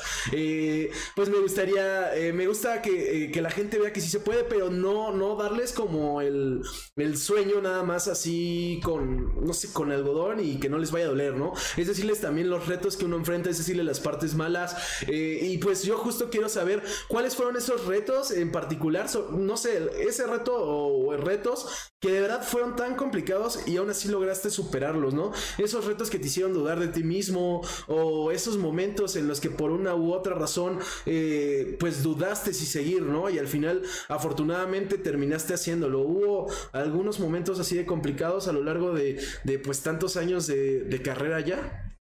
pues 1.16 1.30
me 1.30 1.40
gustaría, 1.40 2.12
me 2.34 2.48
gusta 2.48 2.82
que, 2.82 3.32
que, 3.32 3.42
la 3.42 3.50
gente 3.50 3.80
vea 3.80 3.94
que 3.94 4.02
sí 4.02 4.10
se 4.10 4.20
puede, 4.20 4.44
pero 4.44 4.70
no, 4.70 5.14
no 5.14 5.36
darles 5.36 5.72
como 5.72 6.22
el, 6.22 6.62
el 6.96 7.18
sueño 7.18 7.62
nada 7.62 7.84
más 7.84 8.08
así 8.08 8.80
con, 8.84 9.46
no 9.46 9.54
sé, 9.54 9.72
con 9.72 9.92
algodón 9.92 10.40
y 10.40 10.60
que 10.60 10.70
no 10.70 10.78
les 10.78 10.92
vaya 10.92 11.06
a 11.06 11.10
doler, 11.10 11.36
¿no? 11.36 11.54
Es 11.78 11.88
decirles 11.88 12.22
también 12.22 12.50
los 12.50 12.68
retos 12.68 12.98
que 12.98 13.06
uno 13.06 13.18
enfrenta, 13.18 13.50
es 13.50 13.58
decirles 13.58 13.86
las 13.86 14.00
partes 14.00 14.36
malas, 14.36 14.76
eh, 15.08 15.40
y 15.42 15.58
pues 15.58 15.84
yo 15.84 15.98
justo 15.98 16.30
quiero 16.30 16.50
saber 16.50 16.84
cuáles 17.08 17.36
fueron 17.36 17.56
esos 17.58 17.86
retos 17.86 18.32
en 18.32 18.52
particular, 18.52 19.08
no 19.32 19.58
sé, 19.58 19.90
ese 20.00 20.26
reto 20.28 20.56
o, 20.56 21.16
retos 21.18 21.68
que 22.00 22.12
de 22.12 22.22
verdad 22.22 22.44
fueron 22.44 22.76
tan 22.76 22.96
complicados 22.96 23.68
y 23.68 23.78
aún 23.78 23.90
así 23.90 24.08
lograste 24.08 24.50
superarlos, 24.50 25.14
¿no? 25.14 25.34
Esos 25.58 25.86
retos 25.86 26.10
que 26.10 26.20
te 26.20 26.28
hicieron 26.28 26.54
dudar 26.54 26.80
de 26.80 26.88
ti 26.88 27.04
mismo 27.04 27.62
o 27.88 28.32
esos 28.32 28.58
momentos 28.58 29.16
en 29.16 29.28
los 29.28 29.42
que 29.42 29.50
por 29.50 29.72
una 29.72 29.96
u 29.96 30.14
otra 30.14 30.36
razón 30.36 30.80
eh, 31.06 31.76
pues 31.80 32.04
dudaste 32.04 32.54
si 32.54 32.66
seguir, 32.66 33.02
¿no? 33.02 33.30
Y 33.30 33.38
al 33.38 33.48
final 33.48 33.82
afortunadamente 34.08 34.98
terminaste 34.98 35.54
haciéndolo. 35.54 36.02
Hubo 36.02 36.48
algunos 36.72 37.20
momentos 37.20 37.60
así 37.60 37.76
de 37.76 37.86
complicados 37.86 38.48
a 38.48 38.54
lo 38.54 38.64
largo 38.64 38.94
de, 38.94 39.20
pues 39.64 39.82
tantos 39.82 40.16
años 40.16 40.48
de, 40.48 40.82
de 40.82 41.02
carrera 41.02 41.40
ya. 41.42 41.99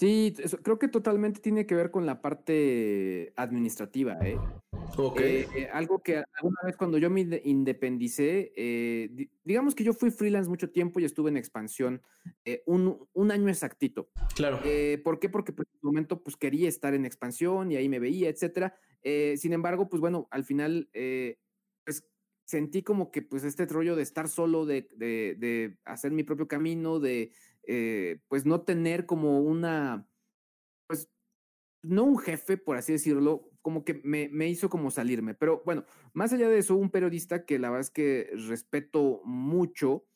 Sí, 0.00 0.34
creo 0.62 0.78
que 0.78 0.88
totalmente 0.88 1.42
tiene 1.42 1.66
que 1.66 1.74
ver 1.74 1.90
con 1.90 2.06
la 2.06 2.22
parte 2.22 3.34
administrativa. 3.36 4.16
¿eh? 4.22 4.38
Ok. 4.96 5.20
Eh, 5.20 5.46
eh, 5.54 5.68
algo 5.70 6.02
que 6.02 6.24
alguna 6.32 6.56
vez 6.64 6.74
cuando 6.78 6.96
yo 6.96 7.10
me 7.10 7.20
independicé, 7.44 8.50
eh, 8.56 9.28
digamos 9.44 9.74
que 9.74 9.84
yo 9.84 9.92
fui 9.92 10.10
freelance 10.10 10.48
mucho 10.48 10.70
tiempo 10.70 11.00
y 11.00 11.04
estuve 11.04 11.28
en 11.28 11.36
expansión 11.36 12.00
un, 12.64 13.06
un, 13.12 13.30
año 13.30 13.50
exactito. 13.50 14.08
Claro. 14.34 14.60
¿Por 15.04 15.20
qué? 15.20 15.28
Porque 15.28 15.52
pues, 15.52 15.68
en 15.68 15.80
un 15.82 15.88
momento 15.92 16.22
pues 16.22 16.34
quería 16.34 16.70
estar 16.70 16.94
en 16.94 17.04
expansión 17.04 17.70
y 17.70 17.76
ahí 17.76 17.90
me 17.90 17.98
veía, 17.98 18.30
etcétera. 18.30 18.74
sin 19.36 19.52
embargo, 19.52 19.90
pues 19.90 20.00
bueno, 20.00 20.28
al 20.30 20.44
final 20.44 20.88
pues 21.84 22.08
sentí 22.46 22.82
como 22.82 23.12
que 23.12 23.20
pues 23.20 23.44
este 23.44 23.66
rollo 23.66 23.96
de 23.96 24.02
estar 24.02 24.30
solo, 24.30 24.64
de, 24.64 24.88
de, 24.96 25.36
de 25.38 25.78
hacer 25.84 26.10
mi 26.10 26.24
propio 26.24 26.48
camino, 26.48 27.00
de 27.00 27.32
eh, 27.66 28.20
pues 28.28 28.46
no 28.46 28.62
tener 28.62 29.06
como 29.06 29.40
una, 29.40 30.08
pues 30.86 31.10
no 31.82 32.04
un 32.04 32.18
jefe, 32.18 32.56
por 32.56 32.76
así 32.76 32.92
decirlo, 32.92 33.50
como 33.62 33.84
que 33.84 34.00
me, 34.04 34.28
me, 34.28 34.48
hizo 34.48 34.68
como 34.68 34.90
salirme. 34.90 35.34
Pero 35.34 35.62
bueno, 35.64 35.84
más 36.12 36.32
allá 36.32 36.48
de 36.48 36.58
eso, 36.58 36.76
un 36.76 36.90
periodista 36.90 37.44
que 37.44 37.58
la 37.58 37.70
verdad 37.70 37.82
es 37.82 37.90
que 37.90 38.30
respeto 38.48 39.22
mucho, 39.24 40.06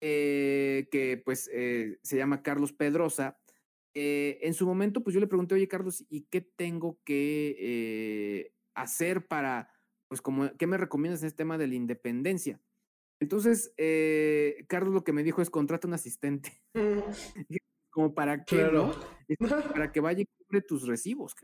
eh, 0.00 0.88
que 0.90 1.20
pues 1.24 1.50
eh, 1.52 1.98
se 2.02 2.16
llama 2.16 2.42
Carlos 2.42 2.72
Pedrosa. 2.72 3.38
en 3.94 4.54
su 4.54 4.66
momento, 4.66 5.02
pues 5.02 5.14
yo 5.14 5.20
le 5.20 5.26
pregunté, 5.26 5.54
oye 5.54 5.68
Carlos, 5.68 6.04
¿y 6.08 6.22
qué 6.30 6.40
tengo 6.40 6.98
que 7.04 8.52
hacer 8.74 9.26
para, 9.26 9.68
pues 10.08 10.22
como, 10.22 10.50
¿qué 10.56 10.66
me 10.66 10.78
recomiendas 10.78 11.22
en 11.22 11.28
este 11.28 11.38
tema 11.38 11.58
de 11.58 11.66
la 11.66 11.74
independencia? 11.74 12.60
Entonces, 13.22 13.72
eh, 13.76 14.64
Carlos 14.66 14.92
lo 14.92 15.04
que 15.04 15.12
me 15.12 15.22
dijo 15.22 15.42
es 15.42 15.48
contrata 15.48 15.86
un 15.86 15.94
asistente. 15.94 16.60
como 17.90 18.14
para 18.14 18.44
que, 18.44 18.68
Para 19.70 19.92
que 19.92 20.00
vaya 20.00 20.22
y 20.22 20.26
cubre 20.26 20.60
tus 20.60 20.88
recibos. 20.88 21.36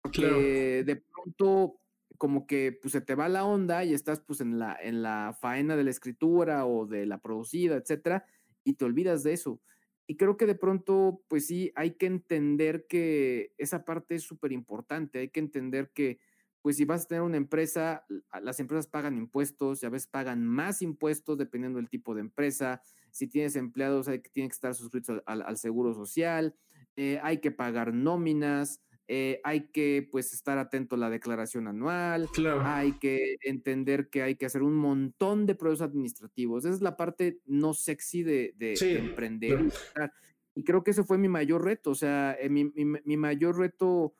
Porque 0.00 0.84
de 0.86 0.96
pronto, 0.96 1.80
como 2.18 2.46
que 2.46 2.78
pues, 2.80 2.92
se 2.92 3.00
te 3.00 3.16
va 3.16 3.28
la 3.28 3.44
onda 3.44 3.84
y 3.84 3.94
estás 3.94 4.20
pues 4.20 4.40
en 4.40 4.60
la, 4.60 4.78
en 4.80 5.02
la 5.02 5.36
faena 5.40 5.74
de 5.74 5.82
la 5.82 5.90
escritura 5.90 6.66
o 6.66 6.86
de 6.86 7.04
la 7.04 7.18
producida, 7.18 7.74
etcétera, 7.74 8.24
y 8.62 8.74
te 8.74 8.84
olvidas 8.84 9.24
de 9.24 9.32
eso. 9.32 9.60
Y 10.06 10.16
creo 10.16 10.36
que 10.36 10.46
de 10.46 10.54
pronto, 10.54 11.20
pues 11.26 11.48
sí, 11.48 11.72
hay 11.74 11.94
que 11.94 12.06
entender 12.06 12.86
que 12.86 13.52
esa 13.58 13.84
parte 13.84 14.14
es 14.14 14.22
súper 14.22 14.52
importante. 14.52 15.18
Hay 15.18 15.30
que 15.30 15.40
entender 15.40 15.90
que 15.92 16.20
pues 16.66 16.78
si 16.78 16.84
vas 16.84 17.04
a 17.04 17.06
tener 17.06 17.22
una 17.22 17.36
empresa, 17.36 18.04
las 18.42 18.58
empresas 18.58 18.88
pagan 18.88 19.16
impuestos 19.16 19.80
y 19.80 19.86
a 19.86 19.88
veces 19.88 20.08
pagan 20.08 20.44
más 20.44 20.82
impuestos 20.82 21.38
dependiendo 21.38 21.76
del 21.76 21.88
tipo 21.88 22.12
de 22.12 22.22
empresa. 22.22 22.82
Si 23.12 23.28
tienes 23.28 23.54
empleados, 23.54 24.08
hay 24.08 24.18
que, 24.18 24.30
tienen 24.30 24.50
que 24.50 24.54
estar 24.54 24.74
suscritos 24.74 25.22
al, 25.26 25.56
seguro 25.58 25.94
social, 25.94 26.56
eh, 26.96 27.20
hay 27.22 27.38
que 27.38 27.52
pagar 27.52 27.94
nóminas, 27.94 28.82
eh, 29.06 29.40
hay 29.44 29.68
que 29.68 30.08
pues 30.10 30.32
estar 30.32 30.58
atento 30.58 30.96
a 30.96 30.98
la 30.98 31.08
declaración 31.08 31.68
anual, 31.68 32.28
hay 32.64 32.94
que 32.94 33.36
entender 33.42 34.10
que 34.10 34.24
hay 34.24 34.34
que 34.34 34.46
hacer 34.46 34.64
un 34.64 34.74
montón 34.74 35.46
de 35.46 35.54
procesos 35.54 35.86
administrativos. 35.86 36.64
Esa 36.64 36.74
es 36.74 36.82
la 36.82 36.96
parte 36.96 37.38
no 37.46 37.74
sexy 37.74 38.24
de, 38.24 38.54
emprender. 38.80 39.68
Y 40.56 40.64
creo 40.64 40.82
que 40.82 40.90
ese 40.90 41.04
fue 41.04 41.16
mi 41.16 41.28
mayor 41.28 41.64
reto, 41.64 41.92
o 41.92 41.94
sea, 41.94 42.36
eh, 42.40 42.48
mi, 42.48 42.72
mi 42.74 43.16
mayor 43.16 43.56
reto 43.56 44.16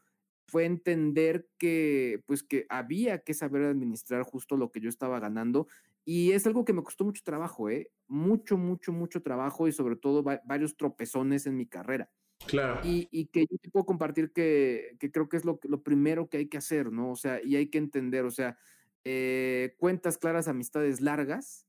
fue 0.46 0.64
entender 0.64 1.48
que, 1.58 2.22
pues, 2.26 2.42
que 2.42 2.66
había 2.68 3.18
que 3.20 3.34
saber 3.34 3.62
administrar 3.64 4.22
justo 4.22 4.56
lo 4.56 4.70
que 4.70 4.80
yo 4.80 4.88
estaba 4.88 5.18
ganando. 5.18 5.66
Y 6.04 6.32
es 6.32 6.46
algo 6.46 6.64
que 6.64 6.72
me 6.72 6.84
costó 6.84 7.04
mucho 7.04 7.22
trabajo, 7.24 7.68
¿eh? 7.68 7.90
Mucho, 8.06 8.56
mucho, 8.56 8.92
mucho 8.92 9.22
trabajo 9.22 9.66
y 9.66 9.72
sobre 9.72 9.96
todo 9.96 10.22
varios 10.22 10.76
tropezones 10.76 11.46
en 11.46 11.56
mi 11.56 11.66
carrera. 11.66 12.10
Claro. 12.46 12.80
Y, 12.84 13.08
y, 13.10 13.26
que 13.26 13.46
yo 13.50 13.58
te 13.58 13.70
puedo 13.70 13.86
compartir 13.86 14.30
que, 14.30 14.96
que 15.00 15.10
creo 15.10 15.28
que 15.28 15.36
es 15.36 15.44
lo, 15.44 15.58
lo, 15.64 15.82
primero 15.82 16.28
que 16.28 16.36
hay 16.36 16.48
que 16.48 16.58
hacer, 16.58 16.92
¿no? 16.92 17.10
O 17.10 17.16
sea, 17.16 17.42
y 17.42 17.56
hay 17.56 17.70
que 17.70 17.78
entender, 17.78 18.24
o 18.24 18.30
sea, 18.30 18.56
eh, 19.04 19.74
cuentas 19.78 20.18
claras, 20.18 20.46
amistades 20.46 21.00
largas. 21.00 21.66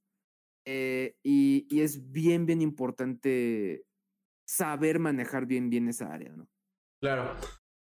Eh, 0.66 1.16
y, 1.24 1.66
y 1.70 1.82
es 1.82 2.12
bien, 2.12 2.46
bien 2.46 2.62
importante 2.62 3.86
saber 4.46 5.00
manejar 5.00 5.46
bien, 5.46 5.70
bien 5.70 5.88
esa 5.88 6.13
área, 6.13 6.34
¿no? 6.36 6.48
Claro. 7.00 7.36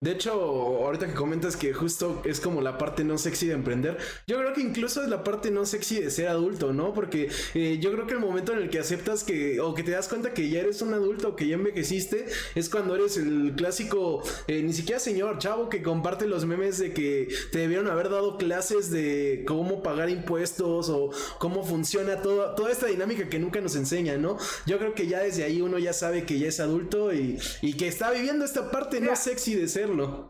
De 0.04 0.12
hecho, 0.12 0.34
ahorita 0.34 1.08
que 1.08 1.14
comentas 1.14 1.56
que 1.56 1.72
justo 1.72 2.22
es 2.26 2.42
como 2.42 2.60
la 2.62 2.78
parte 2.78 3.06
no 3.06 3.18
sexy 3.18 3.48
de 3.48 3.54
emprender, 3.54 3.98
yo 4.28 4.38
creo 4.38 4.52
que 4.52 4.60
incluso 4.60 5.02
es 5.02 5.08
la 5.08 5.24
parte 5.24 5.50
no 5.50 5.66
sexy 5.66 6.02
de 6.02 6.12
ser 6.12 6.28
adulto, 6.28 6.74
¿no? 6.74 6.94
Porque 6.94 7.30
eh, 7.54 7.80
yo 7.80 7.94
creo 7.94 8.06
que 8.06 8.16
el 8.16 8.20
momento 8.20 8.52
en 8.52 8.60
el 8.60 8.70
que 8.70 8.80
aceptas 8.80 9.24
que, 9.24 9.62
o 9.62 9.74
que 9.74 9.82
te 9.82 9.92
das 9.92 10.10
cuenta 10.10 10.34
que 10.34 10.50
ya 10.50 10.60
eres 10.60 10.82
un 10.82 10.94
adulto, 10.94 11.38
que 11.38 11.48
ya 11.48 11.56
envejeciste, 11.56 12.26
es 12.54 12.68
cuando 12.68 12.96
eres 12.96 13.16
el 13.16 13.54
clásico, 13.56 14.22
eh, 14.48 14.62
ni 14.62 14.74
siquiera 14.74 15.00
señor, 15.00 15.38
chavo, 15.38 15.70
que 15.70 15.82
comparte 15.82 16.28
los 16.28 16.44
memes 16.44 16.80
de 16.80 16.92
que 16.92 17.30
te 17.54 17.60
debieron 17.60 17.88
haber 17.88 18.10
dado 18.10 18.38
clases 18.38 18.92
de 18.92 19.46
cómo 19.48 19.84
pagar 19.84 20.10
impuestos 20.10 20.90
o 20.90 21.12
cómo 21.40 21.64
funciona 21.64 22.22
todo, 22.22 22.56
toda 22.56 22.74
esta 22.74 22.88
dinámica 22.88 23.30
que 23.30 23.40
nunca 23.40 23.62
nos 23.62 23.78
enseña, 23.78 24.18
¿no? 24.18 24.36
Yo 24.66 24.80
creo 24.80 24.96
que 24.96 25.08
ya 25.08 25.22
desde 25.22 25.46
ahí 25.46 25.62
uno 25.62 25.80
ya 25.80 25.94
sabe 25.94 26.26
que 26.26 26.40
ya 26.40 26.50
es 26.50 26.60
adulto 26.60 27.14
y, 27.14 27.40
y 27.62 27.78
que 27.78 27.88
está 27.88 28.12
viviendo 28.12 28.44
esta 28.44 28.70
parte 28.70 29.00
no 29.00 29.16
sexy 29.16 29.56
de 29.56 29.70
ser 29.70 29.93
hacerlo. 29.94 30.28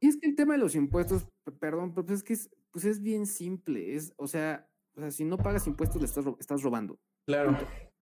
Y 0.00 0.08
es 0.08 0.18
que 0.18 0.28
el 0.28 0.36
tema 0.36 0.54
de 0.54 0.58
los 0.58 0.74
impuestos, 0.74 1.28
perdón, 1.58 1.94
pero 1.94 2.06
pues 2.06 2.18
es 2.18 2.24
que 2.24 2.32
es, 2.34 2.50
pues 2.70 2.84
es 2.84 3.02
bien 3.02 3.26
simple. 3.26 3.94
Es, 3.94 4.12
o 4.16 4.26
sea, 4.26 4.68
o 4.94 5.00
sea, 5.00 5.10
si 5.10 5.24
no 5.24 5.38
pagas 5.38 5.66
impuestos, 5.66 6.00
le 6.00 6.06
estás, 6.06 6.24
estás 6.38 6.62
robando. 6.62 6.98
Claro. 7.26 7.56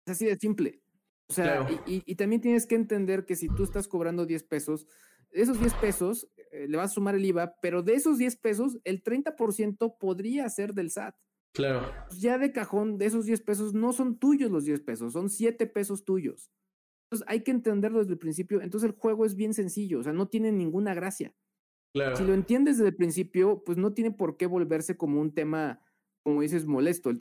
Es 0.06 0.12
así 0.14 0.26
de 0.26 0.38
simple. 0.38 0.82
O 1.28 1.34
sea, 1.34 1.68
y, 1.86 2.04
y, 2.06 2.16
también 2.16 2.42
tienes 2.42 2.66
que 2.66 2.76
entender 2.76 3.26
que 3.26 3.38
si 3.38 3.48
tú 3.48 3.64
estás 3.64 3.88
cobrando 3.88 4.26
10 4.26 4.44
pesos, 4.44 4.86
esos 5.32 5.60
10 5.60 5.74
pesos 5.76 6.28
eh, 6.52 6.68
le 6.68 6.78
vas 6.78 6.92
a 6.92 6.96
sumar 6.96 7.16
el 7.16 7.24
IVA, 7.24 7.56
pero 7.62 7.84
de 7.84 7.94
esos 7.94 8.18
10 8.18 8.36
pesos, 8.38 8.80
el 8.84 9.02
30% 9.02 9.98
podría 9.98 10.50
ser 10.50 10.74
del 10.74 10.92
SAT. 10.92 11.16
Claro. 11.54 11.90
Pues 12.08 12.20
ya 12.20 12.38
de 12.38 12.52
cajón, 12.52 12.98
de 12.98 13.06
esos 13.06 13.26
10 13.26 13.42
pesos, 13.42 13.74
no 13.74 13.94
son 13.94 14.18
tuyos 14.20 14.52
los 14.52 14.66
10 14.66 14.82
pesos, 14.82 15.14
son 15.14 15.30
7 15.30 15.68
pesos 15.68 16.04
tuyos. 16.04 16.52
Entonces 17.12 17.28
hay 17.28 17.42
que 17.42 17.52
entenderlo 17.52 18.00
desde 18.00 18.14
el 18.14 18.20
principio. 18.20 18.62
Entonces 18.62 18.90
el 18.90 18.96
juego 18.96 19.26
es 19.26 19.36
bien 19.36 19.54
sencillo, 19.54 20.00
o 20.00 20.04
sea, 20.04 20.14
no 20.14 20.30
tiene 20.30 20.50
ninguna 20.54 20.94
gracia. 20.94 21.36
Claro. 21.94 22.16
Si 22.16 22.24
lo 22.24 22.34
entiendes 22.34 22.78
desde 22.78 22.90
el 22.90 22.96
principio, 22.96 23.64
pues 23.66 23.78
no 23.78 23.94
tiene 23.94 24.12
por 24.12 24.38
qué 24.38 24.46
volverse 24.46 24.96
como 24.96 25.20
un 25.20 25.34
tema, 25.34 25.82
como 26.24 26.42
dices, 26.42 26.66
molesto. 26.66 27.12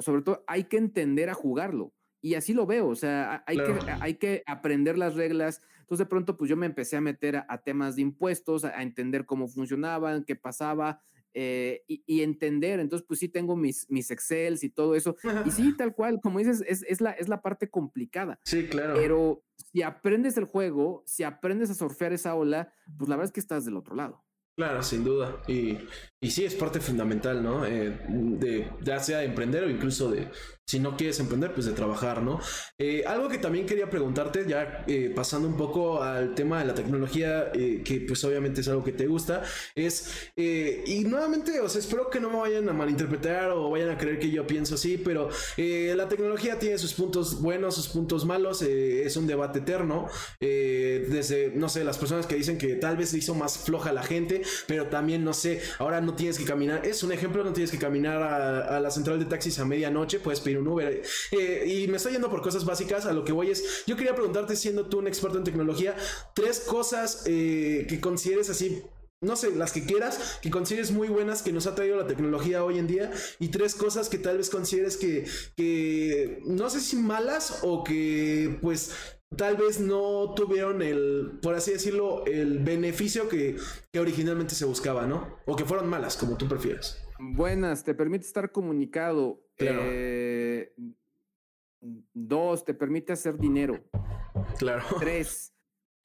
sobre 0.00 0.22
todo 0.22 0.44
hay 0.46 0.64
que 0.64 0.76
entender 0.76 1.30
a 1.30 1.34
jugarlo. 1.34 1.94
Y 2.20 2.34
así 2.34 2.52
lo 2.52 2.66
veo, 2.66 2.88
o 2.88 2.96
sea, 2.96 3.44
hay, 3.46 3.56
que, 3.56 3.78
hay 4.00 4.14
que 4.14 4.42
aprender 4.46 4.98
las 4.98 5.14
reglas. 5.14 5.62
Entonces 5.80 6.04
de 6.04 6.10
pronto, 6.10 6.36
pues 6.36 6.50
yo 6.50 6.56
me 6.56 6.66
empecé 6.66 6.96
a 6.96 7.00
meter 7.00 7.36
a, 7.36 7.62
temas 7.62 7.96
de 7.96 8.02
impuestos, 8.02 8.66
a, 8.66 8.82
entender 8.82 9.24
cómo 9.24 9.48
funcionaban, 9.48 10.24
qué 10.24 10.36
pasaba, 10.36 11.00
eh, 11.34 11.84
y, 11.86 12.22
entender. 12.22 12.80
Entonces, 12.80 13.06
pues 13.06 13.20
sí 13.20 13.28
tengo 13.28 13.56
mis, 13.56 13.88
mis 13.90 14.10
Excels 14.10 14.64
y 14.64 14.70
todo 14.70 14.94
eso. 14.94 15.16
Y 15.46 15.50
sí, 15.50 15.74
tal 15.76 15.94
cual, 15.94 16.20
como 16.20 16.38
dices, 16.38 16.62
es, 16.66 16.84
es, 16.88 17.00
la, 17.00 17.12
es 17.12 17.28
la 17.28 17.42
parte 17.42 17.70
complicada. 17.70 18.40
Sí, 18.44 18.66
claro. 18.66 18.94
Pero 18.94 19.44
si 19.56 19.82
aprendes 19.82 20.36
el 20.36 20.44
juego, 20.44 21.02
si 21.06 21.22
aprendes 21.24 21.70
a 21.70 21.74
surfear 21.74 22.12
esa 22.12 22.34
ola, 22.34 22.72
pues 22.96 23.08
la 23.08 23.16
verdad 23.16 23.26
es 23.30 23.32
que 23.32 23.40
estás 23.40 23.64
del 23.64 23.76
otro 23.76 23.94
lado. 23.94 24.24
Claro, 24.58 24.82
sin 24.82 25.04
duda. 25.04 25.40
Y, 25.46 25.78
y 26.20 26.30
sí, 26.32 26.44
es 26.44 26.56
parte 26.56 26.80
fundamental, 26.80 27.40
¿no? 27.44 27.64
Eh, 27.64 27.96
de, 28.08 28.68
ya 28.82 28.98
sea 28.98 29.18
de 29.18 29.26
emprender 29.26 29.62
o 29.62 29.70
incluso 29.70 30.10
de, 30.10 30.28
si 30.66 30.80
no 30.80 30.96
quieres 30.98 31.18
emprender, 31.20 31.54
pues 31.54 31.64
de 31.66 31.72
trabajar, 31.72 32.22
¿no? 32.22 32.40
Eh, 32.76 33.04
algo 33.06 33.28
que 33.28 33.38
también 33.38 33.64
quería 33.66 33.88
preguntarte, 33.88 34.44
ya 34.46 34.84
eh, 34.86 35.10
pasando 35.14 35.48
un 35.48 35.56
poco 35.56 36.02
al 36.02 36.34
tema 36.34 36.58
de 36.58 36.66
la 36.66 36.74
tecnología, 36.74 37.50
eh, 37.54 37.82
que 37.84 38.00
pues 38.00 38.22
obviamente 38.24 38.60
es 38.60 38.68
algo 38.68 38.84
que 38.84 38.92
te 38.92 39.06
gusta, 39.06 39.42
es, 39.74 40.30
y 40.36 41.04
nuevamente, 41.04 41.58
o 41.60 41.68
sea, 41.68 41.80
espero 41.80 42.10
que 42.10 42.20
no 42.20 42.28
me 42.28 42.36
vayan 42.38 42.68
a 42.68 42.72
malinterpretar 42.74 43.52
o 43.52 43.70
vayan 43.70 43.90
a 43.90 43.96
creer 43.96 44.18
que 44.18 44.30
yo 44.30 44.46
pienso 44.46 44.74
así, 44.74 44.98
pero 44.98 45.30
la 45.56 46.08
tecnología 46.08 46.58
tiene 46.58 46.76
sus 46.78 46.92
puntos 46.94 47.40
buenos, 47.40 47.76
sus 47.76 47.88
puntos 47.88 48.24
malos, 48.26 48.60
es 48.62 49.16
un 49.16 49.26
debate 49.26 49.60
eterno, 49.60 50.06
desde, 50.40 51.52
no 51.54 51.68
sé, 51.68 51.84
las 51.84 51.96
personas 51.98 52.26
que 52.26 52.34
dicen 52.34 52.58
que 52.58 52.74
tal 52.74 52.96
vez 52.96 53.14
hizo 53.14 53.34
más 53.34 53.58
floja 53.58 53.92
la 53.92 54.02
gente, 54.02 54.42
pero 54.66 54.86
también, 54.86 55.24
no 55.24 55.32
sé, 55.32 55.60
ahora 55.78 56.00
no 56.00 56.14
tienes 56.14 56.38
que 56.38 56.44
caminar, 56.44 56.86
es 56.86 57.02
un 57.02 57.12
ejemplo, 57.12 57.44
no 57.44 57.52
tienes 57.52 57.70
que 57.70 57.78
caminar 57.78 58.22
a, 58.22 58.80
la 58.80 58.90
central 58.90 59.18
de 59.18 59.24
taxis 59.24 59.58
a 59.58 59.64
medianoche, 59.64 60.20
puedes 60.20 60.40
pedir 60.40 60.58
un 60.58 60.68
Uber. 60.68 61.02
Eh, 61.32 61.64
y 61.66 61.88
me 61.88 61.96
estoy 61.96 62.12
yendo 62.12 62.30
por 62.30 62.42
cosas 62.42 62.64
básicas. 62.64 63.06
A 63.06 63.12
lo 63.12 63.24
que 63.24 63.32
voy 63.32 63.50
es, 63.50 63.84
yo 63.86 63.96
quería 63.96 64.14
preguntarte, 64.14 64.56
siendo 64.56 64.86
tú 64.86 64.98
un 64.98 65.08
experto 65.08 65.38
en 65.38 65.44
tecnología, 65.44 65.96
tres 66.34 66.60
cosas 66.60 67.24
eh, 67.26 67.86
que 67.88 68.00
consideres 68.00 68.50
así 68.50 68.82
no 69.20 69.34
sé, 69.34 69.54
las 69.56 69.72
que 69.72 69.84
quieras, 69.84 70.38
que 70.40 70.50
consideres 70.50 70.92
muy 70.92 71.08
buenas 71.08 71.42
que 71.42 71.52
nos 71.52 71.66
ha 71.66 71.74
traído 71.74 71.96
la 71.96 72.06
tecnología 72.06 72.62
hoy 72.62 72.78
en 72.78 72.86
día 72.86 73.10
y 73.40 73.48
tres 73.48 73.74
cosas 73.74 74.08
que 74.08 74.18
tal 74.18 74.38
vez 74.38 74.48
consideres 74.48 74.96
que, 74.96 75.26
que 75.56 76.40
no 76.46 76.70
sé 76.70 76.80
si 76.80 76.96
malas 76.96 77.58
o 77.62 77.82
que 77.82 78.58
pues 78.62 78.92
tal 79.36 79.56
vez 79.56 79.80
no 79.80 80.34
tuvieron 80.34 80.82
el, 80.82 81.38
por 81.42 81.54
así 81.54 81.72
decirlo, 81.72 82.24
el 82.26 82.58
beneficio 82.58 83.28
que, 83.28 83.56
que 83.92 84.00
originalmente 84.00 84.54
se 84.54 84.64
buscaba, 84.64 85.06
¿no? 85.06 85.38
O 85.46 85.56
que 85.56 85.64
fueron 85.64 85.88
malas, 85.88 86.16
como 86.16 86.36
tú 86.36 86.48
prefieras. 86.48 87.02
Buenas, 87.18 87.84
te 87.84 87.94
permite 87.94 88.26
estar 88.26 88.52
comunicado. 88.52 89.42
Eh, 89.58 90.72
dos, 91.80 92.64
te 92.64 92.74
permite 92.74 93.12
hacer 93.12 93.38
dinero. 93.38 93.82
Claro. 94.58 94.84
Tres, 95.00 95.52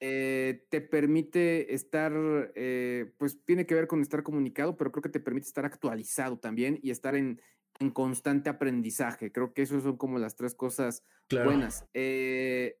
eh, 0.00 0.66
te 0.70 0.80
permite 0.80 1.74
estar, 1.74 2.12
eh, 2.54 3.12
pues 3.16 3.42
tiene 3.44 3.64
que 3.64 3.74
ver 3.74 3.86
con 3.86 4.00
estar 4.00 4.22
comunicado, 4.22 4.76
pero 4.76 4.92
creo 4.92 5.02
que 5.02 5.08
te 5.08 5.20
permite 5.20 5.46
estar 5.46 5.64
actualizado 5.64 6.38
también 6.38 6.78
y 6.82 6.90
estar 6.90 7.14
en, 7.14 7.40
en 7.84 7.90
constante 7.90 8.50
aprendizaje. 8.50 9.30
Creo 9.30 9.52
que 9.52 9.62
eso 9.62 9.80
son 9.80 9.96
como 9.96 10.18
las 10.18 10.36
tres 10.36 10.54
cosas 10.54 11.04
buenas. 11.30 11.86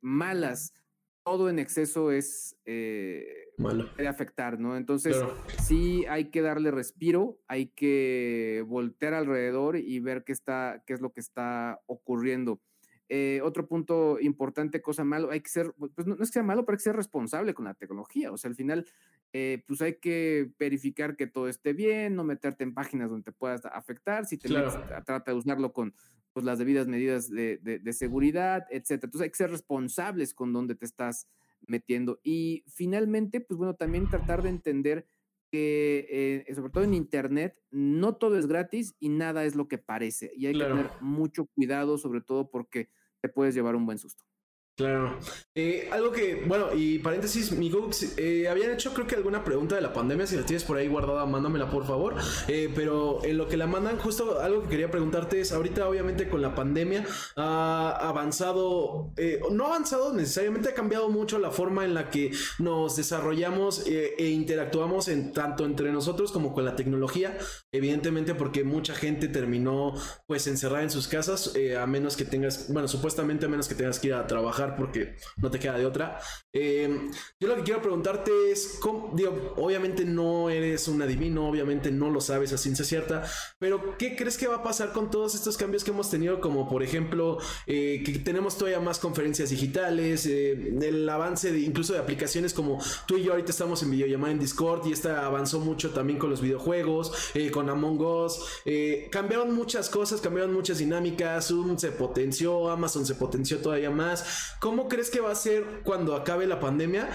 malas, 0.02 0.72
todo 1.24 1.48
en 1.48 1.58
exceso 1.58 2.12
es 2.12 2.56
eh, 2.66 3.24
malo. 3.56 3.90
Puede 3.94 4.08
afectar, 4.08 4.60
¿no? 4.60 4.76
Entonces, 4.76 5.16
sí 5.62 6.04
hay 6.08 6.26
que 6.26 6.42
darle 6.42 6.70
respiro, 6.70 7.38
hay 7.48 7.68
que 7.68 8.62
voltear 8.66 9.14
alrededor 9.14 9.76
y 9.76 10.00
ver 10.00 10.24
qué 10.24 10.32
está, 10.32 10.82
qué 10.86 10.92
es 10.92 11.00
lo 11.00 11.12
que 11.12 11.20
está 11.20 11.80
ocurriendo. 11.86 12.60
Eh, 13.08 13.40
otro 13.42 13.66
punto 13.66 14.18
importante, 14.18 14.80
cosa 14.80 15.04
malo, 15.04 15.30
hay 15.30 15.40
que 15.40 15.50
ser, 15.50 15.74
pues 15.94 16.06
no, 16.06 16.14
es 16.14 16.20
que 16.20 16.34
sea 16.34 16.42
malo, 16.42 16.64
pero 16.64 16.74
hay 16.74 16.78
que 16.78 16.84
ser 16.84 16.96
responsable 16.96 17.52
con 17.52 17.66
la 17.66 17.74
tecnología. 17.74 18.32
O 18.32 18.36
sea, 18.38 18.48
al 18.48 18.54
final, 18.54 18.86
eh, 19.32 19.62
pues 19.66 19.82
hay 19.82 19.96
que 19.96 20.50
verificar 20.58 21.16
que 21.16 21.26
todo 21.26 21.48
esté 21.48 21.74
bien, 21.74 22.14
no 22.14 22.24
meterte 22.24 22.64
en 22.64 22.72
páginas 22.72 23.10
donde 23.10 23.24
te 23.24 23.32
puedas 23.32 23.64
afectar. 23.66 24.24
Si 24.24 24.38
te 24.38 24.48
trata 24.48 25.32
de 25.32 25.36
usarlo 25.36 25.72
con 25.72 25.94
pues, 26.32 26.46
las 26.46 26.58
debidas 26.58 26.86
medidas 26.86 27.28
de, 27.28 27.58
de, 27.58 27.92
seguridad, 27.92 28.66
etcétera. 28.70 29.06
Entonces 29.06 29.22
hay 29.22 29.30
que 29.30 29.36
ser 29.36 29.50
responsables 29.50 30.34
con 30.34 30.52
dónde 30.52 30.74
te 30.74 30.86
estás 30.86 31.28
metiendo. 31.66 32.20
Y 32.22 32.64
finalmente, 32.68 33.40
pues 33.40 33.58
bueno, 33.58 33.74
también 33.74 34.08
tratar 34.08 34.42
de 34.42 34.48
entender 34.48 35.06
que, 35.54 36.44
eh, 36.48 36.54
sobre 36.56 36.72
todo 36.72 36.82
en 36.82 36.94
Internet, 36.94 37.56
no 37.70 38.16
todo 38.16 38.36
es 38.36 38.48
gratis 38.48 38.96
y 38.98 39.08
nada 39.08 39.44
es 39.44 39.54
lo 39.54 39.68
que 39.68 39.78
parece. 39.78 40.32
Y 40.34 40.46
hay 40.46 40.54
que 40.54 40.64
tener 40.64 40.90
mucho 41.00 41.46
cuidado, 41.46 41.96
sobre 41.96 42.22
todo 42.22 42.50
porque 42.50 42.90
te 43.20 43.28
puedes 43.28 43.54
llevar 43.54 43.76
un 43.76 43.86
buen 43.86 43.98
susto. 43.98 44.24
Claro. 44.76 45.20
Eh, 45.54 45.88
algo 45.92 46.10
que, 46.10 46.42
bueno, 46.46 46.74
y 46.74 46.98
paréntesis, 46.98 47.52
mi 47.52 47.70
eh, 48.16 48.48
habían 48.48 48.72
hecho 48.72 48.92
creo 48.92 49.06
que 49.06 49.14
alguna 49.14 49.44
pregunta 49.44 49.76
de 49.76 49.80
la 49.80 49.92
pandemia, 49.92 50.26
si 50.26 50.34
la 50.34 50.44
tienes 50.44 50.64
por 50.64 50.76
ahí 50.76 50.88
guardada, 50.88 51.24
mándamela 51.26 51.70
por 51.70 51.86
favor. 51.86 52.16
Eh, 52.48 52.68
pero 52.74 53.24
en 53.24 53.38
lo 53.38 53.46
que 53.46 53.56
la 53.56 53.68
mandan, 53.68 53.98
justo 53.98 54.40
algo 54.40 54.62
que 54.62 54.70
quería 54.70 54.90
preguntarte 54.90 55.40
es, 55.40 55.52
ahorita 55.52 55.88
obviamente 55.88 56.28
con 56.28 56.42
la 56.42 56.56
pandemia 56.56 57.04
ha 57.36 57.90
avanzado, 58.00 59.12
eh, 59.16 59.40
no 59.52 59.66
ha 59.66 59.68
avanzado 59.68 60.12
necesariamente, 60.12 60.70
ha 60.70 60.74
cambiado 60.74 61.08
mucho 61.08 61.38
la 61.38 61.52
forma 61.52 61.84
en 61.84 61.94
la 61.94 62.10
que 62.10 62.32
nos 62.58 62.96
desarrollamos 62.96 63.86
e 63.86 64.28
interactuamos 64.28 65.06
en, 65.06 65.32
tanto 65.32 65.66
entre 65.66 65.92
nosotros 65.92 66.32
como 66.32 66.52
con 66.52 66.64
la 66.64 66.74
tecnología, 66.74 67.38
evidentemente 67.70 68.34
porque 68.34 68.64
mucha 68.64 68.94
gente 68.94 69.28
terminó 69.28 69.94
pues 70.26 70.48
encerrada 70.48 70.82
en 70.82 70.90
sus 70.90 71.06
casas, 71.06 71.54
a 71.80 71.86
menos 71.86 72.16
que 72.16 72.24
tengas, 72.24 72.72
bueno, 72.72 72.88
supuestamente 72.88 73.46
a 73.46 73.48
menos 73.48 73.68
que 73.68 73.76
tengas 73.76 74.00
que 74.00 74.08
ir 74.08 74.14
a 74.14 74.26
trabajar 74.26 74.63
porque 74.76 75.16
no 75.36 75.50
te 75.50 75.58
queda 75.58 75.76
de 75.76 75.86
otra. 75.86 76.20
Eh, 76.52 77.10
yo 77.40 77.48
lo 77.48 77.56
que 77.56 77.62
quiero 77.62 77.82
preguntarte 77.82 78.30
es, 78.50 78.80
obviamente 79.56 80.04
no 80.04 80.50
eres 80.50 80.88
un 80.88 81.02
adivino, 81.02 81.48
obviamente 81.48 81.90
no 81.90 82.10
lo 82.10 82.20
sabes 82.20 82.52
a 82.52 82.58
ciencia 82.58 82.84
cierta, 82.84 83.24
pero 83.58 83.96
¿qué 83.98 84.16
crees 84.16 84.38
que 84.38 84.46
va 84.46 84.56
a 84.56 84.62
pasar 84.62 84.92
con 84.92 85.10
todos 85.10 85.34
estos 85.34 85.56
cambios 85.56 85.84
que 85.84 85.90
hemos 85.90 86.10
tenido? 86.10 86.40
Como 86.40 86.68
por 86.68 86.82
ejemplo, 86.82 87.38
eh, 87.66 88.02
que 88.04 88.18
tenemos 88.20 88.56
todavía 88.56 88.80
más 88.80 88.98
conferencias 88.98 89.50
digitales, 89.50 90.26
eh, 90.26 90.74
el 90.80 91.08
avance 91.08 91.52
de, 91.52 91.60
incluso 91.60 91.92
de 91.92 91.98
aplicaciones 91.98 92.54
como 92.54 92.82
tú 93.06 93.16
y 93.16 93.24
yo 93.24 93.32
ahorita 93.32 93.50
estamos 93.50 93.82
en 93.82 93.90
videollamada 93.90 94.32
en 94.32 94.38
Discord 94.38 94.86
y 94.86 94.92
esta 94.92 95.26
avanzó 95.26 95.60
mucho 95.60 95.90
también 95.90 96.18
con 96.18 96.30
los 96.30 96.40
videojuegos, 96.40 97.12
con 97.52 97.68
Among 97.68 98.00
Us, 98.00 98.40
cambiaron 99.10 99.54
muchas 99.54 99.90
cosas, 99.90 100.20
cambiaron 100.20 100.52
muchas 100.52 100.78
dinámicas, 100.78 101.48
Zoom 101.48 101.78
se 101.78 101.92
potenció, 101.92 102.70
Amazon 102.70 103.06
se 103.06 103.14
potenció 103.14 103.58
todavía 103.58 103.90
más. 103.90 104.53
¿Cómo 104.64 104.88
crees 104.88 105.10
que 105.10 105.20
va 105.20 105.30
a 105.30 105.34
ser 105.34 105.82
cuando 105.84 106.16
acabe 106.16 106.46
la 106.46 106.58
pandemia? 106.58 107.10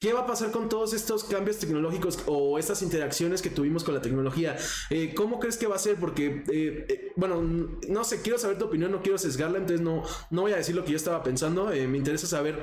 ¿Qué 0.00 0.14
va 0.14 0.20
a 0.20 0.26
pasar 0.26 0.50
con 0.50 0.70
todos 0.70 0.94
estos 0.94 1.24
cambios 1.24 1.58
tecnológicos 1.58 2.24
o 2.24 2.58
estas 2.58 2.80
interacciones 2.80 3.42
que 3.42 3.50
tuvimos 3.50 3.84
con 3.84 3.92
la 3.92 4.00
tecnología? 4.00 4.56
Eh, 4.88 5.12
¿Cómo 5.14 5.38
crees 5.38 5.58
que 5.58 5.66
va 5.66 5.76
a 5.76 5.78
ser? 5.78 5.96
Porque, 5.96 6.42
eh, 6.50 6.86
eh, 6.88 7.12
bueno, 7.16 7.42
no 7.42 8.04
sé, 8.04 8.22
quiero 8.22 8.38
saber 8.38 8.56
tu 8.56 8.64
opinión, 8.64 8.90
no 8.90 9.02
quiero 9.02 9.18
sesgarla, 9.18 9.58
entonces 9.58 9.82
no, 9.82 10.02
no 10.30 10.40
voy 10.40 10.52
a 10.52 10.56
decir 10.56 10.74
lo 10.74 10.82
que 10.82 10.92
yo 10.92 10.96
estaba 10.96 11.22
pensando. 11.22 11.66
me 11.66 11.98
interesa 11.98 12.26
saber 12.26 12.62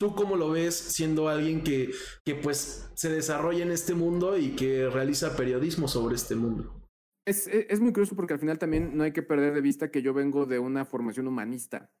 tú 0.00 0.14
cómo 0.14 0.36
lo 0.36 0.48
ves 0.48 0.74
siendo 0.74 1.28
alguien 1.28 1.62
que, 1.62 1.90
que 2.24 2.34
pues 2.34 2.88
se 2.94 3.10
desarrolla 3.10 3.62
en 3.62 3.72
este 3.72 3.92
mundo 3.92 4.38
y 4.38 4.56
que 4.56 4.88
realiza 4.88 5.36
periodismo 5.36 5.86
sobre 5.86 6.14
este 6.14 6.34
mundo. 6.34 6.82
Es, 7.26 7.46
es 7.46 7.80
muy 7.80 7.92
curioso 7.92 8.16
porque 8.16 8.32
al 8.32 8.40
final 8.40 8.58
también 8.58 8.96
no 8.96 9.04
hay 9.04 9.12
que 9.12 9.22
perder 9.22 9.52
de 9.52 9.60
vista 9.60 9.90
que 9.90 10.00
yo 10.00 10.14
vengo 10.14 10.46
de 10.46 10.60
una 10.60 10.86
formación 10.86 11.28
humanista. 11.28 11.92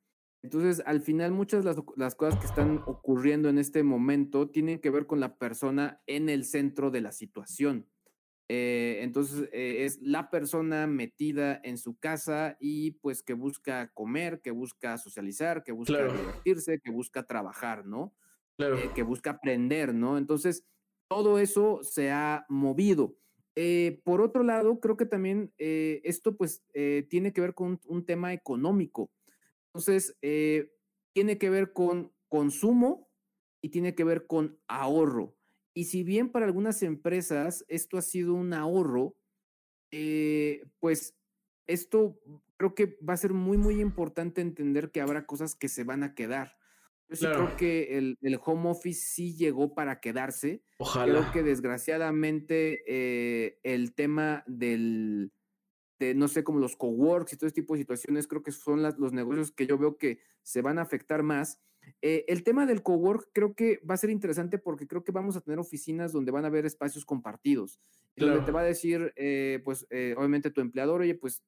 Entonces, 0.42 0.82
al 0.86 1.00
final, 1.00 1.32
muchas 1.32 1.64
de 1.64 1.74
las, 1.96 2.14
cosas 2.14 2.38
que 2.38 2.46
están 2.46 2.82
ocurriendo 2.86 3.48
en 3.48 3.58
este 3.58 3.82
momento 3.82 4.48
tienen 4.48 4.80
que 4.80 4.90
ver 4.90 5.06
con 5.06 5.20
la 5.20 5.36
persona 5.36 6.02
en 6.06 6.28
el 6.28 6.44
centro 6.44 6.90
de 6.90 7.00
la 7.00 7.12
situación. 7.12 7.86
Eh, 8.48 8.98
entonces, 9.02 9.48
eh, 9.52 9.84
es 9.84 10.00
la 10.02 10.30
persona 10.30 10.86
metida 10.86 11.60
en 11.62 11.78
su 11.78 11.96
casa 11.96 12.56
y 12.60 12.92
pues 12.92 13.22
que 13.22 13.34
busca 13.34 13.92
comer, 13.94 14.40
que 14.40 14.50
busca 14.50 14.98
socializar, 14.98 15.62
que 15.62 15.72
busca 15.72 16.02
divertirse, 16.02 16.80
que 16.80 16.90
busca 16.90 17.22
trabajar, 17.22 17.86
¿no? 17.86 18.12
Claro. 18.56 18.78
Eh, 18.78 18.90
que 18.94 19.04
busca 19.04 19.30
aprender, 19.30 19.94
¿no? 19.94 20.18
Entonces, 20.18 20.66
todo 21.08 21.38
eso 21.38 21.80
se 21.82 22.10
ha 22.10 22.46
movido. 22.48 23.16
Eh, 23.54 24.00
por 24.04 24.22
otro 24.22 24.42
lado, 24.42 24.80
creo 24.80 24.96
que 24.96 25.04
también 25.04 25.52
eh, 25.58 26.00
esto 26.04 26.36
pues 26.36 26.62
eh, 26.72 27.06
tiene 27.10 27.32
que 27.32 27.42
ver 27.42 27.54
con 27.54 27.80
un 27.86 28.06
tema 28.06 28.32
económico. 28.32 29.10
Entonces, 29.74 30.16
tiene 31.12 31.38
que 31.38 31.50
ver 31.50 31.72
con 31.72 32.12
consumo 32.28 33.10
y 33.60 33.70
tiene 33.70 33.94
que 33.94 34.04
ver 34.04 34.26
con 34.26 34.58
ahorro. 34.68 35.36
Y 35.74 35.84
si 35.84 36.02
bien 36.02 36.30
para 36.30 36.46
algunas 36.46 36.82
empresas 36.82 37.64
esto 37.68 37.96
ha 37.96 38.02
sido 38.02 38.34
un 38.34 38.52
ahorro, 38.52 39.16
pues 40.80 41.16
esto 41.66 42.20
creo 42.56 42.74
que 42.74 42.98
va 43.08 43.14
a 43.14 43.16
ser 43.16 43.32
muy, 43.32 43.58
muy 43.58 43.80
importante 43.80 44.40
entender 44.40 44.90
que 44.90 45.00
habrá 45.00 45.26
cosas 45.26 45.54
que 45.54 45.68
se 45.68 45.84
van 45.84 46.02
a 46.02 46.14
quedar. 46.14 46.56
Yo 47.08 47.16
sí 47.16 47.26
creo 47.26 47.56
que 47.56 47.98
el, 47.98 48.16
el, 48.22 48.38
home 48.42 48.70
office 48.70 49.00
sí 49.00 49.36
llegó 49.36 49.74
para 49.74 50.00
quedarse. 50.00 50.62
Ojalá. 50.78 51.12
Creo 51.12 51.32
que 51.32 51.42
desgraciadamente 51.42 52.82
eh, 52.86 53.58
el 53.64 53.94
tema 53.94 54.44
del, 54.46 55.32
de, 56.02 56.14
no 56.14 56.28
sé, 56.28 56.42
como 56.44 56.58
los 56.58 56.76
coworks 56.76 57.32
y 57.32 57.36
todo 57.36 57.46
este 57.46 57.62
tipo 57.62 57.74
de 57.74 57.80
situaciones, 57.80 58.26
creo 58.26 58.42
que 58.42 58.52
son 58.52 58.82
las, 58.82 58.98
los 58.98 59.12
negocios 59.12 59.52
que 59.52 59.66
yo 59.66 59.78
veo 59.78 59.96
que 59.96 60.18
se 60.42 60.62
van 60.62 60.78
a 60.78 60.82
afectar 60.82 61.22
más. 61.22 61.60
Eh, 62.00 62.24
el 62.28 62.44
tema 62.44 62.66
del 62.66 62.82
cowork 62.82 63.30
creo 63.32 63.54
que 63.54 63.80
va 63.88 63.94
a 63.94 63.98
ser 63.98 64.10
interesante 64.10 64.58
porque 64.58 64.86
creo 64.86 65.04
que 65.04 65.12
vamos 65.12 65.36
a 65.36 65.40
tener 65.40 65.58
oficinas 65.58 66.12
donde 66.12 66.30
van 66.30 66.44
a 66.44 66.48
haber 66.48 66.66
espacios 66.66 67.04
compartidos. 67.04 67.80
Donde 68.16 68.40
te 68.44 68.52
va 68.52 68.60
a 68.60 68.64
decir, 68.64 69.12
eh, 69.16 69.60
pues, 69.64 69.86
obviamente 70.16 70.50
tu 70.50 70.60
empleador, 70.60 71.00
oye, 71.00 71.14
pues 71.14 71.42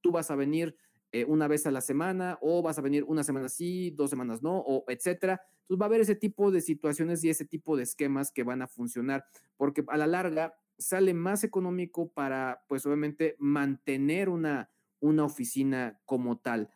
tú 0.00 0.12
vas 0.12 0.30
a 0.30 0.36
venir 0.36 0.76
eh, 1.12 1.24
una 1.24 1.48
vez 1.48 1.66
a 1.66 1.70
la 1.70 1.80
semana 1.80 2.36
o 2.42 2.62
vas 2.62 2.78
a 2.78 2.82
venir 2.82 3.04
una 3.04 3.22
semana 3.22 3.48
sí, 3.48 3.90
dos 3.90 4.10
semanas 4.10 4.42
no, 4.42 4.58
o 4.58 4.84
etcétera. 4.88 5.40
Entonces 5.62 5.80
va 5.80 5.86
a 5.86 5.88
haber 5.88 6.00
ese 6.00 6.16
tipo 6.16 6.50
de 6.50 6.60
situaciones 6.60 7.24
y 7.24 7.30
ese 7.30 7.44
tipo 7.44 7.76
de 7.76 7.84
esquemas 7.84 8.32
que 8.32 8.42
van 8.42 8.60
a 8.60 8.66
funcionar, 8.66 9.24
porque 9.56 9.84
a 9.88 9.96
la 9.96 10.06
larga 10.06 10.54
sale 10.78 11.14
más 11.14 11.44
económico 11.44 12.12
para, 12.12 12.64
pues 12.68 12.86
obviamente, 12.86 13.36
mantener 13.38 14.28
una, 14.28 14.70
una 15.00 15.24
oficina 15.24 16.00
como 16.04 16.38
tal. 16.38 16.70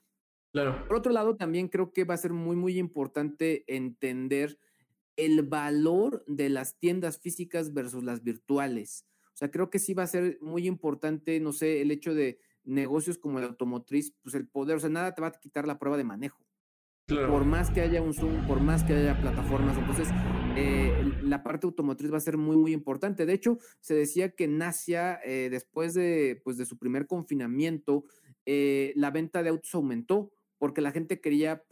Claro. 0.52 0.86
Por 0.86 0.96
otro 0.96 1.12
lado, 1.12 1.36
también 1.36 1.68
creo 1.68 1.92
que 1.92 2.04
va 2.04 2.14
a 2.14 2.18
ser 2.18 2.32
muy, 2.32 2.56
muy 2.56 2.78
importante 2.78 3.64
entender 3.66 4.58
el 5.16 5.42
valor 5.42 6.24
de 6.26 6.48
las 6.48 6.78
tiendas 6.78 7.18
físicas 7.18 7.72
versus 7.72 8.02
las 8.02 8.22
virtuales. 8.22 9.06
O 9.26 9.36
sea, 9.36 9.50
creo 9.50 9.70
que 9.70 9.78
sí 9.78 9.94
va 9.94 10.04
a 10.04 10.08
ser 10.08 10.38
muy 10.40 10.66
importante, 10.66 11.38
no 11.40 11.52
sé, 11.52 11.82
el 11.82 11.90
hecho 11.90 12.14
de 12.14 12.40
negocios 12.64 13.18
como 13.18 13.38
el 13.38 13.44
automotriz, 13.44 14.14
pues 14.22 14.34
el 14.34 14.48
poder, 14.48 14.76
o 14.76 14.80
sea, 14.80 14.90
nada 14.90 15.14
te 15.14 15.22
va 15.22 15.28
a 15.28 15.32
quitar 15.32 15.66
la 15.66 15.78
prueba 15.78 15.96
de 15.96 16.04
manejo. 16.04 16.44
Por 17.10 17.44
más 17.44 17.70
que 17.70 17.80
haya 17.80 18.02
un 18.02 18.14
Zoom, 18.14 18.46
por 18.46 18.60
más 18.60 18.84
que 18.84 18.94
haya 18.94 19.20
plataformas, 19.20 19.76
entonces 19.76 20.08
eh, 20.56 20.92
la 21.22 21.42
parte 21.42 21.66
automotriz 21.66 22.12
va 22.12 22.16
a 22.18 22.20
ser 22.20 22.36
muy, 22.36 22.56
muy 22.56 22.72
importante. 22.72 23.26
De 23.26 23.32
hecho, 23.32 23.58
se 23.80 23.94
decía 23.94 24.30
que 24.30 24.48
Nasia, 24.48 25.20
eh, 25.24 25.48
después 25.50 25.94
de, 25.94 26.40
pues, 26.44 26.56
de 26.56 26.66
su 26.66 26.78
primer 26.78 27.06
confinamiento, 27.06 28.04
eh, 28.46 28.92
la 28.96 29.10
venta 29.10 29.42
de 29.42 29.50
autos 29.50 29.74
aumentó 29.74 30.32
porque 30.58 30.80
la 30.80 30.92
gente 30.92 31.20
quería 31.20 31.64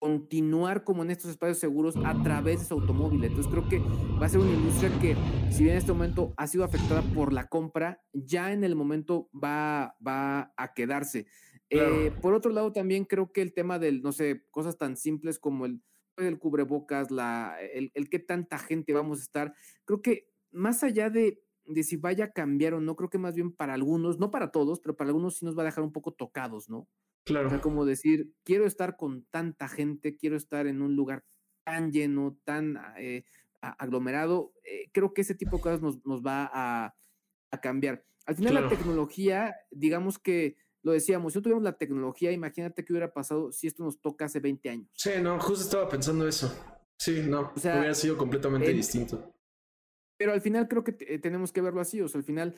continuar 0.00 0.82
como 0.82 1.02
en 1.02 1.10
estos 1.10 1.30
espacios 1.30 1.58
seguros 1.58 1.94
a 2.04 2.20
través 2.22 2.60
de 2.60 2.66
su 2.66 2.74
automóvil. 2.74 3.22
Entonces 3.22 3.52
creo 3.52 3.68
que 3.68 3.78
va 3.78 4.26
a 4.26 4.28
ser 4.28 4.40
una 4.40 4.52
industria 4.52 4.90
que, 5.00 5.14
si 5.52 5.64
bien 5.64 5.74
en 5.74 5.78
este 5.78 5.92
momento 5.92 6.32
ha 6.36 6.46
sido 6.46 6.64
afectada 6.64 7.02
por 7.14 7.32
la 7.32 7.48
compra, 7.48 8.02
ya 8.12 8.52
en 8.52 8.64
el 8.64 8.74
momento 8.74 9.28
va, 9.32 9.96
va 10.04 10.52
a 10.56 10.72
quedarse. 10.74 11.26
Eh, 11.70 12.12
por 12.20 12.34
otro 12.34 12.50
lado, 12.50 12.72
también 12.72 13.04
creo 13.04 13.32
que 13.32 13.42
el 13.42 13.54
tema 13.54 13.78
del, 13.78 14.02
no 14.02 14.12
sé, 14.12 14.44
cosas 14.50 14.76
tan 14.76 14.96
simples 14.96 15.38
como 15.38 15.66
el, 15.66 15.80
pues, 16.14 16.26
el 16.26 16.38
cubrebocas, 16.38 17.10
la, 17.10 17.56
el, 17.72 17.92
el 17.94 18.10
qué 18.10 18.18
tanta 18.18 18.58
gente 18.58 18.92
vamos 18.92 19.20
a 19.20 19.22
estar, 19.22 19.54
creo 19.84 20.02
que 20.02 20.28
más 20.50 20.82
allá 20.82 21.10
de, 21.10 21.40
de 21.64 21.82
si 21.84 21.96
vaya 21.96 22.26
a 22.26 22.32
cambiar 22.32 22.74
o 22.74 22.80
no, 22.80 22.96
creo 22.96 23.08
que 23.08 23.18
más 23.18 23.34
bien 23.34 23.52
para 23.52 23.74
algunos, 23.74 24.18
no 24.18 24.30
para 24.30 24.50
todos, 24.50 24.80
pero 24.80 24.96
para 24.96 25.08
algunos 25.08 25.36
sí 25.36 25.44
nos 25.44 25.56
va 25.56 25.62
a 25.62 25.66
dejar 25.66 25.84
un 25.84 25.92
poco 25.92 26.12
tocados, 26.12 26.68
¿no? 26.68 26.88
Claro. 27.24 27.46
O 27.46 27.50
sea, 27.50 27.60
como 27.60 27.84
decir, 27.84 28.32
quiero 28.44 28.66
estar 28.66 28.96
con 28.96 29.24
tanta 29.30 29.68
gente, 29.68 30.16
quiero 30.16 30.36
estar 30.36 30.66
en 30.66 30.82
un 30.82 30.96
lugar 30.96 31.24
tan 31.64 31.92
lleno, 31.92 32.38
tan 32.44 32.78
eh, 32.98 33.24
aglomerado. 33.60 34.52
Eh, 34.64 34.90
creo 34.92 35.12
que 35.14 35.20
ese 35.20 35.34
tipo 35.34 35.56
de 35.56 35.62
cosas 35.62 35.82
nos, 35.82 36.04
nos 36.04 36.22
va 36.22 36.50
a, 36.52 36.94
a, 37.50 37.60
cambiar. 37.60 38.04
Al 38.26 38.36
final, 38.36 38.54
la 38.54 38.68
tecnología, 38.68 39.54
digamos 39.70 40.18
que 40.18 40.56
lo 40.82 40.92
decíamos, 40.92 41.32
si 41.32 41.38
no 41.38 41.42
tuviéramos 41.42 41.64
la 41.64 41.76
tecnología, 41.76 42.32
imagínate 42.32 42.84
qué 42.84 42.92
hubiera 42.92 43.12
pasado 43.12 43.52
si 43.52 43.66
esto 43.66 43.84
nos 43.84 44.00
toca 44.00 44.24
hace 44.24 44.40
20 44.40 44.70
años. 44.70 44.88
Sí, 44.94 45.10
no, 45.22 45.38
justo 45.38 45.64
estaba 45.64 45.88
pensando 45.88 46.26
eso. 46.26 46.52
Sí, 46.98 47.22
no, 47.26 47.52
o 47.54 47.58
sea, 47.58 47.78
hubiera 47.78 47.94
sido 47.94 48.16
completamente 48.16 48.72
distinto. 48.72 49.32
Pero 50.20 50.34
al 50.34 50.42
final 50.42 50.68
creo 50.68 50.84
que 50.84 50.94
eh, 51.00 51.18
tenemos 51.18 51.50
que 51.50 51.62
verlo 51.62 51.80
así, 51.80 52.02
o 52.02 52.06
sea, 52.06 52.18
al 52.18 52.26
final 52.26 52.54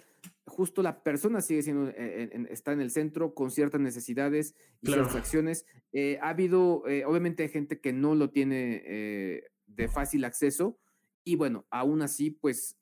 justo 0.47 0.83
la 0.83 1.05
persona 1.05 1.41
sigue 1.41 1.63
siendo, 1.63 1.93
eh, 1.97 2.29
está 2.51 2.73
en 2.73 2.81
el 2.81 2.91
centro 2.91 3.35
con 3.35 3.53
ciertas 3.53 3.81
necesidades 3.81 4.57
y 4.81 4.89
ciertas 4.89 5.15
acciones. 5.15 5.65
Eh, 5.93 6.19
ha 6.21 6.31
habido, 6.31 6.83
obviamente 7.07 7.45
hay 7.45 7.51
gente 7.51 7.81
que 7.81 7.93
no 7.93 8.17
lo 8.17 8.31
tiene 8.31 9.45
de 9.69 9.89
fácil 9.89 10.25
acceso 10.25 10.81
y 11.23 11.37
bueno, 11.37 11.65
aún 11.71 12.03
así 12.03 12.31
pues 12.31 12.79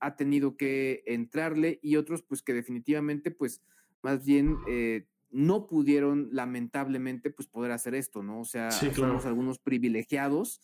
ha 0.00 0.16
tenido 0.16 0.58
que 0.58 1.02
entrarle 1.06 1.78
y 1.80 1.96
otros 1.96 2.22
pues 2.22 2.42
que 2.42 2.52
definitivamente 2.52 3.30
pues 3.30 3.62
más 4.04 4.24
bien 4.24 4.58
no 5.34 5.66
pudieron 5.66 6.28
lamentablemente 6.30 7.28
pues 7.30 7.48
poder 7.48 7.72
hacer 7.72 7.96
esto, 7.96 8.22
¿no? 8.22 8.40
O 8.40 8.44
sea, 8.44 8.70
somos 8.70 9.26
algunos 9.26 9.58
privilegiados 9.58 10.60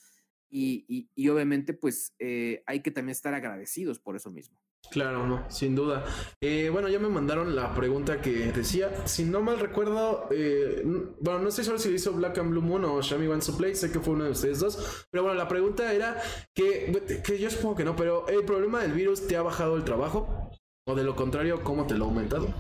y, 0.49 1.09
y, 1.15 1.29
obviamente 1.29 1.75
pues 1.75 2.15
eh, 2.19 2.63
hay 2.67 2.81
que 2.81 2.91
también 2.91 3.13
estar 3.13 3.35
agradecidos 3.35 3.99
por 3.99 4.17
eso 4.17 4.31
mismo. 4.31 4.57
Claro, 4.91 5.27
no, 5.27 5.45
sin 5.51 5.77
duda. 5.77 6.05
Eh, 6.41 6.71
bueno, 6.71 6.89
ya 6.89 6.99
me 6.99 7.09
mandaron 7.09 7.55
la 7.55 7.75
pregunta 7.75 8.21
que 8.21 8.31
decía. 8.53 9.07
Si 9.07 9.25
no 9.25 9.41
mal 9.41 9.61
recuerdo, 9.61 10.29
eh, 10.33 10.83
bueno, 11.21 11.41
no 11.41 11.51
sé 11.51 11.63
si 11.63 11.71
lo 11.71 11.95
hizo 11.95 12.13
Black 12.13 12.39
and 12.39 12.51
Blue 12.51 12.63
Moon 12.63 12.85
o 12.85 13.03
Shami 13.03 13.29
Wants 13.29 13.47
to 13.47 13.57
Play, 13.57 13.75
sé 13.75 13.93
que 13.93 14.01
fue 14.01 14.15
uno 14.15 14.25
de 14.25 14.31
ustedes 14.31 14.59
dos. 14.59 15.07
Pero 15.11 15.25
bueno, 15.25 15.37
la 15.37 15.49
pregunta 15.49 15.93
era 15.93 16.21
que, 16.55 17.23
que 17.25 17.39
yo 17.39 17.51
supongo 17.51 17.77
que 17.77 17.85
no, 17.85 17.95
pero 17.95 18.27
¿el 18.29 18.45
problema 18.45 18.83
del 18.83 18.93
virus 18.93 19.27
te 19.27 19.37
ha 19.37 19.43
bajado 19.43 19.77
el 19.77 19.85
trabajo? 19.85 20.40
¿O 20.91 20.95
de 20.97 21.05
lo 21.05 21.15
contrario, 21.15 21.63
cómo 21.63 21.87
te 21.87 21.95
lo 21.95 22.07
ha 22.07 22.09
aumentado? 22.09 22.53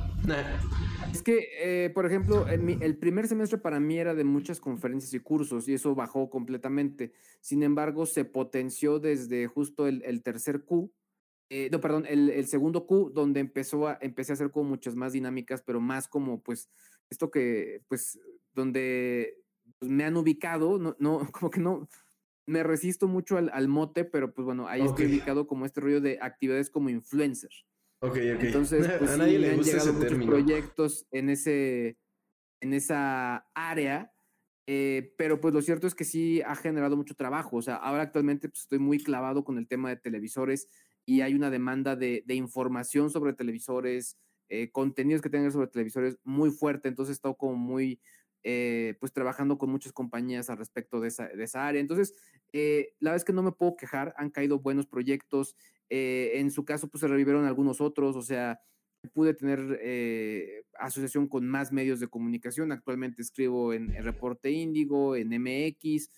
Es 1.12 1.20
que, 1.20 1.48
eh, 1.58 1.90
por 1.90 2.06
ejemplo, 2.06 2.46
el 2.46 2.96
primer 2.96 3.26
semestre 3.26 3.58
para 3.58 3.80
mí 3.80 3.98
era 3.98 4.14
de 4.14 4.22
muchas 4.22 4.60
conferencias 4.60 5.12
y 5.14 5.18
cursos 5.18 5.68
y 5.68 5.74
eso 5.74 5.96
bajó 5.96 6.30
completamente. 6.30 7.12
Sin 7.40 7.64
embargo, 7.64 8.06
se 8.06 8.24
potenció 8.24 9.00
desde 9.00 9.48
justo 9.48 9.88
el, 9.88 10.22
tercer 10.22 10.64
Q, 10.64 10.92
eh, 11.48 11.70
no, 11.72 11.80
perdón, 11.80 12.06
el, 12.06 12.46
segundo 12.46 12.86
Q, 12.86 13.10
donde 13.12 13.40
empezó 13.40 13.88
a, 13.88 13.98
empecé 14.00 14.30
a 14.30 14.34
hacer 14.34 14.52
como 14.52 14.68
muchas 14.70 14.94
más 14.94 15.12
dinámicas, 15.12 15.62
pero 15.62 15.80
más 15.80 16.06
como, 16.06 16.40
pues, 16.40 16.70
esto 17.10 17.32
que, 17.32 17.82
pues, 17.88 18.20
donde 18.54 19.34
pues, 19.80 19.90
me 19.90 20.04
han 20.04 20.16
ubicado, 20.16 20.78
no, 20.78 20.94
no, 21.00 21.18
como 21.32 21.50
que 21.50 21.58
no, 21.58 21.88
me 22.46 22.62
resisto 22.62 23.08
mucho 23.08 23.38
al, 23.38 23.66
mote, 23.66 24.04
pero 24.04 24.32
pues 24.32 24.44
bueno, 24.44 24.68
ahí 24.68 24.82
estoy 24.82 25.06
ubicado 25.06 25.48
como 25.48 25.66
este 25.66 25.80
rollo 25.80 26.00
de 26.00 26.18
actividades 26.20 26.70
como 26.70 26.90
influencer. 26.90 27.50
Ok, 28.00 28.16
ok. 28.34 28.42
Entonces, 28.42 28.88
pues, 28.98 29.10
a 29.10 29.16
nadie 29.16 29.38
le 29.38 29.52
han 29.52 29.62
llegado 29.62 29.92
muchos 29.92 30.24
proyectos 30.24 31.06
en 31.10 31.30
ese, 31.30 31.98
en 32.60 32.74
esa 32.74 33.46
área. 33.54 34.12
Eh, 34.66 35.14
pero 35.18 35.40
pues 35.40 35.52
lo 35.52 35.62
cierto 35.62 35.88
es 35.88 35.96
que 35.96 36.04
sí 36.04 36.42
ha 36.42 36.54
generado 36.54 36.96
mucho 36.96 37.14
trabajo. 37.14 37.56
O 37.56 37.62
sea, 37.62 37.76
ahora 37.76 38.02
actualmente 38.02 38.48
pues, 38.48 38.62
estoy 38.62 38.78
muy 38.78 38.98
clavado 39.02 39.44
con 39.44 39.58
el 39.58 39.66
tema 39.66 39.88
de 39.88 39.96
televisores 39.96 40.68
y 41.04 41.22
hay 41.22 41.34
una 41.34 41.50
demanda 41.50 41.96
de, 41.96 42.22
de 42.24 42.34
información 42.34 43.10
sobre 43.10 43.32
televisores, 43.32 44.16
eh, 44.48 44.70
contenidos 44.70 45.22
que 45.22 45.30
tengan 45.30 45.50
sobre 45.50 45.66
televisores 45.66 46.18
muy 46.22 46.50
fuerte. 46.50 46.88
Entonces 46.88 47.14
he 47.14 47.16
estado 47.16 47.36
como 47.36 47.56
muy, 47.56 48.00
eh, 48.42 48.94
pues 49.00 49.12
trabajando 49.12 49.58
con 49.58 49.70
muchas 49.70 49.92
compañías 49.92 50.48
al 50.48 50.56
respecto 50.56 51.00
de 51.00 51.08
esa, 51.08 51.66
área. 51.66 51.80
Entonces, 51.80 52.14
eh, 52.52 52.94
la 52.98 53.10
verdad 53.10 53.16
es 53.16 53.24
que 53.24 53.34
no 53.34 53.42
me 53.42 53.52
puedo 53.52 53.76
quejar, 53.76 54.14
han 54.16 54.30
caído 54.30 54.60
buenos 54.60 54.86
proyectos. 54.86 55.56
Eh, 55.90 56.32
en 56.36 56.50
su 56.50 56.64
caso, 56.64 56.88
pues 56.88 57.00
se 57.02 57.08
revivieron 57.08 57.44
algunos 57.44 57.80
otros, 57.80 58.16
o 58.16 58.22
sea, 58.22 58.60
pude 59.12 59.34
tener 59.34 60.64
asociación 60.78 61.26
con 61.26 61.46
más 61.46 61.72
medios 61.72 62.00
de 62.00 62.08
comunicación. 62.08 62.72
Actualmente 62.72 63.22
escribo 63.22 63.72
en, 63.74 63.92
Reporte 64.02 64.50
Índigo, 64.50 65.16
en 65.16 65.28
MX, 65.28 66.10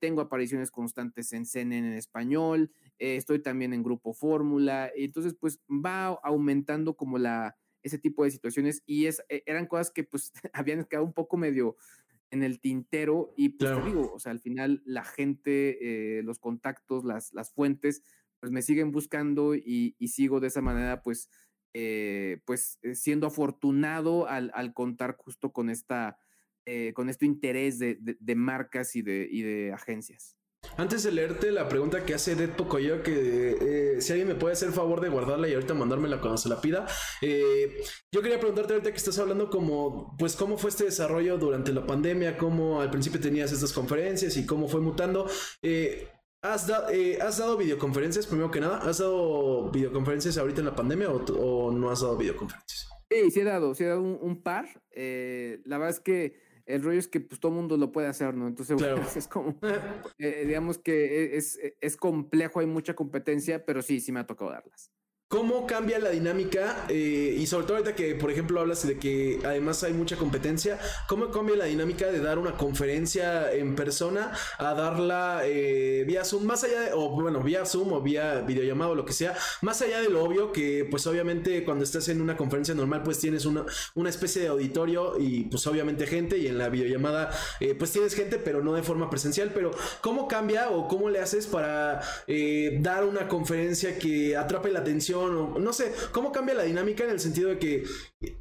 tengo 0.00 0.20
apariciones 0.22 0.70
constantes 0.70 1.32
en 1.32 1.44
CNN 1.44 1.88
en 1.88 1.94
español, 1.94 2.70
estoy 2.98 3.40
también 3.42 3.72
en 3.74 3.82
Grupo 3.82 4.14
Fórmula. 4.14 4.90
Entonces, 4.94 5.34
pues 5.38 5.60
va 5.68 6.06
aumentando 6.22 6.94
como 6.94 7.18
la 7.18 7.56
ese 7.86 7.98
tipo 7.98 8.24
de 8.24 8.30
situaciones 8.30 8.82
y 8.84 9.06
es, 9.06 9.22
e, 9.28 9.42
eran 9.46 9.66
cosas 9.66 9.90
que 9.90 10.04
pues 10.04 10.32
habían 10.52 10.84
quedado 10.84 11.06
un 11.06 11.12
poco 11.12 11.36
medio 11.36 11.76
en 12.30 12.42
el 12.42 12.60
tintero 12.60 13.32
y 13.36 13.50
pues 13.50 13.72
te 13.72 13.82
digo, 13.86 14.12
o 14.12 14.18
sea, 14.18 14.32
al 14.32 14.40
final 14.40 14.82
la 14.84 15.04
gente, 15.04 16.18
eh, 16.18 16.22
los 16.24 16.40
contactos, 16.40 17.04
las, 17.04 17.32
las 17.32 17.52
fuentes, 17.52 18.02
pues 18.40 18.50
me 18.50 18.62
siguen 18.62 18.90
buscando 18.90 19.54
y, 19.54 19.94
sigo 20.08 20.40
de 20.40 20.48
esa 20.48 20.60
manera 20.60 21.02
pues, 21.02 21.30
eh, 21.72 22.40
pues 22.44 22.78
eh, 22.82 22.96
siendo 22.96 23.28
afortunado 23.28 24.28
al, 24.28 24.50
al, 24.54 24.74
contar 24.74 25.16
justo 25.16 25.52
con 25.52 25.70
esta, 25.70 26.18
con 26.94 27.08
este 27.08 27.26
interés 27.26 27.78
de, 27.78 27.96
de, 28.00 28.34
marcas 28.34 28.96
y 28.96 29.02
de, 29.02 29.28
y 29.30 29.42
de 29.42 29.72
agencias. 29.72 30.36
Antes 30.76 31.02
de 31.02 31.12
leerte 31.12 31.50
la 31.52 31.68
pregunta 31.68 32.04
que 32.04 32.14
hace 32.14 32.34
Dead 32.34 32.50
Pocoyo, 32.50 33.02
que 33.02 33.56
eh, 33.96 34.00
si 34.00 34.12
alguien 34.12 34.28
me 34.28 34.34
puede 34.34 34.52
hacer 34.52 34.72
favor 34.72 35.00
de 35.00 35.08
guardarla 35.08 35.48
y 35.48 35.54
ahorita 35.54 35.74
mandármela 35.74 36.20
cuando 36.20 36.36
se 36.36 36.48
la 36.48 36.60
pida, 36.60 36.86
eh, 37.22 37.82
yo 38.12 38.22
quería 38.22 38.38
preguntarte 38.38 38.74
ahorita 38.74 38.90
que 38.90 38.96
estás 38.96 39.18
hablando 39.18 39.48
como, 39.50 40.16
pues 40.18 40.36
cómo 40.36 40.58
fue 40.58 40.70
este 40.70 40.84
desarrollo 40.84 41.38
durante 41.38 41.72
la 41.72 41.86
pandemia, 41.86 42.36
cómo 42.36 42.80
al 42.80 42.90
principio 42.90 43.20
tenías 43.20 43.52
estas 43.52 43.72
conferencias 43.72 44.36
y 44.36 44.46
cómo 44.46 44.68
fue 44.68 44.80
mutando. 44.80 45.28
Eh, 45.62 46.08
¿has, 46.42 46.68
¿Has 46.70 47.38
dado 47.38 47.56
videoconferencias 47.56 48.26
primero 48.26 48.50
que 48.50 48.60
nada? 48.60 48.78
¿Has 48.78 48.98
dado 48.98 49.70
videoconferencias 49.70 50.36
ahorita 50.38 50.60
en 50.60 50.66
la 50.66 50.76
pandemia 50.76 51.08
o, 51.10 51.70
no 51.72 51.90
has 51.90 52.00
dado 52.02 52.16
videoconferencias? 52.16 52.88
Sí, 53.10 53.30
sí 53.30 53.40
he 53.40 53.44
dado, 53.44 53.74
sí 53.74 53.84
he 53.84 53.86
dado 53.86 54.02
un, 54.02 54.42
par. 54.42 54.66
la 54.94 55.78
verdad 55.78 55.90
es 55.90 56.00
que 56.00 56.45
el 56.66 56.82
rollo 56.82 56.98
es 56.98 57.08
que 57.08 57.20
pues 57.20 57.40
todo 57.40 57.52
mundo 57.52 57.76
lo 57.76 57.92
puede 57.92 58.08
hacer, 58.08 58.34
¿no? 58.34 58.46
Entonces, 58.46 58.76
es 59.16 59.28
como, 59.28 59.56
eh, 60.18 60.44
digamos 60.46 60.78
que 60.78 61.24
e, 61.24 61.36
es, 61.36 61.58
es, 61.80 61.96
complejo, 61.96 62.60
hay 62.60 62.66
mucha 62.66 62.94
competencia, 62.94 63.64
pero 63.64 63.82
sí, 63.82 64.00
sí 64.00 64.12
me 64.12 64.20
ha 64.20 64.26
tocado 64.26 64.50
darlas. 64.50 64.90
¿Cómo 65.28 65.66
cambia 65.66 65.98
la 65.98 66.10
dinámica? 66.10 66.86
Eh, 66.88 67.34
y 67.36 67.48
sobre 67.48 67.66
todo 67.66 67.78
ahorita 67.78 67.96
que, 67.96 68.14
por 68.14 68.30
ejemplo, 68.30 68.60
hablas 68.60 68.86
de 68.86 68.96
que 68.96 69.40
además 69.44 69.82
hay 69.82 69.92
mucha 69.92 70.16
competencia, 70.16 70.78
¿cómo 71.08 71.32
cambia 71.32 71.56
la 71.56 71.64
dinámica 71.64 72.06
de 72.06 72.20
dar 72.20 72.38
una 72.38 72.52
conferencia 72.52 73.52
en 73.52 73.74
persona 73.74 74.30
a 74.56 74.74
darla 74.74 75.40
eh, 75.44 76.04
vía 76.06 76.24
Zoom? 76.24 76.44
Más 76.44 76.62
allá 76.62 76.80
de, 76.80 76.92
o 76.92 77.10
bueno, 77.10 77.42
vía 77.42 77.66
Zoom 77.66 77.92
o 77.92 78.00
vía 78.00 78.42
videollamado 78.42 78.92
o 78.92 78.94
lo 78.94 79.04
que 79.04 79.12
sea, 79.12 79.34
más 79.62 79.82
allá 79.82 80.00
de 80.00 80.10
lo 80.10 80.22
obvio 80.22 80.52
que 80.52 80.86
pues 80.88 81.08
obviamente 81.08 81.64
cuando 81.64 81.82
estás 81.82 82.08
en 82.08 82.20
una 82.22 82.36
conferencia 82.36 82.76
normal 82.76 83.02
pues 83.02 83.18
tienes 83.18 83.46
una, 83.46 83.66
una 83.96 84.10
especie 84.10 84.42
de 84.42 84.48
auditorio 84.48 85.18
y 85.18 85.46
pues 85.46 85.66
obviamente 85.66 86.06
gente 86.06 86.38
y 86.38 86.46
en 86.46 86.56
la 86.56 86.68
videollamada 86.68 87.36
eh, 87.58 87.74
pues 87.74 87.90
tienes 87.90 88.14
gente 88.14 88.38
pero 88.38 88.62
no 88.62 88.74
de 88.74 88.84
forma 88.84 89.10
presencial, 89.10 89.50
pero 89.52 89.72
¿cómo 90.02 90.28
cambia 90.28 90.70
o 90.70 90.86
cómo 90.86 91.10
le 91.10 91.18
haces 91.18 91.48
para 91.48 92.00
dar 92.78 93.04
una 93.04 93.26
conferencia 93.26 93.98
que 93.98 94.36
atrape 94.36 94.70
la 94.70 94.78
atención? 94.78 95.15
No 95.16 95.72
sé, 95.72 95.92
¿cómo 96.12 96.32
cambia 96.32 96.54
la 96.54 96.62
dinámica 96.64 97.04
en 97.04 97.10
el 97.10 97.20
sentido 97.20 97.50
de 97.50 97.58
que, 97.58 97.84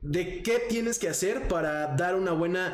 de 0.02 0.44
qué 0.44 0.62
tienes 0.70 1.00
que 1.00 1.10
hacer 1.10 1.48
para 1.48 1.96
dar 1.96 2.16
una 2.16 2.32
buena 2.32 2.74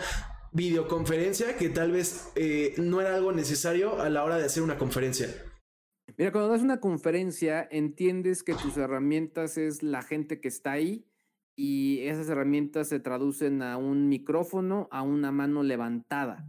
videoconferencia 0.52 1.56
que 1.58 1.70
tal 1.70 1.92
vez 1.92 2.32
eh, 2.36 2.74
no 2.78 3.02
era 3.02 3.16
algo 3.16 3.32
necesario 3.32 4.02
a 4.02 4.10
la 4.10 4.24
hora 4.24 4.38
de 4.38 4.46
hacer 4.46 4.64
una 4.64 4.78
conferencia? 4.78 5.28
Mira, 6.18 6.32
cuando 6.32 6.50
das 6.50 6.62
una 6.62 6.80
conferencia, 6.80 7.68
entiendes 7.72 8.44
que 8.44 8.54
tus 8.54 8.78
herramientas 8.78 9.58
es 9.58 9.82
la 9.82 10.02
gente 10.02 10.42
que 10.42 10.50
está 10.50 10.74
ahí 10.74 11.06
y 11.56 12.00
esas 12.02 12.28
herramientas 12.30 12.90
se 12.90 13.00
traducen 13.00 13.62
a 13.62 13.78
un 13.78 14.10
micrófono, 14.10 14.88
a 14.92 15.04
una 15.04 15.32
mano 15.32 15.64
levantada. 15.64 16.48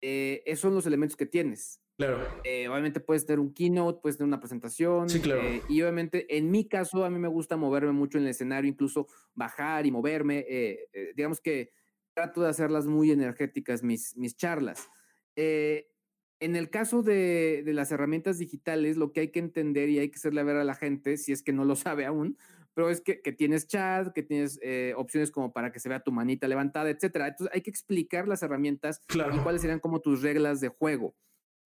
Eh, 0.00 0.42
esos 0.46 0.62
son 0.62 0.74
los 0.74 0.86
elementos 0.86 1.16
que 1.16 1.26
tienes. 1.26 1.80
Claro. 1.98 2.24
Eh, 2.44 2.68
obviamente 2.68 3.00
puedes 3.00 3.26
tener 3.26 3.40
un 3.40 3.52
keynote, 3.52 3.98
puedes 4.00 4.16
tener 4.16 4.28
una 4.28 4.38
presentación. 4.38 5.08
Sí, 5.08 5.18
claro. 5.18 5.42
Eh, 5.42 5.62
y 5.68 5.82
obviamente, 5.82 6.36
en 6.36 6.48
mi 6.48 6.68
caso, 6.68 7.04
a 7.04 7.10
mí 7.10 7.18
me 7.18 7.26
gusta 7.26 7.56
moverme 7.56 7.90
mucho 7.90 8.18
en 8.18 8.24
el 8.24 8.30
escenario, 8.30 8.70
incluso 8.70 9.08
bajar 9.34 9.84
y 9.84 9.90
moverme. 9.90 10.46
Eh, 10.48 11.12
digamos 11.16 11.40
que 11.40 11.72
trato 12.14 12.40
de 12.40 12.50
hacerlas 12.50 12.86
muy 12.86 13.10
energéticas, 13.10 13.82
mis, 13.82 14.16
mis 14.16 14.36
charlas. 14.36 14.88
en 15.34 16.54
el 16.54 16.70
caso 16.70 17.02
de, 17.02 17.64
de, 17.64 17.72
las 17.72 17.90
herramientas 17.90 18.38
digitales, 18.38 18.96
lo 18.96 19.12
que 19.12 19.20
hay 19.20 19.28
que 19.32 19.40
entender 19.40 19.88
y 19.88 19.98
hay 19.98 20.08
que 20.08 20.18
hacerle 20.18 20.44
ver 20.44 20.56
a 20.56 20.64
la 20.64 20.76
gente, 20.76 21.16
si 21.16 21.32
es 21.32 21.42
que 21.42 21.52
no 21.52 21.64
lo 21.64 21.74
sabe 21.96 22.06
aún, 22.06 22.38
pero 22.74 22.90
es 22.90 23.00
que, 23.00 23.20
que 23.22 23.32
tienes 23.32 23.66
chat, 23.66 24.12
que 24.14 24.22
tienes 24.22 24.60
opciones 24.94 25.32
como 25.32 25.52
para 25.52 25.72
que 25.72 25.80
se 25.80 25.88
vea 25.88 25.98
tu 25.98 26.12
manita 26.12 26.46
levantada, 26.46 26.90
etcétera. 26.90 27.26
Entonces 27.26 27.52
hay 27.52 27.62
que 27.62 27.70
explicar 27.70 28.28
las 28.28 28.44
herramientas 28.44 29.02
y 29.12 29.38
cuáles 29.38 29.62
serían 29.62 29.80
como 29.80 30.00
tus 30.00 30.22
reglas 30.22 30.60
de 30.60 30.68
juego. 30.68 31.16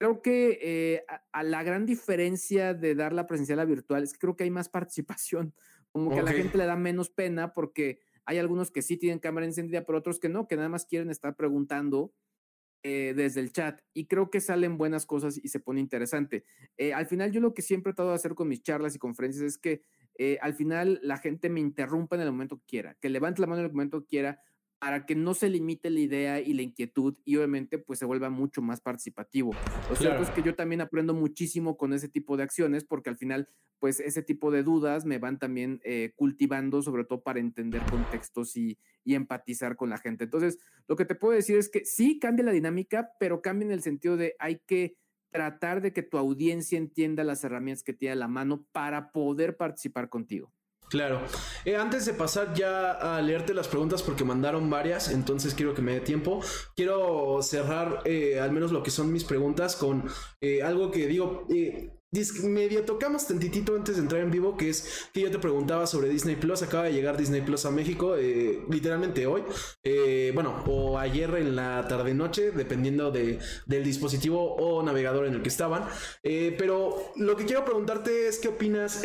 Creo 0.03 0.21
que 0.21 0.59
eh, 0.61 1.05
a, 1.33 1.45
la 1.45 1.63
gran 1.63 1.87
diferencia 1.87 2.75
de 2.75 2.97
dar 2.97 3.13
la 3.13 3.29
presencial 3.29 3.61
a 3.61 3.65
virtual 3.65 4.03
es 4.03 4.13
que 4.13 4.19
creo 4.19 4.35
que 4.35 4.43
hay 4.43 4.51
más 4.51 4.69
participación, 4.69 5.55
como 5.93 6.11
que 6.11 6.19
a 6.19 6.25
la 6.25 6.33
gente 6.33 6.59
le 6.59 6.67
da 6.67 6.75
menos 6.75 7.09
pena 7.09 7.53
porque 7.53 8.01
hay 8.25 8.39
algunos 8.39 8.73
que 8.73 8.83
sí 8.83 8.97
tienen 8.97 9.21
cámara 9.21 9.47
encendida, 9.47 9.85
pero 9.85 9.99
otros 9.99 10.19
que 10.19 10.29
no, 10.29 10.49
que 10.49 10.57
nada 10.57 10.69
más 10.69 10.87
quieren 10.87 11.09
estar 11.09 11.37
preguntando 11.37 12.13
eh, 12.83 13.15
desde 13.15 13.43
el 13.43 13.53
chat. 13.53 13.81
Y 13.95 14.07
creo 14.07 14.29
que 14.29 14.41
salen 14.41 14.77
buenas 14.77 15.07
cosas 15.07 15.39
y 15.41 15.47
se 15.47 15.61
pone 15.61 15.79
interesante. 15.79 16.47
Eh, 16.79 16.93
al 16.93 17.07
final 17.07 17.31
yo 17.31 17.41
lo 17.41 17.55
que 17.55 17.63
siempre 17.63 17.93
he 17.93 17.95
tratado 17.95 18.09
de 18.09 18.17
hacer 18.17 18.35
con 18.35 18.49
mis 18.49 18.61
charlas 18.61 18.97
y 18.97 18.99
conferencias 18.99 19.45
es 19.45 19.57
que 19.57 19.83
al 20.41 20.55
final 20.55 20.99
la 21.05 21.17
gente 21.17 21.49
me 21.49 21.61
interrumpa 21.61 22.17
en 22.17 22.23
el 22.23 22.33
momento 22.33 22.59
que 22.59 22.67
quiera, 22.67 22.97
que 23.01 23.09
levante 23.09 23.41
la 23.41 23.47
mano 23.47 23.61
en 23.61 23.67
el 23.67 23.73
momento 23.73 24.01
que 24.01 24.09
quiera, 24.09 24.41
para 24.83 25.07
que 25.07 25.15
no 25.15 25.33
se 25.33 25.49
limite 25.49 25.91
la 25.91 26.01
idea 26.01 26.41
y 26.41 26.55
la 26.55 26.63
inquietud 26.63 27.15
y 27.25 27.37
obviamente 27.37 27.79
pues 27.79 28.01
se 28.01 28.05
vuelva 28.05 28.31
mucho 28.31 28.63
más 28.63 28.81
participativo. 28.81 29.53
Lo 29.89 29.95
cierto 29.95 30.25
es 30.25 30.31
que 30.31 30.43
yo 30.43 30.57
también 30.57 30.81
aprendo 30.81 31.15
muchísimo 31.15 31.77
con 31.77 31.93
ese 31.93 32.09
tipo 32.09 32.37
de 32.37 32.43
acciones 32.43 32.83
porque 32.83 33.09
al 33.09 33.17
final 33.17 33.47
pues 33.79 34.01
ese 34.01 34.25
tipo 34.25 34.51
de 34.51 34.65
dudas 34.65 35.05
me 35.05 35.19
van 35.19 35.39
también 35.39 35.81
eh, 35.85 36.15
cultivando 36.17 36.83
sobre 36.83 37.05
todo 37.05 37.23
para 37.23 37.39
entender 37.39 37.81
contextos 37.89 38.57
y, 38.57 38.77
y, 39.05 39.15
empatizar 39.15 39.77
con 39.77 39.89
la 39.89 39.99
gente. 39.99 40.25
Entonces 40.25 40.59
lo 40.89 40.97
que 40.97 41.05
te 41.05 41.15
puedo 41.15 41.33
decir 41.33 41.59
es 41.59 41.69
que 41.69 41.85
sí 41.85 42.19
cambia 42.19 42.47
la 42.47 42.51
dinámica, 42.51 43.13
pero 43.21 43.41
cambia 43.41 43.67
en 43.67 43.73
el 43.73 43.83
sentido 43.83 44.17
de 44.17 44.35
hay 44.41 44.63
que 44.67 44.97
tratar 45.31 45.81
de 45.81 45.93
que 45.93 46.03
tu 46.03 46.19
audiencia 46.19 46.77
entienda 46.77 47.23
las 47.23 47.45
herramientas 47.45 47.85
que 47.85 47.93
tiene 47.93 48.15
a 48.15 48.17
la 48.17 48.27
mano 48.27 48.67
para 48.73 49.13
poder 49.13 49.57
participar 49.57 50.09
contigo. 50.09 50.53
Claro. 50.93 51.23
Eh, 51.65 51.75
antes 51.77 52.05
de 52.05 52.13
pasar 52.13 52.53
ya 52.53 52.91
a 52.93 53.23
leerte 53.23 53.55
las 53.55 53.67
preguntas, 53.67 54.03
porque 54.03 54.25
mandaron 54.25 54.69
varias, 54.69 55.09
entonces 55.11 55.55
quiero 55.55 55.73
que 55.73 55.81
me 55.81 55.95
dé 55.95 56.01
tiempo. 56.01 56.43
Quiero 56.77 57.39
cerrar 57.41 58.03
eh, 58.05 58.39
al 58.39 58.53
menos 58.53 58.73
lo 58.73 58.83
que 58.83 58.91
son 58.91 59.11
mis 59.11 59.25
preguntas 59.25 59.75
con 59.75 60.05
eh, 60.43 60.63
algo 60.63 60.91
que 60.91 61.07
digo. 61.07 61.47
medio 62.45 62.83
tocamos 62.85 63.27
tantitito 63.27 63.75
antes 63.75 63.97
de 63.97 64.03
entrar 64.03 64.21
en 64.21 64.31
vivo, 64.31 64.55
que 64.59 64.69
es 64.69 65.09
que 65.15 65.23
yo 65.23 65.31
te 65.31 65.39
preguntaba 65.39 65.87
sobre 65.87 66.11
Disney 66.11 66.37
Plus. 66.37 66.61
Acaba 66.61 66.85
de 66.85 66.93
llegar 66.93 67.17
Disney 67.17 67.41
Plus 67.41 67.65
a 67.65 67.71
México, 67.71 68.15
literalmente 68.69 69.27
hoy. 69.27 69.45
bueno, 70.35 70.63
o 70.67 70.99
ayer 70.99 71.35
en 71.37 71.57
la 71.57 71.89
tarde-noche, 71.89 72.51
dependiendo 72.51 73.11
de, 73.11 73.39
del 73.65 73.83
dispositivo 73.83 74.57
o 74.57 74.83
navegador 74.83 75.25
en 75.25 75.33
el 75.33 75.43
que 75.43 75.49
estaban. 75.49 75.85
pero 76.23 77.13
lo 77.17 77.35
que 77.35 77.47
quiero 77.47 77.65
preguntarte 77.65 78.29
es 78.29 78.39
qué 78.39 78.49
opinas 78.49 79.03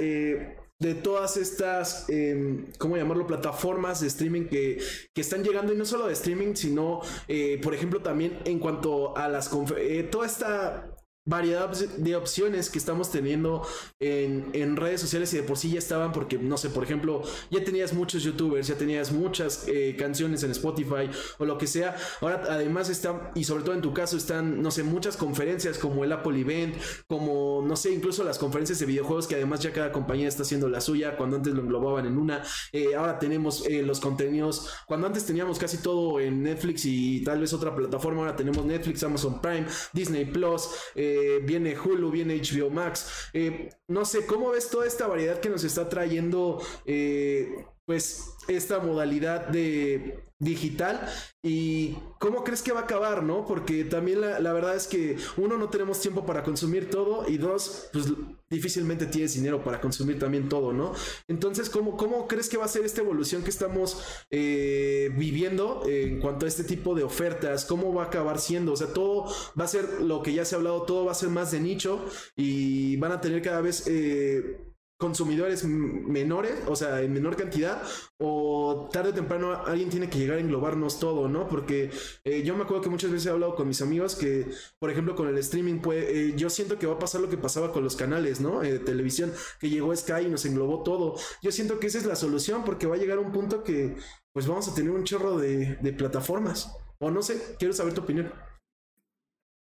de 0.79 0.93
todas 0.93 1.37
estas, 1.37 2.05
eh, 2.09 2.65
¿cómo 2.77 2.97
llamarlo?, 2.97 3.25
plataformas 3.25 4.01
de 4.01 4.07
streaming 4.07 4.45
que, 4.45 4.79
que, 5.13 5.21
están 5.21 5.43
llegando, 5.43 5.73
y 5.73 5.77
no 5.77 5.85
solo 5.85 6.07
de 6.07 6.13
streaming, 6.13 6.53
sino, 6.53 7.01
eh, 7.27 7.59
por 7.63 7.73
ejemplo, 7.73 8.01
también 8.01 8.39
en 8.45 8.59
cuanto 8.59 9.17
a 9.17 9.27
las... 9.27 9.49
Eh, 9.77 10.07
toda 10.11 10.27
esta 10.27 10.96
variedad 11.27 11.69
de 11.69 12.15
opciones 12.15 12.69
que 12.69 12.79
estamos 12.79 13.11
teniendo 13.11 13.67
en, 13.99 14.75
redes 14.77 15.01
sociales 15.01 15.33
y 15.33 15.37
de 15.37 15.43
por 15.43 15.57
sí 15.57 15.71
ya 15.71 15.79
estaban 15.79 16.11
porque, 16.11 16.37
no 16.37 16.57
sé, 16.57 16.69
por 16.69 16.83
ejemplo, 16.83 17.21
ya 17.51 17.63
tenías 17.63 17.93
muchos 17.93 18.23
youtubers, 18.23 18.67
ya 18.67 18.75
tenías 18.75 19.11
muchas 19.11 19.65
eh, 19.67 19.95
canciones 19.97 20.43
en 20.43 20.51
Spotify 20.51 21.09
o 21.37 21.45
lo 21.45 21.57
que 21.57 21.67
sea. 21.67 21.95
Ahora 22.21 22.43
además 22.49 22.89
están, 22.89 23.31
y 23.35 23.43
sobre 23.43 23.63
todo 23.63 23.75
en 23.75 23.81
tu 23.81 23.93
caso, 23.93 24.15
están, 24.17 24.61
no 24.61 24.71
sé, 24.71 24.83
muchas 24.83 25.17
conferencias 25.17 25.77
como 25.77 26.03
el 26.03 26.11
Apple 26.11 26.39
Event, 26.39 26.75
como, 27.07 27.61
no 27.65 27.75
sé, 27.75 27.91
incluso 27.91 28.23
las 28.23 28.37
conferencias 28.37 28.79
de 28.79 28.85
videojuegos 28.85 29.27
que 29.27 29.35
además 29.35 29.61
ya 29.61 29.73
cada 29.73 29.91
compañía 29.91 30.27
está 30.27 30.43
haciendo 30.43 30.69
la 30.69 30.79
suya, 30.79 31.17
cuando 31.17 31.35
antes 31.35 31.53
lo 31.53 31.61
englobaban 31.61 32.05
en 32.05 32.17
una. 32.17 32.41
Eh, 32.71 32.95
ahora 32.95 33.19
tenemos 33.19 33.65
eh, 33.67 33.81
los 33.81 33.99
contenidos, 33.99 34.71
cuando 34.85 35.07
antes 35.07 35.25
teníamos 35.25 35.59
casi 35.59 35.79
todo 35.79 36.21
en 36.21 36.43
Netflix 36.43 36.85
y 36.85 37.23
tal 37.23 37.41
vez 37.41 37.51
otra 37.51 37.75
plataforma, 37.75 38.21
ahora 38.21 38.35
tenemos 38.35 38.65
Netflix, 38.65 39.03
Amazon 39.03 39.41
Prime, 39.41 39.65
Disney 39.91 40.25
Plus. 40.25 40.69
Eh, 40.95 41.16
eh, 41.17 41.39
viene 41.43 41.77
Hulu, 41.77 42.11
viene 42.11 42.41
HBO 42.41 42.69
Max. 42.69 43.29
Eh, 43.33 43.69
no 43.87 44.05
sé, 44.05 44.25
¿cómo 44.25 44.51
ves 44.51 44.69
toda 44.69 44.85
esta 44.85 45.07
variedad 45.07 45.39
que 45.39 45.49
nos 45.49 45.63
está 45.63 45.89
trayendo? 45.89 46.61
Eh, 46.85 47.65
pues 47.85 48.35
esta 48.47 48.79
modalidad 48.79 49.47
de 49.47 50.19
digital 50.39 51.07
y 51.41 51.95
cómo 52.19 52.43
crees 52.43 52.61
que 52.61 52.71
va 52.71 52.81
a 52.81 52.83
acabar, 52.83 53.23
¿no? 53.23 53.45
Porque 53.45 53.83
también 53.83 54.21
la, 54.21 54.53
verdad 54.53 54.75
es 54.75 54.87
que 54.87 55.17
uno 55.37 55.57
no 55.57 55.69
tenemos 55.69 55.99
tiempo 55.99 56.25
para 56.25 56.43
consumir 56.43 56.89
todo 56.89 57.27
y 57.27 57.37
dos, 57.37 57.89
pues 57.91 58.05
difícilmente 58.49 59.07
tienes 59.07 59.33
dinero 59.33 59.63
para 59.63 59.81
consumir 59.81 60.19
también 60.19 60.47
todo, 60.47 60.73
¿no? 60.73 60.93
Entonces, 61.27 61.69
¿cómo, 61.69 61.97
cómo 61.97 62.27
crees 62.27 62.49
que 62.49 62.57
va 62.57 62.65
a 62.65 62.69
ser 62.69 62.85
esta 62.85 63.01
evolución 63.01 63.43
que 63.43 63.49
estamos 63.49 64.01
eh, 64.29 65.09
viviendo 65.17 65.83
en 65.87 66.19
cuanto 66.19 66.45
a 66.45 66.49
este 66.49 66.63
tipo 66.63 66.93
de 66.93 67.03
ofertas? 67.03 67.65
¿Cómo 67.65 67.93
va 67.93 68.03
a 68.03 68.07
acabar 68.07 68.39
siendo? 68.39 68.73
O 68.73 68.77
sea, 68.77 68.93
todo 68.93 69.25
va 69.59 69.65
a 69.65 69.67
ser 69.67 70.01
lo 70.01 70.21
que 70.21 70.33
ya 70.33 70.45
se 70.45 70.55
ha 70.55 70.57
hablado, 70.57 70.83
todo 70.83 71.05
va 71.05 71.13
a 71.13 71.15
ser 71.15 71.29
más 71.29 71.51
de 71.51 71.59
nicho 71.59 72.05
y 72.35 72.97
van 72.97 73.11
a 73.11 73.21
tener 73.21 73.41
cada 73.41 73.61
vez... 73.61 73.85
Eh, 73.87 74.66
consumidores 74.97 75.63
menores, 75.63 76.55
o 76.65 76.75
sea, 76.75 77.01
en 77.01 77.13
menor 77.13 77.35
cantidad, 77.35 77.83
o 78.17 78.89
tarde 78.91 79.11
o 79.11 79.13
temprano 79.13 79.53
alguien 79.65 79.89
tiene 79.89 80.09
que 80.09 80.17
llegar 80.17 80.37
a 80.37 80.41
englobarnos 80.41 80.99
todo, 80.99 81.27
¿no? 81.27 81.47
Porque 81.47 81.91
eh, 82.23 82.41
yo 82.43 82.55
me 82.55 82.63
acuerdo 82.63 82.81
que 82.83 82.89
muchas 82.89 83.11
veces 83.11 83.27
he 83.27 83.29
hablado 83.29 83.55
con 83.55 83.67
mis 83.67 83.81
amigos 83.81 84.15
que, 84.15 84.47
por 84.79 84.89
ejemplo, 84.89 85.15
con 85.15 85.27
el 85.27 85.37
streaming, 85.37 85.79
pues, 85.79 86.03
eh, 86.09 86.33
yo 86.35 86.49
siento 86.49 86.79
que 86.79 86.87
va 86.87 86.95
a 86.95 86.99
pasar 86.99 87.21
lo 87.21 87.29
que 87.29 87.37
pasaba 87.37 87.71
con 87.71 87.83
los 87.83 87.95
canales, 87.95 88.41
¿no? 88.41 88.63
Eh, 88.63 88.79
televisión, 88.79 89.31
que 89.59 89.69
llegó 89.69 89.95
Sky 89.95 90.25
y 90.25 90.29
nos 90.29 90.45
englobó 90.45 90.81
todo. 90.81 91.15
Yo 91.43 91.51
siento 91.51 91.79
que 91.79 91.87
esa 91.87 91.99
es 91.99 92.05
la 92.05 92.15
solución 92.15 92.63
porque 92.65 92.87
va 92.87 92.95
a 92.95 92.99
llegar 92.99 93.19
un 93.19 93.31
punto 93.31 93.63
que, 93.63 93.95
pues, 94.33 94.47
vamos 94.47 94.67
a 94.67 94.73
tener 94.73 94.91
un 94.91 95.03
chorro 95.03 95.37
de, 95.37 95.75
de 95.75 95.93
plataformas. 95.93 96.75
O 96.99 97.11
no 97.11 97.21
sé, 97.21 97.39
quiero 97.59 97.73
saber 97.75 97.93
tu 97.93 98.01
opinión. 98.01 98.33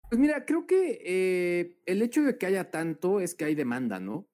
Pues 0.09 0.17
mira, 0.17 0.45
creo 0.45 0.65
que 0.65 1.77
el 1.85 2.01
hecho 2.01 2.23
de 2.23 2.37
que 2.37 2.45
haya 2.45 2.71
tanto 2.71 3.19
es 3.19 3.35
que 3.35 3.43
hay 3.45 3.53
demanda, 3.53 3.99
¿no? 3.99 4.29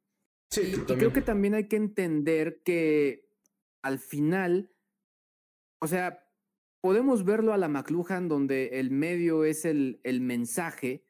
Sí, 0.50 0.74
y, 0.76 0.80
creo 0.80 1.12
que 1.12 1.22
también 1.22 1.54
hay 1.54 1.68
que 1.68 1.76
entender 1.76 2.62
que 2.64 3.30
al 3.82 4.00
final, 4.00 4.72
o 5.82 5.88
sea, 5.88 6.28
podemos 6.82 7.26
verlo 7.26 7.54
a 7.54 7.58
la 7.58 7.68
McLuhan 7.68 8.28
donde 8.28 8.80
el 8.80 8.92
medio 8.92 9.44
es 9.44 9.66
el, 9.66 10.00
el 10.04 10.22
mensaje, 10.22 11.06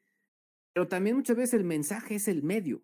pero 0.72 0.88
también 0.88 1.16
muchas 1.16 1.36
veces 1.36 1.54
el 1.54 1.64
mensaje 1.64 2.16
es 2.16 2.28
el 2.28 2.42
medio. 2.42 2.82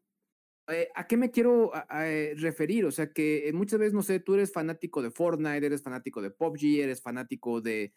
Eh, 0.69 0.89
¿A 0.95 1.07
qué 1.07 1.17
me 1.17 1.31
quiero 1.31 1.73
eh, 1.91 2.35
referir? 2.37 2.85
O 2.85 2.91
sea, 2.93 3.13
que 3.13 3.51
muchas 3.53 3.81
veces, 3.81 3.95
no 3.95 4.03
sé, 4.03 4.21
tú 4.21 4.35
eres 4.35 4.53
fanático 4.53 5.03
de 5.03 5.11
Fortnite, 5.11 5.67
eres 5.67 5.83
fanático 5.83 6.23
de 6.23 6.31
PUBG, 6.31 6.83
eres 6.83 7.03
fanático 7.03 7.61
de, 7.61 7.93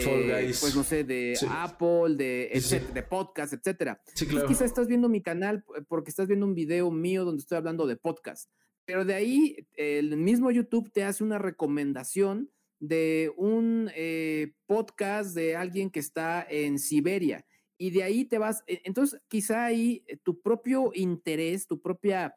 eh, 0.00 0.54
pues 0.60 0.74
no 0.74 0.82
sé, 0.84 1.04
de 1.04 1.36
Apple, 1.48 2.16
de, 2.16 2.90
de 2.94 3.02
podcast, 3.02 3.52
etcétera. 3.52 4.02
Sí, 4.14 4.26
claro. 4.26 4.46
quizás 4.46 4.62
estás 4.62 4.88
viendo 4.88 5.08
mi 5.08 5.22
canal 5.22 5.64
porque 5.88 6.10
estás 6.10 6.26
viendo 6.26 6.46
un 6.46 6.54
video 6.54 6.90
mío 6.90 7.24
donde 7.24 7.40
estoy 7.40 7.58
hablando 7.58 7.86
de 7.86 7.96
podcast. 7.96 8.50
Pero 8.84 9.04
de 9.04 9.14
ahí, 9.14 9.68
el 9.74 10.16
mismo 10.16 10.50
YouTube 10.50 10.90
te 10.92 11.04
hace 11.04 11.22
una 11.22 11.38
recomendación 11.38 12.50
de 12.80 13.32
un 13.36 13.90
eh, 13.94 14.54
podcast 14.66 15.34
de 15.34 15.54
alguien 15.54 15.90
que 15.90 16.00
está 16.00 16.44
en 16.48 16.78
Siberia. 16.78 17.46
Y 17.78 17.90
de 17.90 18.02
ahí 18.02 18.24
te 18.24 18.38
vas. 18.38 18.64
E, 18.66 18.80
entonces, 18.84 19.20
quizá 19.28 19.64
ahí 19.64 20.04
eh, 20.08 20.16
tu 20.16 20.40
propio 20.40 20.90
interés, 20.94 21.66
tu 21.66 21.80
propia, 21.80 22.34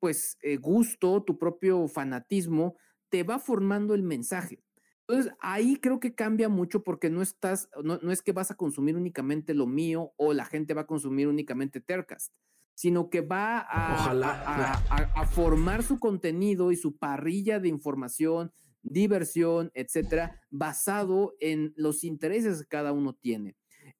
pues, 0.00 0.36
gusto, 0.60 1.22
tu 1.22 1.38
propio 1.38 1.88
fanatismo, 1.88 2.76
te 3.14 3.22
va 3.22 3.38
formando 3.38 3.94
el 3.94 4.02
mensaje. 4.02 4.63
Entonces, 5.06 5.32
ahí 5.40 5.76
creo 5.76 6.00
que 6.00 6.14
cambia 6.14 6.48
mucho 6.48 6.82
porque 6.82 7.10
no 7.10 7.20
estás, 7.20 7.68
no, 7.82 7.98
es 8.10 8.22
que 8.22 8.32
vas 8.32 8.50
a 8.50 8.56
consumir 8.56 8.96
únicamente 8.96 9.52
lo 9.52 9.66
mío 9.66 10.12
o 10.16 10.32
la 10.32 10.46
gente 10.46 10.72
va 10.72 10.82
a 10.82 10.86
consumir 10.86 11.28
únicamente 11.28 11.80
Tercast, 11.80 12.32
sino 12.74 13.10
que 13.10 13.20
va 13.20 13.58
a, 13.58 14.72
a, 15.14 15.26
formar 15.26 15.82
su 15.82 15.98
contenido 15.98 16.72
y 16.72 16.76
su 16.76 16.96
parrilla 16.96 17.60
de 17.60 17.68
información, 17.68 18.52
diversión, 18.82 19.70
etcétera, 19.74 20.40
basado 20.50 21.34
en 21.38 21.74
los 21.76 22.02
intereses 22.02 22.62
que 22.62 22.68
cada 22.68 22.92
uno 22.92 23.14
tiene. 23.14 23.56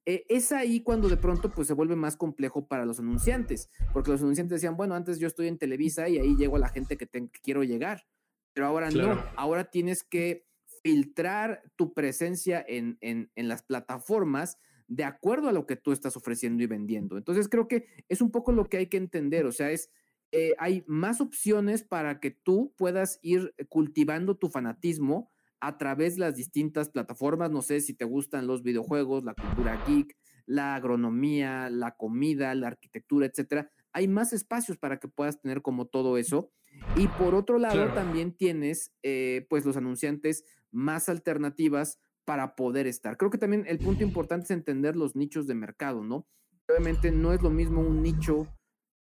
Eh, 0.06 0.24
es 0.28 0.52
ahí 0.52 0.80
cuando 0.82 1.08
de 1.08 1.16
pronto 1.18 1.50
pues 1.50 1.66
se 1.66 1.74
vuelve 1.74 1.96
más 1.96 2.16
complejo 2.16 2.66
para 2.66 2.86
los 2.86 2.98
anunciantes, 2.98 3.70
porque 3.92 4.10
los 4.10 4.22
anunciantes 4.22 4.56
decían, 4.56 4.76
bueno, 4.76 4.94
antes 4.94 5.18
yo 5.18 5.26
estoy 5.26 5.48
en 5.48 5.58
Televisa 5.58 6.08
y 6.08 6.18
ahí 6.18 6.36
llego 6.36 6.56
a 6.56 6.60
la 6.60 6.68
gente 6.68 6.96
que, 6.96 7.08
quiero 7.42 7.62
llegar, 7.62 8.06
pero 8.54 8.66
ahora 8.66 8.90
no, 8.90 9.22
ahora 9.36 9.64
tienes 9.64 10.02
que 10.02 10.46
filtrar 10.84 11.62
tu 11.76 11.94
presencia 11.94 12.62
en, 12.68 12.98
en, 13.00 13.48
las 13.48 13.62
plataformas 13.62 14.58
de 14.86 15.04
acuerdo 15.04 15.48
a 15.48 15.52
lo 15.52 15.64
que 15.66 15.76
tú 15.76 15.92
estás 15.92 16.14
ofreciendo 16.14 16.62
y 16.62 16.66
vendiendo. 16.66 17.16
Entonces 17.16 17.48
creo 17.48 17.68
que 17.68 17.86
es 18.10 18.20
un 18.20 18.30
poco 18.30 18.52
lo 18.52 18.66
que 18.66 18.76
hay 18.76 18.88
que 18.88 18.98
entender, 18.98 19.46
o 19.46 19.52
sea, 19.52 19.70
es, 19.70 19.88
eh, 20.30 20.54
hay 20.58 20.84
más 20.86 21.22
opciones 21.22 21.84
para 21.84 22.20
que 22.20 22.32
tú 22.32 22.74
puedas 22.76 23.18
ir 23.22 23.54
cultivando 23.70 24.36
tu 24.36 24.50
fanatismo 24.50 25.32
a 25.58 25.78
través 25.78 26.16
de 26.16 26.20
las 26.20 26.36
distintas 26.36 26.90
plataformas, 26.90 27.50
no 27.50 27.62
sé 27.62 27.80
si 27.80 27.94
te 27.94 28.04
gustan 28.04 28.46
los 28.46 28.62
videojuegos, 28.62 29.24
la 29.24 29.32
cultura 29.32 29.82
geek, 29.86 30.14
la 30.44 30.74
agronomía, 30.74 31.70
la 31.70 31.92
comida, 31.92 32.54
la 32.54 32.66
arquitectura, 32.66 33.24
etcétera. 33.24 33.70
Hay 33.94 34.08
más 34.08 34.32
espacios 34.32 34.76
para 34.76 34.98
que 34.98 35.08
puedas 35.08 35.40
tener 35.40 35.62
como 35.62 35.86
todo 35.86 36.18
eso. 36.18 36.50
Y 36.96 37.06
por 37.06 37.34
otro 37.34 37.58
lado, 37.58 37.94
también 37.94 38.36
tienes, 38.36 38.92
eh, 39.02 39.46
pues, 39.48 39.64
los 39.64 39.76
anunciantes 39.76 40.44
más 40.70 41.08
alternativas 41.08 41.98
para 42.24 42.56
poder 42.56 42.86
estar. 42.86 43.16
Creo 43.16 43.30
que 43.30 43.38
también 43.38 43.64
el 43.66 43.78
punto 43.78 44.02
importante 44.02 44.44
es 44.44 44.50
entender 44.50 44.96
los 44.96 45.14
nichos 45.14 45.46
de 45.46 45.54
mercado, 45.54 46.02
¿no? 46.02 46.26
Obviamente 46.68 47.12
no 47.12 47.32
es 47.32 47.42
lo 47.42 47.50
mismo 47.50 47.80
un 47.80 48.02
nicho 48.02 48.48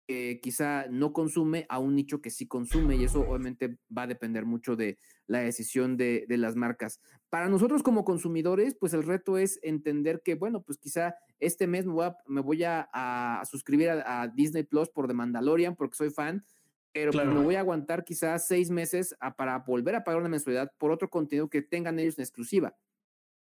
que 0.09 0.41
quizá 0.43 0.87
no 0.89 1.13
consume 1.13 1.67
a 1.69 1.79
un 1.79 1.95
nicho 1.95 2.23
que 2.23 2.31
sí 2.31 2.47
consume 2.47 2.97
y 2.97 3.05
eso 3.05 3.21
obviamente 3.21 3.77
va 3.95 4.05
a 4.05 4.07
depender 4.07 4.47
mucho 4.47 4.75
de 4.75 4.99
la 5.27 5.41
decisión 5.41 5.99
de, 5.99 6.25
las 6.31 6.57
marcas. 6.57 6.99
Para 7.29 7.51
nosotros 7.51 7.83
como 7.83 8.07
consumidores, 8.07 8.75
pues 8.75 8.95
el 8.95 9.03
reto 9.03 9.37
es 9.37 9.61
entender 9.63 10.23
que, 10.25 10.35
bueno, 10.35 10.63
pues 10.63 10.79
quizá 10.79 11.15
este 11.41 11.67
mes 11.67 11.85
me 11.85 11.93
voy 11.93 12.07
a, 12.07 12.17
me 12.27 12.41
voy 12.41 12.65
a, 12.65 13.43
suscribir 13.51 13.91
a, 13.91 14.23
a, 14.23 14.29
Disney 14.29 14.63
Plus 14.63 14.89
por 14.89 15.09
The 15.09 15.13
Mandalorian 15.13 15.77
porque 15.77 15.99
soy 15.99 16.09
fan, 16.09 16.43
pero 16.91 17.13
pues, 17.13 17.27
me 17.27 17.43
voy 17.43 17.57
a 17.57 17.61
aguantar 17.61 18.03
quizás 18.03 18.47
seis 18.47 18.71
meses 18.71 19.15
para 19.37 19.59
volver 19.59 19.95
a 19.95 20.05
pagar 20.05 20.21
una 20.21 20.31
mensualidad 20.31 20.73
por 20.79 20.91
otro 20.91 21.11
contenido 21.11 21.51
que 21.51 21.61
tengan 21.61 21.99
ellos 21.99 22.17
en 22.17 22.23
exclusiva. 22.23 22.75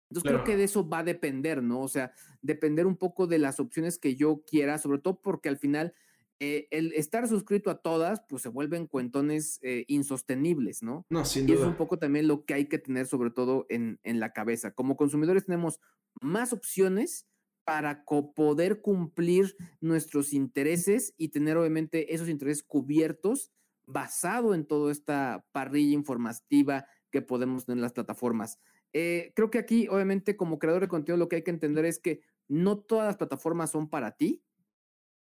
Entonces 0.09 0.33
creo 0.33 0.45
que 0.45 0.57
de 0.57 0.65
eso 0.65 0.89
va 0.89 1.01
a 1.01 1.05
depender, 1.05 1.63
¿no? 1.63 1.81
O 1.81 1.89
sea, 1.89 2.13
depender 2.41 2.87
un 2.87 2.97
poco 2.97 3.27
de 3.27 3.39
las 3.39 3.61
opciones 3.61 3.99
que 3.99 4.15
yo 4.15 4.43
quiera, 4.47 4.79
sobre 4.79 5.01
todo 5.01 5.21
porque 5.21 5.51
al 5.51 5.59
final 5.59 5.93
eh, 6.41 6.68
el 6.70 6.93
estar 6.93 7.26
suscrito 7.28 7.70
a 7.70 7.80
todas, 7.80 8.22
pues 8.28 8.43
se 8.43 8.49
vuelven 8.49 8.87
cuentones 8.87 9.59
eh, 9.62 9.84
insostenibles, 9.89 10.82
¿no? 10.82 11.07
No, 11.09 11.24
sin 11.24 11.49
y 11.49 11.53
es 11.53 11.61
un 11.61 11.76
poco 11.76 11.99
también 11.99 12.28
lo 12.28 12.45
que 12.45 12.55
hay 12.55 12.66
que 12.66 12.78
tener 12.78 13.07
sobre 13.07 13.30
todo 13.30 13.66
en, 13.68 14.01
en 14.03 14.20
la 14.20 14.32
cabeza. 14.32 14.72
Como 14.72 14.97
consumidores 14.97 15.47
tenemos 15.47 15.80
más 16.20 16.53
opciones, 16.53 17.26
para 17.66 18.05
poder 18.05 18.80
cumplir 18.80 19.57
nuestros 19.80 20.32
intereses 20.32 21.14
y 21.16 21.30
tener 21.30 21.57
obviamente 21.57 22.14
esos 22.14 22.28
intereses 22.28 22.62
cubiertos 22.62 23.51
basado 23.87 24.55
en 24.55 24.64
toda 24.64 24.93
esta 24.93 25.45
parrilla 25.51 25.95
informativa 25.95 26.87
que 27.11 27.22
podemos 27.22 27.66
tener 27.66 27.78
en 27.78 27.82
las 27.82 27.93
plataformas. 27.93 28.61
Eh, 28.93 29.32
creo 29.34 29.51
que 29.51 29.59
aquí, 29.59 29.89
obviamente, 29.89 30.37
como 30.37 30.61
creador 30.61 30.82
de 30.82 30.89
contenido, 30.89 31.18
lo 31.18 31.28
que 31.28 31.37
hay 31.37 31.43
que 31.43 31.51
entender 31.51 31.84
es 31.84 31.99
que 31.99 32.20
no 32.47 32.78
todas 32.78 33.07
las 33.07 33.16
plataformas 33.16 33.72
son 33.72 33.91
para 33.91 34.12
ti 34.12 34.45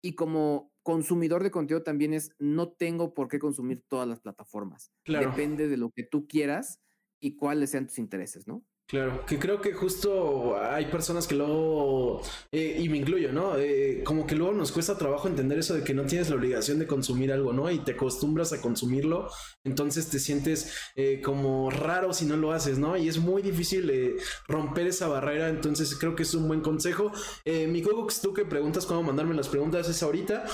y 0.03 0.15
como 0.15 0.71
consumidor 0.83 1.43
de 1.43 1.49
contenido 1.49 1.81
también 1.81 2.13
es, 2.13 2.31
no 2.37 2.73
tengo 2.73 3.13
por 3.13 3.29
qué 3.29 3.39
consumir 3.39 3.83
todas 3.87 4.07
las 4.07 4.19
plataformas. 4.19 4.91
Depende 5.07 5.69
de 5.69 5.77
lo 5.77 5.91
que 5.91 6.03
tú 6.03 6.27
quieras 6.27 6.81
y 7.21 7.37
cuáles 7.37 7.71
sean 7.71 7.87
tus 7.87 7.97
intereses, 7.99 8.45
¿no? 8.45 8.65
Claro, 8.85 9.25
que 9.25 9.39
creo 9.39 9.61
que 9.61 9.73
justo 9.73 10.55
hay 10.61 10.85
personas 10.87 11.25
que 11.25 11.35
luego, 11.35 12.21
eh, 12.51 12.77
y 12.79 12.89
me 12.89 12.97
incluyo, 12.97 13.31
¿no? 13.31 13.57
Eh, 13.57 14.03
como 14.03 14.27
que 14.27 14.35
luego 14.35 14.53
nos 14.53 14.71
cuesta 14.71 14.97
trabajo 14.97 15.27
entender 15.27 15.57
eso 15.57 15.73
de 15.73 15.83
que 15.83 15.93
no 15.93 16.03
tienes 16.03 16.29
la 16.29 16.35
obligación 16.35 16.79
de 16.79 16.85
consumir 16.85 17.31
algo, 17.31 17.53
¿no? 17.53 17.71
Y 17.71 17.79
te 17.79 17.93
acostumbras 17.93 18.51
a 18.51 18.61
consumirlo, 18.61 19.29
entonces 19.63 20.09
te 20.09 20.19
sientes 20.19 20.75
eh, 20.95 21.21
como 21.23 21.71
raro 21.71 22.13
si 22.13 22.25
no 22.25 22.35
lo 22.35 22.51
haces, 22.51 22.77
¿no? 22.77 22.95
Y 22.97 23.07
es 23.07 23.17
muy 23.17 23.41
difícil 23.41 24.19
romper 24.47 24.87
esa 24.87 25.07
barrera, 25.07 25.49
entonces 25.49 25.95
creo 25.95 26.15
que 26.15 26.23
es 26.23 26.33
un 26.35 26.47
buen 26.47 26.61
consejo. 26.61 27.11
mi 27.45 27.81
Cocox, 27.81 28.21
tú 28.21 28.33
que 28.33 28.45
preguntas 28.45 28.85
cómo 28.85 29.01
mandarme 29.01 29.33
las 29.33 29.47
preguntas 29.47 29.87
es 29.89 30.03
ahorita, 30.03 30.45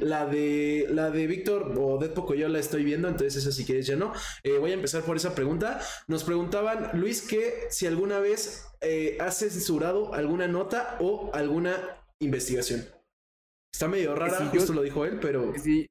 la 0.00 0.26
de 0.26 0.86
la 0.90 1.10
de 1.10 1.26
Víctor 1.26 1.74
o 1.78 1.98
Dead 1.98 2.12
Poco 2.12 2.34
yo 2.34 2.48
la 2.48 2.58
estoy 2.58 2.84
viendo, 2.84 3.06
entonces 3.06 3.36
esa 3.36 3.52
si 3.52 3.64
quieres 3.64 3.86
ya 3.86 3.96
no. 3.96 4.12
voy 4.60 4.70
a 4.72 4.74
empezar 4.74 5.02
por 5.02 5.16
esa 5.16 5.34
pregunta. 5.34 5.80
Nos 6.08 6.24
preguntaban, 6.24 6.90
Luis, 6.94 7.22
¿qué 7.22 7.49
si 7.70 7.86
alguna 7.86 8.18
vez 8.18 8.66
eh, 8.80 9.18
has 9.20 9.38
censurado 9.38 10.14
alguna 10.14 10.48
nota 10.48 10.96
o 11.00 11.30
alguna 11.34 11.76
investigación. 12.18 12.84
Está 13.72 13.88
medio 13.88 14.14
rara, 14.14 14.46
justo 14.52 14.72
lo 14.72 14.82
dijo 14.82 15.04
él, 15.04 15.18
pero. 15.20 15.52
Que 15.52 15.58
si, 15.58 15.86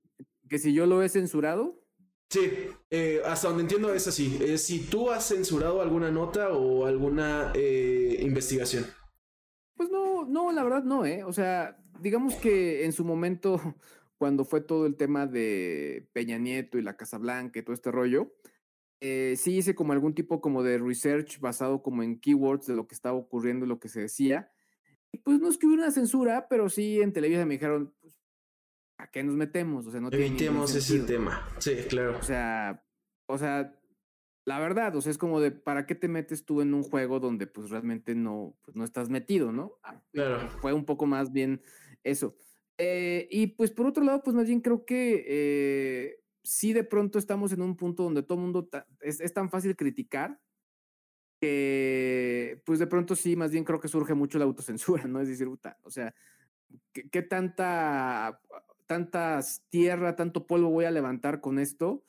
que 0.49 0.59
si 0.59 0.73
yo 0.73 0.85
lo 0.85 1.01
he 1.01 1.09
censurado. 1.09 1.85
Sí, 2.29 2.51
eh, 2.91 3.21
hasta 3.25 3.47
donde 3.47 3.63
entiendo 3.63 3.93
es 3.93 4.07
así. 4.07 4.37
Eh, 4.41 4.57
si 4.57 4.85
tú 4.87 5.09
has 5.09 5.27
censurado 5.27 5.81
alguna 5.81 6.11
nota 6.11 6.49
o 6.53 6.85
alguna 6.85 7.51
investigación. 7.55 8.85
Pues 9.75 9.89
no, 9.89 10.25
no, 10.25 10.51
la 10.51 10.63
verdad 10.63 10.83
no, 10.83 11.05
¿eh? 11.05 11.23
O 11.23 11.33
sea, 11.33 11.77
digamos 12.01 12.35
que 12.35 12.85
en 12.85 12.91
su 12.91 13.03
momento, 13.05 13.59
cuando 14.17 14.45
fue 14.45 14.61
todo 14.61 14.85
el 14.85 14.95
tema 14.95 15.25
de 15.25 16.07
Peña 16.13 16.37
Nieto 16.37 16.77
y 16.77 16.81
la 16.81 16.97
Casa 16.97 17.17
Blanca 17.17 17.59
y 17.59 17.63
todo 17.63 17.73
este 17.73 17.91
rollo, 17.91 18.33
eh, 19.01 19.35
sí 19.37 19.57
hice 19.57 19.75
como 19.75 19.93
algún 19.93 20.13
tipo 20.13 20.41
como 20.41 20.63
de 20.63 20.77
research 20.77 21.39
basado 21.39 21.81
como 21.81 22.03
en 22.03 22.19
keywords 22.19 22.67
de 22.67 22.75
lo 22.75 22.87
que 22.87 22.95
estaba 22.95 23.17
ocurriendo 23.17 23.65
lo 23.65 23.79
que 23.79 23.89
se 23.89 24.01
decía. 24.01 24.51
Y 25.11 25.19
pues 25.19 25.39
no 25.39 25.49
es 25.49 25.57
que 25.57 25.65
hubiera 25.65 25.83
una 25.83 25.91
censura, 25.91 26.47
pero 26.49 26.69
sí 26.69 27.01
en 27.01 27.13
televisión 27.13 27.47
me 27.47 27.55
dijeron, 27.55 27.93
pues, 28.01 28.19
¿a 28.97 29.09
qué 29.09 29.23
nos 29.23 29.35
metemos? 29.35 29.87
O 29.87 29.91
sea, 29.91 30.01
no 30.01 30.09
Evitemos 30.11 30.75
ese 30.75 30.99
tema. 30.99 31.47
Sí, 31.57 31.75
claro. 31.87 32.17
O 32.17 32.23
sea, 32.23 32.85
o 33.27 33.37
sea, 33.37 33.75
la 34.45 34.59
verdad, 34.59 34.95
o 34.95 35.01
sea, 35.01 35.11
es 35.11 35.17
como 35.17 35.39
de, 35.39 35.51
¿para 35.51 35.85
qué 35.85 35.95
te 35.95 36.07
metes 36.07 36.45
tú 36.45 36.61
en 36.61 36.73
un 36.73 36.83
juego 36.83 37.19
donde 37.19 37.47
pues 37.47 37.69
realmente 37.69 38.15
no, 38.15 38.57
pues, 38.63 38.75
no 38.75 38.83
estás 38.83 39.09
metido, 39.09 39.51
¿no? 39.51 39.79
Ah, 39.83 40.01
claro. 40.11 40.49
Fue 40.61 40.73
un 40.73 40.85
poco 40.85 41.05
más 41.05 41.31
bien 41.31 41.61
eso. 42.03 42.35
Eh, 42.77 43.27
y 43.29 43.47
pues 43.47 43.71
por 43.71 43.85
otro 43.85 44.03
lado, 44.03 44.23
pues 44.23 44.35
más 44.35 44.47
bien 44.47 44.61
creo 44.61 44.85
que 44.85 45.25
eh, 45.27 46.18
si 46.43 46.73
de 46.73 46.83
pronto 46.83 47.19
estamos 47.19 47.51
en 47.51 47.61
un 47.61 47.75
punto 47.75 48.03
donde 48.03 48.23
todo 48.23 48.37
el 48.37 48.43
mundo 48.43 48.69
es, 49.01 49.33
tan 49.33 49.49
fácil 49.49 49.75
criticar 49.75 50.39
que, 51.39 52.61
pues 52.65 52.79
de 52.79 52.87
pronto 52.87 53.15
sí, 53.15 53.35
más 53.35 53.51
bien 53.51 53.63
creo 53.63 53.79
que 53.79 53.87
surge 53.87 54.13
mucho 54.13 54.39
la 54.39 54.45
autocensura, 54.45 55.05
¿no? 55.05 55.21
Es 55.21 55.27
decir, 55.27 55.47
o 55.47 55.89
sea, 55.89 56.13
¿qué, 56.91 57.21
tanta, 57.21 58.41
tantas 58.87 59.63
tierra, 59.69 60.15
tanto 60.15 60.47
polvo 60.47 60.69
voy 60.69 60.85
a 60.85 60.91
levantar 60.91 61.41
con 61.41 61.59
esto? 61.59 62.03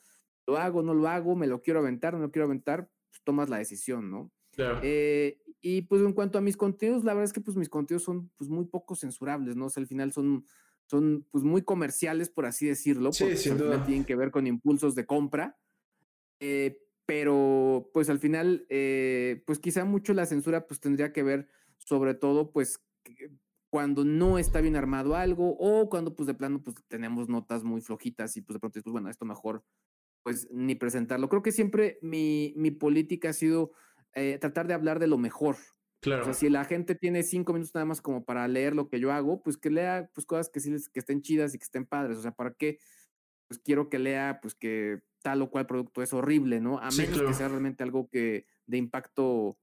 ¿Lo 0.47 0.57
hago, 0.57 0.81
no 0.81 0.93
lo 0.93 1.07
hago? 1.07 1.35
¿Me 1.35 1.47
lo 1.47 1.61
quiero 1.61 1.79
aventar, 1.79 2.13
no 2.13 2.19
lo 2.19 2.31
quiero 2.31 2.45
aventar? 2.45 2.89
Pues 3.09 3.23
tomas 3.23 3.49
la 3.49 3.57
decisión, 3.57 4.09
¿no? 4.09 4.31
Claro. 4.51 4.79
Eh, 4.83 5.39
y 5.61 5.83
pues 5.83 6.01
en 6.01 6.13
cuanto 6.13 6.37
a 6.37 6.41
mis 6.41 6.57
contenidos, 6.57 7.03
la 7.03 7.13
verdad 7.13 7.25
es 7.25 7.33
que 7.33 7.41
pues 7.41 7.55
mis 7.55 7.69
contenidos 7.69 8.03
son 8.03 8.29
pues 8.35 8.49
muy 8.49 8.65
poco 8.65 8.95
censurables, 8.95 9.55
¿no? 9.55 9.67
O 9.67 9.69
sea, 9.69 9.81
al 9.81 9.87
final 9.87 10.11
son, 10.11 10.45
son 10.91 11.25
pues 11.31 11.45
muy 11.45 11.61
comerciales, 11.61 12.29
por 12.29 12.45
así 12.45 12.67
decirlo, 12.67 13.13
sí, 13.13 13.23
porque 13.23 13.37
sin 13.37 13.57
duda. 13.57 13.85
tienen 13.85 14.03
que 14.03 14.17
ver 14.17 14.29
con 14.29 14.45
impulsos 14.45 14.93
de 14.93 15.05
compra. 15.05 15.57
Eh, 16.41 16.79
pero 17.05 17.89
pues 17.93 18.09
al 18.09 18.19
final, 18.19 18.65
eh, 18.67 19.41
pues 19.45 19.59
quizá 19.59 19.85
mucho 19.85 20.13
la 20.13 20.25
censura 20.25 20.67
pues 20.67 20.81
tendría 20.81 21.13
que 21.13 21.23
ver 21.23 21.47
sobre 21.77 22.13
todo 22.13 22.51
pues 22.51 22.83
cuando 23.69 24.03
no 24.03 24.37
está 24.37 24.59
bien 24.59 24.75
armado 24.75 25.15
algo 25.15 25.55
o 25.57 25.89
cuando 25.89 26.13
pues 26.13 26.27
de 26.27 26.33
plano 26.33 26.61
pues 26.61 26.75
tenemos 26.89 27.29
notas 27.29 27.63
muy 27.63 27.79
flojitas 27.79 28.35
y 28.35 28.41
pues 28.41 28.55
de 28.55 28.59
pronto 28.59 28.81
pues 28.83 28.91
bueno, 28.91 29.09
esto 29.09 29.23
mejor 29.23 29.63
pues 30.23 30.49
ni 30.51 30.75
presentarlo. 30.75 31.29
Creo 31.29 31.41
que 31.41 31.53
siempre 31.53 31.99
mi, 32.01 32.53
mi 32.57 32.71
política 32.71 33.29
ha 33.29 33.33
sido 33.33 33.71
eh, 34.13 34.37
tratar 34.41 34.67
de 34.67 34.73
hablar 34.73 34.99
de 34.99 35.07
lo 35.07 35.17
mejor. 35.17 35.55
O 36.01 36.03
Claro. 36.03 36.23
sea, 36.25 36.33
si 36.33 36.49
la 36.49 36.65
gente 36.65 36.95
tiene 36.95 37.21
cinco 37.21 37.53
minutos 37.53 37.75
nada 37.75 37.85
más 37.85 38.01
como 38.01 38.25
para 38.25 38.47
leer 38.47 38.73
lo 38.75 38.89
que 38.89 38.99
yo 38.99 39.11
hago, 39.11 39.43
pues 39.43 39.55
que 39.57 39.69
lea 39.69 40.09
pues 40.15 40.25
cosas 40.25 40.49
que 40.49 40.59
sí 40.59 40.71
les- 40.71 40.89
que 40.89 40.99
estén 40.99 41.21
chidas 41.21 41.53
y 41.53 41.59
que 41.59 41.63
estén 41.63 41.85
padres. 41.85 42.17
O 42.17 42.21
sea, 42.23 42.31
¿para 42.31 42.53
qué? 42.55 42.79
Pues 43.47 43.59
quiero 43.59 43.87
que 43.87 43.99
lea 43.99 44.39
pues 44.41 44.55
que 44.55 45.01
tal 45.21 45.43
o 45.43 45.51
cual 45.51 45.67
producto 45.67 46.01
es 46.01 46.11
horrible, 46.11 46.59
¿no? 46.59 46.79
A 46.79 46.89
Sí, 46.89 47.01
menos 47.01 47.13
claro. 47.13 47.27
que 47.29 47.35
sea 47.35 47.49
realmente 47.49 47.83
algo 47.83 48.09
que 48.09 48.47
de 48.65 48.77
impacto 48.77 49.59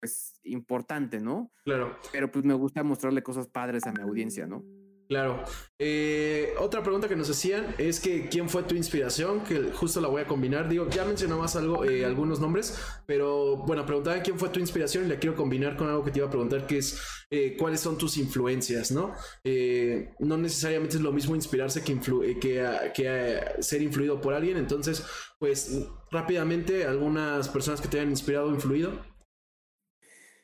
pues 0.00 0.38
importante, 0.44 1.20
¿no? 1.20 1.50
Claro. 1.64 1.96
Pero 2.12 2.30
pues 2.30 2.44
me 2.44 2.52
gusta 2.54 2.82
mostrarle 2.84 3.22
cosas 3.22 3.48
padres 3.48 3.84
a 3.86 3.92
mi 3.92 4.02
audiencia, 4.02 4.46
¿no? 4.46 4.62
Claro. 5.08 5.42
Eh, 5.78 6.52
otra 6.58 6.82
pregunta 6.82 7.08
que 7.08 7.16
nos 7.16 7.30
hacían 7.30 7.74
es 7.78 7.98
que 7.98 8.28
quién 8.28 8.50
fue 8.50 8.64
tu 8.64 8.74
inspiración, 8.74 9.42
que 9.42 9.72
justo 9.72 10.02
la 10.02 10.08
voy 10.08 10.20
a 10.20 10.26
combinar. 10.26 10.68
Digo, 10.68 10.86
ya 10.90 11.06
mencionabas 11.06 11.56
algo, 11.56 11.86
eh, 11.86 12.04
algunos 12.04 12.40
nombres, 12.40 12.78
pero 13.06 13.56
bueno, 13.56 13.86
preguntaban 13.86 14.20
quién 14.20 14.38
fue 14.38 14.50
tu 14.50 14.60
inspiración 14.60 15.06
y 15.06 15.08
la 15.08 15.18
quiero 15.18 15.34
combinar 15.34 15.78
con 15.78 15.88
algo 15.88 16.04
que 16.04 16.10
te 16.10 16.18
iba 16.18 16.26
a 16.26 16.30
preguntar, 16.30 16.66
que 16.66 16.78
es 16.78 17.00
eh, 17.30 17.56
cuáles 17.58 17.80
son 17.80 17.96
tus 17.96 18.18
influencias, 18.18 18.90
¿no? 18.90 19.14
Eh, 19.44 20.14
no 20.18 20.36
necesariamente 20.36 20.96
es 20.96 21.02
lo 21.02 21.12
mismo 21.12 21.34
inspirarse 21.34 21.82
que, 21.82 21.92
eh, 21.92 22.38
que, 22.38 22.60
ah, 22.60 22.92
ah, 22.94 23.62
ser 23.62 23.80
influido 23.80 24.20
por 24.20 24.34
alguien. 24.34 24.58
Entonces, 24.58 25.04
pues 25.38 25.86
rápidamente, 26.10 26.84
algunas 26.84 27.48
personas 27.48 27.80
que 27.80 27.88
te 27.88 27.98
hayan 27.98 28.10
inspirado 28.10 28.48
o 28.48 28.54
influido. 28.54 28.92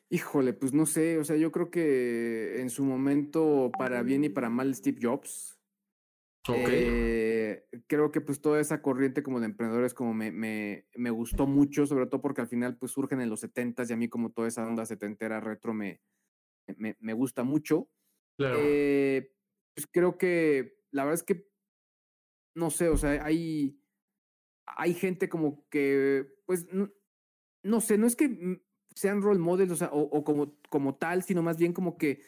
Híjole, 0.09 0.53
pues 0.53 0.73
no 0.73 0.85
sé, 0.85 1.17
o 1.17 1.23
sea, 1.23 1.35
yo 1.35 1.51
creo 1.51 1.71
que 1.71 2.61
en 2.61 2.69
su 2.69 2.85
momento, 2.85 3.71
para 3.77 4.03
bien 4.03 4.23
y 4.23 4.29
para 4.29 4.49
mal, 4.49 4.73
Steve 4.75 4.99
Jobs. 5.01 5.59
Ok. 6.47 6.69
Eh, 6.69 7.65
creo 7.87 8.11
que 8.11 8.21
pues 8.21 8.39
toda 8.39 8.61
esa 8.61 8.81
corriente 8.83 9.23
como 9.23 9.39
de 9.39 9.47
emprendedores 9.47 9.95
como 9.95 10.13
me, 10.13 10.31
me, 10.31 10.87
me 10.95 11.09
gustó 11.09 11.47
mucho, 11.47 11.87
sobre 11.87 12.05
todo 12.05 12.21
porque 12.21 12.41
al 12.41 12.47
final 12.47 12.77
pues 12.77 12.91
surgen 12.91 13.19
en 13.19 13.31
los 13.31 13.43
70s 13.43 13.89
y 13.89 13.93
a 13.93 13.97
mí 13.97 14.09
como 14.09 14.31
toda 14.31 14.47
esa 14.47 14.67
onda 14.67 14.85
setentera 14.85 15.39
retro 15.39 15.73
me, 15.73 16.01
me, 16.77 16.95
me 16.99 17.13
gusta 17.13 17.43
mucho. 17.43 17.89
claro. 18.37 18.59
Eh, 18.61 19.31
pues 19.73 19.87
creo 19.91 20.17
que 20.17 20.77
la 20.91 21.03
verdad 21.03 21.19
es 21.19 21.23
que, 21.23 21.49
no 22.55 22.69
sé, 22.69 22.89
o 22.89 22.97
sea, 22.97 23.25
hay, 23.25 23.81
hay 24.65 24.93
gente 24.93 25.27
como 25.27 25.67
que, 25.69 26.25
pues, 26.45 26.71
no, 26.71 26.89
no 27.63 27.81
sé, 27.81 27.97
no 27.97 28.07
es 28.07 28.15
que 28.15 28.63
sean 28.95 29.21
role 29.21 29.39
models, 29.39 29.71
o 29.71 29.75
sea, 29.75 29.89
o, 29.91 30.01
o 30.01 30.23
como, 30.23 30.57
como 30.69 30.95
tal, 30.95 31.23
sino 31.23 31.43
más 31.43 31.57
bien 31.57 31.73
como 31.73 31.97
que 31.97 32.21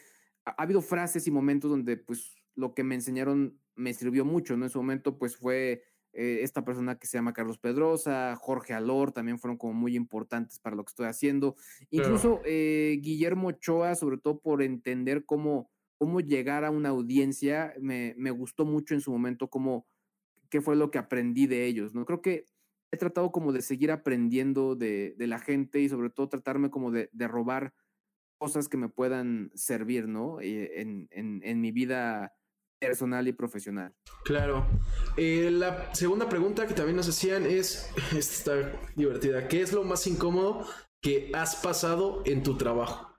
ha, 0.44 0.50
ha 0.50 0.62
habido 0.62 0.82
frases 0.82 1.26
y 1.26 1.30
momentos 1.30 1.70
donde, 1.70 1.96
pues, 1.96 2.36
lo 2.54 2.74
que 2.74 2.84
me 2.84 2.94
enseñaron 2.94 3.60
me 3.74 3.94
sirvió 3.94 4.24
mucho, 4.24 4.56
¿no? 4.56 4.66
En 4.66 4.70
su 4.70 4.78
momento, 4.78 5.18
pues, 5.18 5.36
fue 5.36 5.82
eh, 6.12 6.40
esta 6.42 6.64
persona 6.64 6.98
que 6.98 7.06
se 7.06 7.18
llama 7.18 7.32
Carlos 7.32 7.58
Pedrosa, 7.58 8.34
Jorge 8.36 8.74
Alor, 8.74 9.12
también 9.12 9.38
fueron 9.38 9.56
como 9.56 9.74
muy 9.74 9.94
importantes 9.94 10.58
para 10.58 10.74
lo 10.74 10.84
que 10.84 10.90
estoy 10.90 11.06
haciendo. 11.06 11.56
Incluso 11.90 12.40
eh, 12.44 12.98
Guillermo 13.00 13.48
Ochoa, 13.48 13.94
sobre 13.94 14.18
todo 14.18 14.40
por 14.40 14.62
entender 14.62 15.24
cómo, 15.26 15.70
cómo 15.96 16.20
llegar 16.20 16.64
a 16.64 16.70
una 16.70 16.88
audiencia, 16.88 17.74
me, 17.80 18.14
me 18.16 18.30
gustó 18.30 18.64
mucho 18.64 18.94
en 18.94 19.00
su 19.00 19.12
momento 19.12 19.48
cómo, 19.48 19.86
qué 20.48 20.60
fue 20.60 20.76
lo 20.76 20.90
que 20.90 20.98
aprendí 20.98 21.46
de 21.46 21.66
ellos, 21.66 21.94
¿no? 21.94 22.04
Creo 22.04 22.22
que 22.22 22.46
he 22.90 22.96
tratado 22.96 23.32
como 23.32 23.52
de 23.52 23.62
seguir 23.62 23.90
aprendiendo 23.90 24.74
de, 24.74 25.14
de 25.16 25.26
la 25.26 25.38
gente 25.38 25.80
y 25.80 25.88
sobre 25.88 26.10
todo 26.10 26.28
tratarme 26.28 26.70
como 26.70 26.90
de, 26.90 27.10
de 27.12 27.28
robar 27.28 27.74
cosas 28.38 28.68
que 28.68 28.76
me 28.76 28.88
puedan 28.88 29.50
servir, 29.54 30.08
¿no? 30.08 30.40
Eh, 30.40 30.80
en, 30.80 31.08
en, 31.10 31.40
en 31.44 31.60
mi 31.60 31.72
vida 31.72 32.32
personal 32.80 33.26
y 33.26 33.32
profesional. 33.32 33.94
Claro. 34.24 34.66
Eh, 35.16 35.50
la 35.50 35.92
segunda 35.94 36.28
pregunta 36.28 36.66
que 36.66 36.74
también 36.74 36.96
nos 36.96 37.08
hacían 37.08 37.44
es, 37.44 37.90
esta 38.16 38.54
está 38.54 38.80
divertida, 38.94 39.48
¿qué 39.48 39.62
es 39.62 39.72
lo 39.72 39.84
más 39.84 40.06
incómodo 40.06 40.64
que 41.02 41.30
has 41.34 41.56
pasado 41.56 42.22
en 42.24 42.42
tu 42.42 42.56
trabajo? 42.56 43.16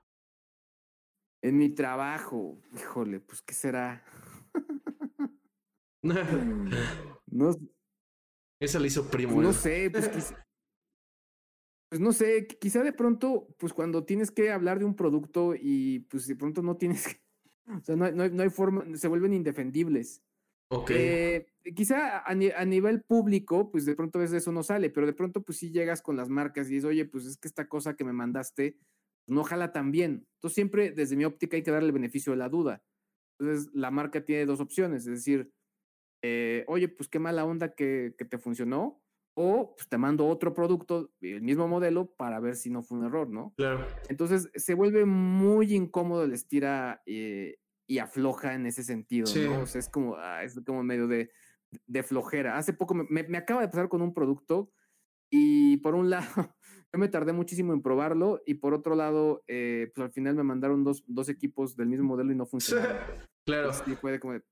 En 1.42 1.56
mi 1.56 1.70
trabajo, 1.70 2.60
híjole, 2.74 3.20
pues 3.20 3.42
¿qué 3.42 3.54
será? 3.54 4.04
No, 7.32 7.54
Esa 8.60 8.78
le 8.78 8.88
hizo 8.88 9.10
primo. 9.10 9.40
no 9.40 9.50
¿eh? 9.50 9.54
sé, 9.54 9.90
pues 9.90 10.08
quizá, 10.10 10.44
pues 11.90 12.00
no 12.00 12.12
sé, 12.12 12.46
qui- 12.46 12.58
quizá 12.58 12.82
de 12.82 12.92
pronto, 12.92 13.48
pues 13.58 13.72
cuando 13.72 14.04
tienes 14.04 14.30
que 14.30 14.50
hablar 14.52 14.78
de 14.78 14.84
un 14.84 14.94
producto 14.94 15.54
y 15.58 16.00
pues 16.10 16.26
de 16.26 16.36
pronto 16.36 16.62
no 16.62 16.76
tienes 16.76 17.06
que, 17.08 17.20
o 17.76 17.80
sea, 17.82 17.96
no 17.96 18.04
hay, 18.04 18.14
no 18.14 18.22
hay, 18.22 18.30
no 18.30 18.42
hay 18.42 18.50
forma, 18.50 18.84
se 18.96 19.08
vuelven 19.08 19.32
indefendibles. 19.32 20.22
Ok. 20.72 20.90
Eh, 20.94 21.46
quizá 21.74 22.20
a, 22.20 22.34
ni- 22.34 22.50
a 22.50 22.64
nivel 22.64 23.02
público, 23.02 23.72
pues 23.72 23.86
de 23.86 23.96
pronto 23.96 24.18
a 24.18 24.22
veces 24.22 24.36
eso 24.42 24.52
no 24.52 24.62
sale, 24.62 24.90
pero 24.90 25.06
de 25.06 25.14
pronto 25.14 25.42
pues 25.42 25.58
sí 25.58 25.72
llegas 25.72 26.00
con 26.00 26.16
las 26.16 26.28
marcas 26.28 26.68
y 26.68 26.74
dices, 26.74 26.84
oye, 26.88 27.06
pues 27.06 27.26
es 27.26 27.36
que 27.38 27.48
esta 27.48 27.68
cosa 27.68 27.96
que 27.96 28.04
me 28.04 28.12
mandaste 28.12 28.72
pues, 29.26 29.34
no 29.34 29.42
jala 29.42 29.72
tan 29.72 29.90
bien. 29.90 30.28
Entonces 30.36 30.54
siempre 30.54 30.92
desde 30.92 31.16
mi 31.16 31.24
óptica 31.24 31.56
hay 31.56 31.64
que 31.64 31.72
darle 31.72 31.88
el 31.88 31.92
beneficio 31.94 32.30
de 32.32 32.36
la 32.38 32.48
duda. 32.48 32.84
Entonces 33.40 33.68
la 33.74 33.90
marca 33.90 34.24
tiene 34.24 34.46
dos 34.46 34.60
opciones, 34.60 35.06
es 35.06 35.12
decir, 35.16 35.50
eh, 36.22 36.64
oye, 36.68 36.88
pues 36.88 37.08
qué 37.08 37.18
mala 37.18 37.44
onda 37.44 37.74
que, 37.74 38.14
que 38.18 38.24
te 38.24 38.38
funcionó, 38.38 39.02
o 39.34 39.74
pues 39.76 39.88
te 39.88 39.96
mando 39.96 40.26
otro 40.26 40.52
producto, 40.54 41.10
el 41.20 41.40
mismo 41.42 41.66
modelo, 41.68 42.12
para 42.16 42.40
ver 42.40 42.56
si 42.56 42.68
no 42.70 42.82
fue 42.82 42.98
un 42.98 43.04
error, 43.06 43.28
¿no? 43.30 43.54
Claro. 43.56 43.86
Entonces 44.08 44.50
se 44.54 44.74
vuelve 44.74 45.04
muy 45.06 45.74
incómodo 45.74 46.24
el 46.24 46.32
estira 46.32 47.00
eh, 47.06 47.56
y 47.86 47.98
afloja 47.98 48.54
en 48.54 48.66
ese 48.66 48.82
sentido, 48.82 49.26
Sí. 49.26 49.44
¿no? 49.48 49.60
O 49.62 49.66
sea, 49.66 49.78
es 49.78 49.88
como, 49.88 50.16
ah, 50.16 50.42
es 50.44 50.60
como 50.66 50.82
medio 50.82 51.06
de, 51.06 51.30
de 51.86 52.02
flojera. 52.02 52.58
Hace 52.58 52.72
poco 52.72 52.94
me, 52.94 53.04
me- 53.08 53.28
me 53.28 53.38
acaba 53.38 53.62
de 53.62 53.68
pasar 53.68 53.88
con 53.88 54.02
un 54.02 54.12
producto 54.12 54.72
y 55.30 55.76
por 55.78 55.94
un 55.94 56.10
lado 56.10 56.54
yo 56.92 56.98
me 56.98 57.08
tardé 57.08 57.32
muchísimo 57.32 57.72
en 57.72 57.82
probarlo 57.82 58.42
y 58.46 58.54
por 58.54 58.74
otro 58.74 58.96
lado, 58.96 59.44
eh, 59.46 59.92
pues 59.94 60.04
al 60.06 60.12
final 60.12 60.34
me 60.34 60.42
mandaron 60.42 60.82
dos, 60.82 61.04
dos 61.06 61.28
equipos 61.28 61.76
del 61.76 61.86
mismo 61.88 62.08
modelo 62.08 62.32
y 62.32 62.36
no 62.36 62.46
funcionaron. 62.90 62.98
Claro. 63.46 63.72
Sí, 63.72 63.94
fue 63.94 64.18
como 64.20 64.34
de- 64.34 64.42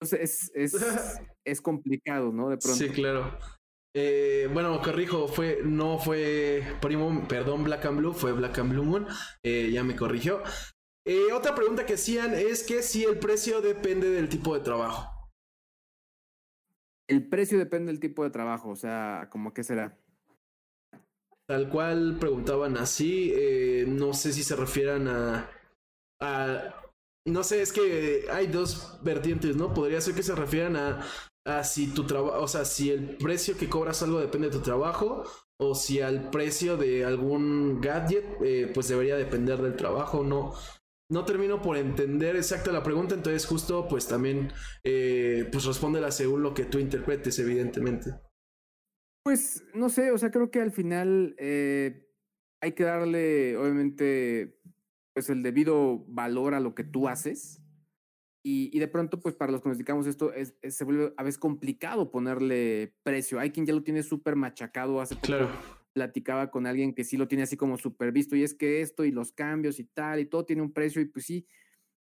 Entonces 0.00 0.50
es, 0.54 0.74
es, 0.74 1.20
es 1.46 1.60
complicado, 1.60 2.32
¿no? 2.32 2.50
De 2.50 2.58
pronto. 2.58 2.78
Sí, 2.78 2.88
claro. 2.90 3.38
Eh, 3.98 4.46
bueno, 4.52 4.82
corrijo, 4.82 5.26
fue, 5.26 5.60
no 5.64 5.98
fue 5.98 6.62
Primo, 6.82 7.26
perdón, 7.26 7.64
Black 7.64 7.86
and 7.86 7.98
Blue, 7.98 8.12
fue 8.12 8.32
Black 8.32 8.58
and 8.58 8.72
Blue 8.72 8.84
Moon. 8.84 9.06
Eh, 9.42 9.70
ya 9.72 9.82
me 9.84 9.96
corrigió. 9.96 10.42
Eh, 11.06 11.32
otra 11.32 11.54
pregunta 11.54 11.86
que 11.86 11.94
hacían 11.94 12.34
es 12.34 12.62
que 12.62 12.82
si 12.82 13.04
el 13.04 13.18
precio 13.18 13.62
depende 13.62 14.10
del 14.10 14.28
tipo 14.28 14.54
de 14.54 14.60
trabajo. 14.60 15.30
El 17.08 17.28
precio 17.28 17.58
depende 17.58 17.90
del 17.92 18.00
tipo 18.00 18.22
de 18.24 18.30
trabajo, 18.30 18.68
o 18.70 18.76
sea, 18.76 19.28
como 19.30 19.54
que 19.54 19.62
será. 19.64 19.96
Tal 21.48 21.70
cual 21.70 22.18
preguntaban 22.18 22.76
así, 22.76 23.32
no 23.86 24.12
sé 24.12 24.32
si 24.32 24.42
se 24.42 24.56
refieran 24.56 25.06
a, 25.06 25.48
a- 26.20 26.85
No 27.26 27.42
sé, 27.42 27.60
es 27.60 27.72
que 27.72 28.26
hay 28.30 28.46
dos 28.46 28.98
vertientes, 29.02 29.56
¿no? 29.56 29.74
Podría 29.74 30.00
ser 30.00 30.14
que 30.14 30.22
se 30.22 30.34
refieran 30.34 30.76
a, 30.76 31.04
a 31.44 31.64
si 31.64 31.88
tu 31.88 32.06
trabajo, 32.06 32.40
o 32.40 32.48
sea, 32.48 32.64
si 32.64 32.90
el 32.90 33.16
precio 33.16 33.56
que 33.56 33.68
cobras 33.68 34.02
algo 34.02 34.20
depende 34.20 34.48
de 34.48 34.56
tu 34.56 34.62
trabajo, 34.62 35.24
o 35.58 35.74
si 35.74 36.00
al 36.00 36.30
precio 36.30 36.76
de 36.76 37.04
algún 37.04 37.80
gadget, 37.80 38.24
eh, 38.44 38.70
pues 38.72 38.88
debería 38.88 39.16
depender 39.16 39.60
del 39.60 39.76
trabajo, 39.76 40.22
no. 40.22 40.54
No 41.08 41.24
termino 41.24 41.62
por 41.62 41.76
entender 41.76 42.34
exacta 42.34 42.72
la 42.72 42.82
pregunta, 42.82 43.14
entonces 43.14 43.46
justo 43.46 43.86
pues 43.88 44.08
también 44.08 44.52
eh, 44.82 45.48
pues 45.52 45.64
respóndela 45.64 46.10
según 46.10 46.42
lo 46.42 46.52
que 46.52 46.64
tú 46.64 46.78
interpretes, 46.80 47.38
evidentemente. 47.38 48.10
Pues 49.24 49.64
no 49.74 49.88
sé, 49.88 50.10
o 50.10 50.18
sea, 50.18 50.30
creo 50.30 50.50
que 50.50 50.60
al 50.60 50.72
final 50.72 51.36
eh, 51.38 52.08
hay 52.60 52.72
que 52.72 52.84
darle, 52.84 53.56
obviamente, 53.56 54.55
pues 55.16 55.30
el 55.30 55.42
debido 55.42 56.04
valor 56.08 56.52
a 56.52 56.60
lo 56.60 56.74
que 56.74 56.84
tú 56.84 57.08
haces. 57.08 57.62
Y, 58.42 58.68
y 58.70 58.78
de 58.80 58.86
pronto, 58.86 59.18
pues 59.18 59.34
para 59.34 59.50
los 59.50 59.62
que 59.62 59.70
nos 59.70 59.78
dedicamos 59.78 60.06
a 60.06 60.10
esto, 60.10 60.30
es, 60.34 60.54
es- 60.60 60.76
se 60.76 60.84
vuelve 60.84 61.14
a 61.16 61.22
veces 61.22 61.38
complicado 61.38 62.10
ponerle 62.10 62.94
precio. 63.02 63.40
Hay 63.40 63.50
quien 63.50 63.64
ya 63.64 63.72
lo 63.72 63.82
tiene 63.82 64.02
súper 64.02 64.36
machacado. 64.36 65.00
Hace 65.00 65.14
poco 65.14 65.26
Claro. 65.28 65.48
platicaba 65.94 66.50
con 66.50 66.66
alguien 66.66 66.94
que 66.94 67.02
sí 67.02 67.16
lo 67.16 67.28
tiene 67.28 67.44
así 67.44 67.56
como 67.56 67.78
súper 67.78 68.12
visto. 68.12 68.36
Y 68.36 68.42
es 68.42 68.52
que 68.52 68.82
esto 68.82 69.06
y 69.06 69.10
los 69.10 69.32
cambios 69.32 69.80
y 69.80 69.84
tal, 69.84 70.20
y 70.20 70.26
todo 70.26 70.44
tiene 70.44 70.60
un 70.60 70.74
precio. 70.74 71.00
Y 71.00 71.06
pues 71.06 71.24
sí. 71.24 71.46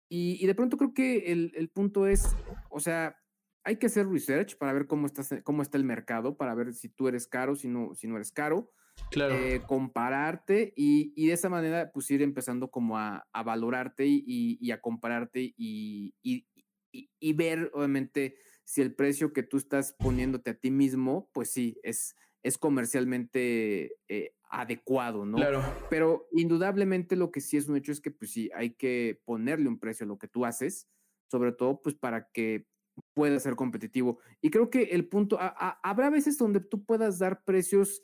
Y, 0.10 0.38
y 0.44 0.46
de 0.46 0.56
pronto 0.56 0.76
creo 0.78 0.94
que 0.94 1.32
el, 1.32 1.54
el 1.56 1.70
punto 1.70 2.06
es, 2.08 2.36
o 2.70 2.82
sea, 2.82 3.16
hay 3.64 3.78
que 3.78 3.86
hacer 3.86 4.10
research 4.10 4.58
para 4.58 4.74
ver 4.74 4.88
cómo, 4.88 5.06
estás, 5.08 5.34
cómo 5.46 5.62
está 5.62 5.78
el 5.78 5.86
mercado, 5.86 6.36
para 6.36 6.54
ver 6.54 6.74
si 6.74 6.90
tú 6.90 7.08
eres 7.08 7.28
caro, 7.28 7.56
si 7.56 7.70
no, 7.70 7.96
si 7.96 8.08
no 8.10 8.18
eres 8.18 8.34
caro. 8.34 8.74
Claro. 9.12 9.36
Eh, 9.36 9.62
compararte 9.66 10.74
y, 10.76 11.28
de 11.28 11.34
esa 11.34 11.50
manera 11.50 11.92
pues 11.94 12.10
ir 12.12 12.22
empezando 12.22 12.70
como 12.70 12.98
a, 12.98 13.26
valorarte 13.46 14.06
y, 14.08 14.72
a 14.72 14.82
compararte 14.82 15.54
y, 15.58 16.14
y, 16.22 17.34
ver 17.34 17.72
obviamente 17.74 18.36
si 18.64 18.82
el 18.82 18.96
precio 18.96 19.34
que 19.34 19.44
tú 19.44 19.58
estás 19.58 19.94
poniéndote 19.94 20.52
a 20.52 20.60
ti 20.60 20.72
mismo, 20.72 21.30
pues 21.34 21.52
sí, 21.52 21.78
es, 21.84 22.16
es 22.42 22.58
comercialmente 22.58 23.98
eh, 24.08 24.34
adecuado, 24.50 25.26
¿no? 25.26 25.38
Claro. 25.38 25.64
Pero 25.90 26.28
indudablemente 26.32 27.16
lo 27.16 27.32
que 27.32 27.42
sí 27.42 27.58
es 27.58 27.68
un 27.68 27.78
hecho 27.78 27.92
es 27.92 28.02
que 28.02 28.12
pues 28.12 28.32
sí, 28.32 28.50
hay 28.56 28.76
que 28.76 29.22
ponerle 29.26 29.68
un 29.68 29.80
precio 29.80 30.06
a 30.06 30.08
lo 30.08 30.18
que 30.18 30.28
tú 30.28 30.46
haces, 30.46 30.88
sobre 31.30 31.52
todo 31.52 31.82
pues 31.82 31.96
para 31.96 32.30
que 32.32 32.68
pueda 33.14 33.40
ser 33.40 33.56
competitivo. 33.56 34.20
Y 34.42 34.50
creo 34.50 34.70
que 34.70 34.84
el 34.84 35.08
punto, 35.08 35.38
habrá 35.40 36.10
veces 36.10 36.38
donde 36.38 36.60
tú 36.60 36.86
puedas 36.86 37.20
dar 37.20 37.44
precios 37.44 38.04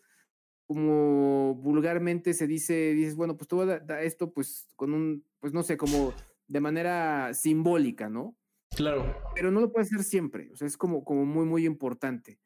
como 0.73 1.53
vulgarmente 1.55 2.33
se 2.33 2.47
dice, 2.47 2.93
dices, 2.93 3.17
bueno, 3.17 3.35
pues 3.35 3.49
tú 3.49 3.57
voy 3.57 3.69
a 3.69 3.79
dar 3.79 4.03
esto 4.03 4.31
pues 4.31 4.69
con 4.77 4.93
un, 4.93 5.25
pues 5.41 5.51
no 5.51 5.63
sé, 5.63 5.75
como 5.75 6.13
de 6.47 6.61
manera 6.61 7.33
simbólica, 7.33 8.09
¿no? 8.09 8.37
Claro. 8.73 9.13
Pero 9.35 9.51
no 9.51 9.59
lo 9.59 9.73
puedes 9.73 9.91
hacer 9.91 10.05
siempre, 10.05 10.49
o 10.53 10.55
sea, 10.55 10.67
es 10.67 10.77
como, 10.77 11.03
como 11.03 11.25
muy, 11.25 11.45
muy 11.45 11.65
importante. 11.65 12.39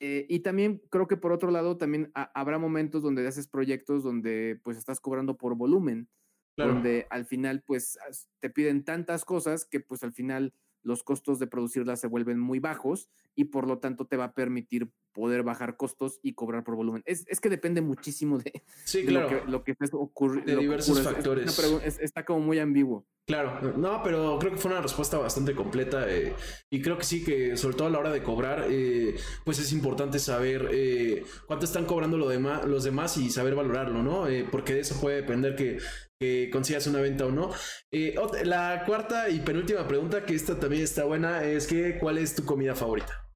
Eh, 0.00 0.24
y 0.30 0.40
también 0.40 0.80
creo 0.88 1.06
que 1.08 1.18
por 1.18 1.30
otro 1.30 1.50
lado, 1.50 1.76
también 1.76 2.10
habrá 2.14 2.56
momentos 2.56 3.02
donde 3.02 3.28
haces 3.28 3.48
proyectos 3.48 4.02
donde 4.02 4.58
pues 4.64 4.78
estás 4.78 4.98
cobrando 4.98 5.36
por 5.36 5.54
volumen, 5.54 6.08
donde 6.56 7.06
al 7.10 7.26
final 7.26 7.62
pues 7.66 7.98
te 8.40 8.48
piden 8.48 8.82
tantas 8.82 9.26
cosas 9.26 9.66
que 9.66 9.80
pues 9.80 10.02
al 10.02 10.14
final 10.14 10.54
los 10.82 11.02
costos 11.02 11.38
de 11.38 11.46
producirlas 11.46 12.00
se 12.00 12.06
vuelven 12.06 12.40
muy 12.40 12.60
bajos 12.60 13.10
y 13.34 13.44
por 13.44 13.68
lo 13.68 13.78
tanto 13.78 14.06
te 14.06 14.16
va 14.16 14.24
a 14.24 14.34
permitir 14.34 14.90
poder 15.12 15.42
bajar 15.42 15.76
costos 15.76 16.20
y 16.22 16.34
cobrar 16.34 16.64
por 16.64 16.76
volumen. 16.76 17.02
Es, 17.06 17.24
es 17.28 17.40
que 17.40 17.48
depende 17.48 17.80
muchísimo 17.80 18.38
de, 18.38 18.62
lo 19.04 19.26
que, 19.28 19.42
lo 19.46 19.64
que 19.64 19.76
ocurriendo. 19.92 20.52
De 20.52 20.58
diversos 20.58 21.00
factores. 21.02 21.58
está 22.00 22.24
como 22.24 22.40
muy 22.40 22.58
ambiguo. 22.58 23.06
Claro, 23.26 23.76
no, 23.76 24.02
pero 24.02 24.38
creo 24.38 24.52
que 24.52 24.58
fue 24.58 24.70
una 24.70 24.80
respuesta 24.80 25.18
bastante 25.18 25.54
completa 25.54 26.08
eh, 26.08 26.34
y 26.70 26.80
creo 26.80 26.96
que 26.96 27.04
sí 27.04 27.22
que 27.22 27.58
sobre 27.58 27.76
todo 27.76 27.88
a 27.88 27.90
la 27.90 27.98
hora 27.98 28.10
de 28.10 28.22
cobrar, 28.22 28.68
eh, 28.70 29.16
pues 29.44 29.58
es 29.58 29.70
importante 29.72 30.18
saber 30.18 30.70
eh, 30.72 31.24
cuánto 31.46 31.66
están 31.66 31.84
cobrando 31.84 32.16
lo 32.16 32.26
demás, 32.26 32.64
los 32.64 32.84
demás 32.84 33.18
y 33.18 33.28
saber 33.28 33.54
valorarlo, 33.54 34.02
¿no? 34.02 34.24
porque 34.50 34.72
de 34.72 34.80
eso 34.80 34.98
puede 34.98 35.16
depender 35.16 35.56
que 35.56 35.78
que 36.18 36.50
consigas 36.50 36.86
una 36.86 37.00
venta 37.00 37.26
o 37.26 37.30
no. 37.30 37.50
Eh, 37.92 38.14
la 38.44 38.84
cuarta 38.86 39.28
y 39.28 39.40
penúltima 39.40 39.86
pregunta, 39.86 40.24
que 40.24 40.34
esta 40.34 40.58
también 40.58 40.82
está 40.82 41.04
buena, 41.04 41.44
es 41.44 41.66
que 41.66 41.98
¿cuál 41.98 42.18
es 42.18 42.34
tu 42.34 42.44
comida 42.44 42.74
favorita? 42.74 43.30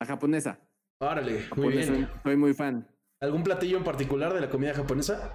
La 0.00 0.06
japonesa. 0.06 0.60
Órale, 1.00 1.46
muy 1.56 1.74
bien. 1.74 2.08
Soy, 2.22 2.36
muy 2.36 2.54
fan. 2.54 2.88
¿Algún 3.20 3.42
platillo 3.42 3.78
en 3.78 3.84
particular 3.84 4.32
de 4.34 4.40
la 4.40 4.50
comida 4.50 4.74
japonesa? 4.74 5.34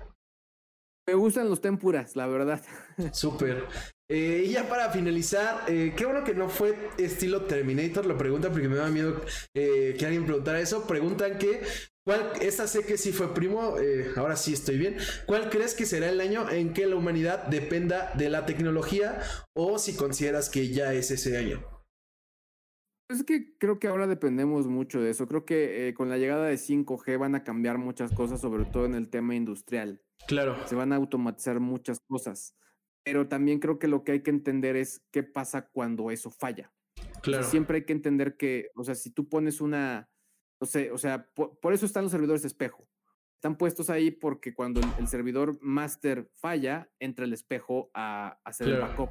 Me 1.07 1.15
gustan 1.15 1.49
los 1.49 1.61
tempuras, 1.61 2.15
la 2.15 2.27
verdad. 2.27 2.61
Súper. 3.11 3.65
Eh, 4.09 4.43
y 4.45 4.51
ya 4.51 4.67
para 4.67 4.89
finalizar, 4.89 5.63
eh, 5.67 5.93
qué 5.95 6.05
bueno 6.05 6.23
que 6.23 6.33
no 6.33 6.49
fue 6.49 6.75
estilo 6.97 7.43
Terminator, 7.43 8.05
lo 8.05 8.17
preguntan 8.17 8.51
porque 8.51 8.67
me 8.67 8.75
da 8.75 8.89
miedo 8.89 9.21
que 9.53 9.97
alguien 10.01 10.25
preguntara 10.25 10.59
eso. 10.59 10.85
Preguntan 10.85 11.37
que 11.37 11.61
¿Cuál, 12.03 12.31
esta 12.41 12.65
sé 12.65 12.83
que 12.83 12.97
sí 12.97 13.11
fue 13.11 13.33
primo, 13.35 13.77
eh, 13.77 14.11
ahora 14.15 14.35
sí 14.35 14.53
estoy 14.53 14.77
bien. 14.77 14.97
¿Cuál 15.27 15.51
crees 15.51 15.75
que 15.75 15.85
será 15.85 16.09
el 16.09 16.19
año 16.19 16.49
en 16.49 16.73
que 16.73 16.87
la 16.87 16.95
humanidad 16.95 17.43
dependa 17.45 18.11
de 18.15 18.29
la 18.29 18.47
tecnología 18.47 19.21
o 19.53 19.77
si 19.77 19.95
consideras 19.95 20.49
que 20.49 20.69
ya 20.69 20.93
es 20.93 21.11
ese 21.11 21.37
año? 21.37 21.63
Es 23.11 23.23
que 23.23 23.57
creo 23.57 23.79
que 23.79 23.87
ahora 23.87 24.07
dependemos 24.07 24.67
mucho 24.67 25.01
de 25.01 25.09
eso. 25.09 25.27
Creo 25.27 25.45
que 25.45 25.89
eh, 25.89 25.93
con 25.93 26.09
la 26.09 26.17
llegada 26.17 26.45
de 26.45 26.55
5G 26.55 27.17
van 27.17 27.35
a 27.35 27.43
cambiar 27.43 27.77
muchas 27.77 28.11
cosas, 28.13 28.39
sobre 28.39 28.65
todo 28.65 28.85
en 28.85 28.95
el 28.95 29.09
tema 29.09 29.35
industrial. 29.35 30.01
Claro. 30.27 30.55
Se 30.67 30.75
van 30.75 30.93
a 30.93 30.95
automatizar 30.95 31.59
muchas 31.59 31.99
cosas. 32.07 32.55
Pero 33.03 33.27
también 33.27 33.59
creo 33.59 33.79
que 33.79 33.87
lo 33.87 34.03
que 34.03 34.13
hay 34.13 34.23
que 34.23 34.31
entender 34.31 34.75
es 34.75 35.05
qué 35.11 35.23
pasa 35.23 35.69
cuando 35.69 36.11
eso 36.11 36.29
falla. 36.29 36.71
Claro. 37.21 37.43
siempre 37.43 37.77
hay 37.77 37.85
que 37.85 37.93
entender 37.93 38.35
que, 38.35 38.71
o 38.75 38.83
sea, 38.83 38.95
si 38.95 39.11
tú 39.11 39.29
pones 39.29 39.61
una, 39.61 40.09
no 40.59 40.65
sé, 40.65 40.91
o 40.91 40.97
sea, 40.97 41.29
por, 41.33 41.73
eso 41.73 41.85
están 41.85 42.03
los 42.03 42.11
servidores 42.11 42.41
de 42.41 42.47
espejo. 42.47 42.87
Están 43.35 43.57
puestos 43.57 43.89
ahí 43.89 44.11
porque 44.11 44.53
cuando 44.53 44.81
el, 44.99 45.07
servidor 45.07 45.57
master 45.61 46.29
falla, 46.33 46.91
entra 46.99 47.25
el 47.25 47.33
espejo 47.33 47.91
a, 47.93 48.39
hacer 48.43 48.69
el 48.69 48.79
backup 48.79 49.09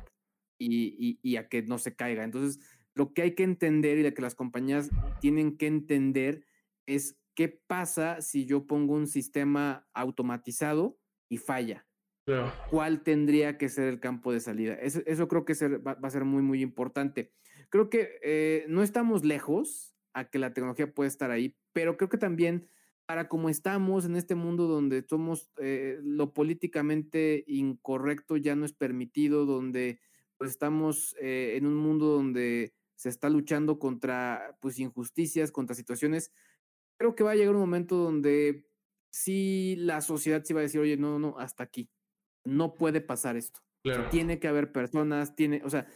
y, 0.59 1.37
a 1.37 1.49
que 1.49 1.63
no 1.63 1.79
se 1.79 1.97
caiga. 1.97 2.23
Entonces, 2.23 2.61
lo 2.95 3.13
que 3.13 3.23
hay 3.23 3.35
que 3.35 3.45
entender 3.45 3.99
y 3.99 4.03
lo 4.03 4.13
que 4.13 4.23
las 4.23 4.35
compañías 4.35 4.91
tienen 5.21 5.57
que 5.57 5.67
entender 5.67 6.45
es 6.87 7.19
qué 7.35 7.49
pasa 7.49 8.21
si 8.21 8.47
yo 8.47 8.67
pongo 8.67 8.95
un 8.95 9.07
sistema 9.07 9.89
automatizado 9.95 10.99
y 11.29 11.39
falla. 11.39 11.87
¿Cuál 12.71 13.03
tendría 13.03 13.59
que 13.59 13.69
ser 13.69 13.89
el 13.89 13.99
campo 13.99 14.33
de 14.33 14.41
salida? 14.41 14.75
Eso, 14.75 15.29
creo 15.29 15.45
que 15.45 15.55
va, 15.79 15.99
a 16.01 16.11
ser 16.11 16.25
muy, 16.25 16.43
muy 16.43 16.63
importante. 16.63 17.33
Creo 17.71 17.91
que 17.91 18.19
eh, 18.23 18.67
no 18.69 18.83
estamos 18.83 19.25
lejos 19.25 19.97
a 20.13 20.31
que 20.31 20.39
la 20.39 20.53
tecnología 20.53 20.93
puede 20.93 21.09
estar 21.09 21.31
ahí, 21.31 21.57
pero 21.73 21.97
creo 21.97 22.09
que 22.09 22.19
también 22.19 22.69
para 23.07 23.29
como 23.29 23.49
estamos 23.49 24.05
en 24.05 24.15
este 24.15 24.37
mundo 24.37 24.69
donde 24.69 25.05
somos 25.09 25.51
eh, 25.59 25.99
lo 26.03 26.33
políticamente 26.33 27.43
incorrecto 27.49 28.37
ya 28.37 28.55
no 28.55 28.65
es 28.65 28.73
permitido, 28.73 29.47
donde 29.47 30.01
pues 30.37 30.53
estamos 30.53 31.17
eh, 31.21 31.55
en 31.57 31.67
un 31.67 31.77
mundo 31.77 32.07
donde 32.07 32.73
se 33.01 33.09
está 33.09 33.31
luchando 33.31 33.79
contra 33.79 34.59
pues 34.61 34.79
injusticias, 34.79 35.51
contra 35.51 35.75
situaciones, 35.75 36.35
creo 36.99 37.15
que 37.15 37.25
va 37.25 37.31
a 37.31 37.35
llegar 37.35 37.55
un 37.55 37.63
momento 37.63 37.97
donde 37.97 38.69
sí 39.11 39.75
la 39.79 40.03
sociedad 40.03 40.45
sí 40.45 40.53
va 40.53 40.61
a 40.61 40.65
decir, 40.65 40.83
oye, 40.83 40.99
no, 40.99 41.19
no, 41.19 41.39
hasta 41.39 41.63
aquí, 41.65 41.91
no 42.45 42.75
puede 42.75 43.01
pasar 43.01 43.39
esto. 43.39 43.61
Tiene 44.11 44.39
que 44.39 44.49
haber 44.49 44.71
personas, 44.71 45.35
tiene, 45.35 45.63
o 45.65 45.71
sea, 45.71 45.87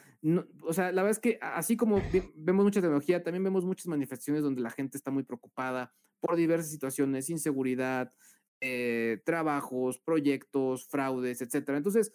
o 0.62 0.72
sea, 0.72 0.92
la 0.92 1.02
verdad 1.02 1.10
es 1.10 1.18
que 1.18 1.38
así 1.42 1.76
como 1.76 2.00
vemos 2.36 2.64
mucha 2.64 2.80
tecnología, 2.80 3.22
también 3.22 3.44
vemos 3.44 3.66
muchas 3.66 3.88
manifestaciones 3.88 4.42
donde 4.42 4.62
la 4.62 4.70
gente 4.70 4.96
está 4.96 5.10
muy 5.10 5.24
preocupada 5.24 5.92
por 6.20 6.36
diversas 6.36 6.70
situaciones, 6.70 7.28
inseguridad, 7.28 8.14
eh, 8.62 9.20
trabajos, 9.26 9.98
proyectos, 9.98 10.88
fraudes, 10.88 11.42
etcétera. 11.42 11.76
Entonces, 11.76 12.14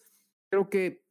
creo 0.49 0.67
que 0.67 1.05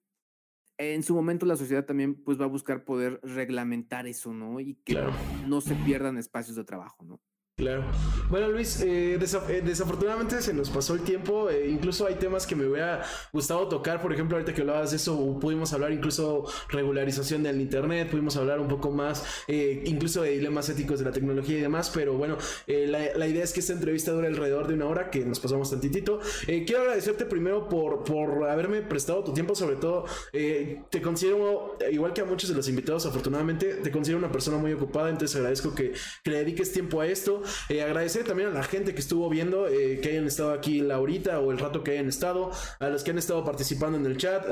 en 0.78 1.02
su 1.02 1.14
momento 1.14 1.44
la 1.44 1.56
sociedad 1.56 1.84
también 1.84 2.14
pues 2.14 2.40
va 2.40 2.44
a 2.44 2.48
buscar 2.48 2.84
poder 2.84 3.20
reglamentar 3.22 4.06
eso, 4.06 4.32
¿no? 4.32 4.60
Y 4.60 4.74
que 4.84 4.98
no 5.46 5.60
se 5.60 5.74
pierdan 5.74 6.18
espacios 6.18 6.56
de 6.56 6.64
trabajo, 6.64 7.04
¿no? 7.04 7.20
Claro. 7.58 7.82
Bueno, 8.30 8.46
Luis, 8.46 8.80
eh, 8.82 9.14
eh, 9.14 9.62
desafortunadamente 9.64 10.40
se 10.42 10.54
nos 10.54 10.70
pasó 10.70 10.94
el 10.94 11.00
tiempo. 11.00 11.50
Eh, 11.50 11.68
incluso 11.68 12.06
hay 12.06 12.14
temas 12.14 12.46
que 12.46 12.54
me 12.54 12.64
hubiera 12.64 13.02
gustado 13.32 13.66
tocar. 13.66 14.00
Por 14.00 14.12
ejemplo, 14.12 14.36
ahorita 14.36 14.54
que 14.54 14.60
hablabas 14.60 14.90
de 14.90 14.96
eso, 14.96 15.36
pudimos 15.40 15.72
hablar 15.72 15.90
incluso 15.90 16.44
regularización 16.68 17.42
del 17.42 17.60
Internet, 17.60 18.10
pudimos 18.10 18.36
hablar 18.36 18.60
un 18.60 18.68
poco 18.68 18.92
más, 18.92 19.24
incluso 19.48 20.22
de 20.22 20.30
dilemas 20.38 20.68
éticos 20.68 21.00
de 21.00 21.06
la 21.06 21.10
tecnología 21.10 21.58
y 21.58 21.60
demás. 21.60 21.90
Pero 21.92 22.14
bueno, 22.14 22.38
la, 22.68 23.26
idea 23.26 23.42
es 23.42 23.52
que 23.52 23.58
esta 23.58 23.72
entrevista 23.72 24.12
dure 24.12 24.28
alrededor 24.28 24.68
de 24.68 24.74
una 24.74 24.86
hora, 24.86 25.10
que 25.10 25.24
nos 25.24 25.40
pasamos 25.40 25.68
tantitito. 25.68 26.20
quiero 26.46 26.82
agradecerte 26.82 27.24
primero 27.24 27.68
por, 27.68 28.04
por 28.04 28.48
haberme 28.48 28.82
prestado 28.82 29.24
tu 29.24 29.32
tiempo. 29.32 29.56
Sobre 29.56 29.74
todo, 29.74 30.04
te 30.30 31.02
considero, 31.02 31.76
igual 31.90 32.12
que 32.12 32.20
a 32.20 32.24
muchos 32.24 32.50
de 32.50 32.54
los 32.54 32.68
invitados, 32.68 33.04
afortunadamente, 33.04 33.74
te 33.82 33.90
considero 33.90 34.18
una 34.18 34.30
persona 34.30 34.58
muy 34.58 34.72
ocupada. 34.74 35.10
Entonces 35.10 35.34
agradezco 35.34 35.74
que, 35.74 35.92
que 36.22 36.30
le 36.30 36.38
dediques 36.38 36.72
tiempo 36.72 37.00
a 37.00 37.06
esto. 37.08 37.42
Eh, 37.68 37.82
agradecer 37.82 38.24
también 38.24 38.48
a 38.50 38.52
la 38.52 38.62
gente 38.62 38.94
que 38.94 39.00
estuvo 39.00 39.28
viendo, 39.28 39.68
eh, 39.68 40.00
que 40.00 40.10
hayan 40.10 40.26
estado 40.26 40.52
aquí 40.52 40.80
la 40.80 41.00
horita 41.00 41.40
o 41.40 41.52
el 41.52 41.58
rato 41.58 41.82
que 41.82 41.92
hayan 41.92 42.08
estado, 42.08 42.50
a 42.78 42.88
los 42.88 43.02
que 43.02 43.10
han 43.10 43.18
estado 43.18 43.44
participando 43.44 43.98
en 43.98 44.06
el 44.06 44.16
chat, 44.16 44.44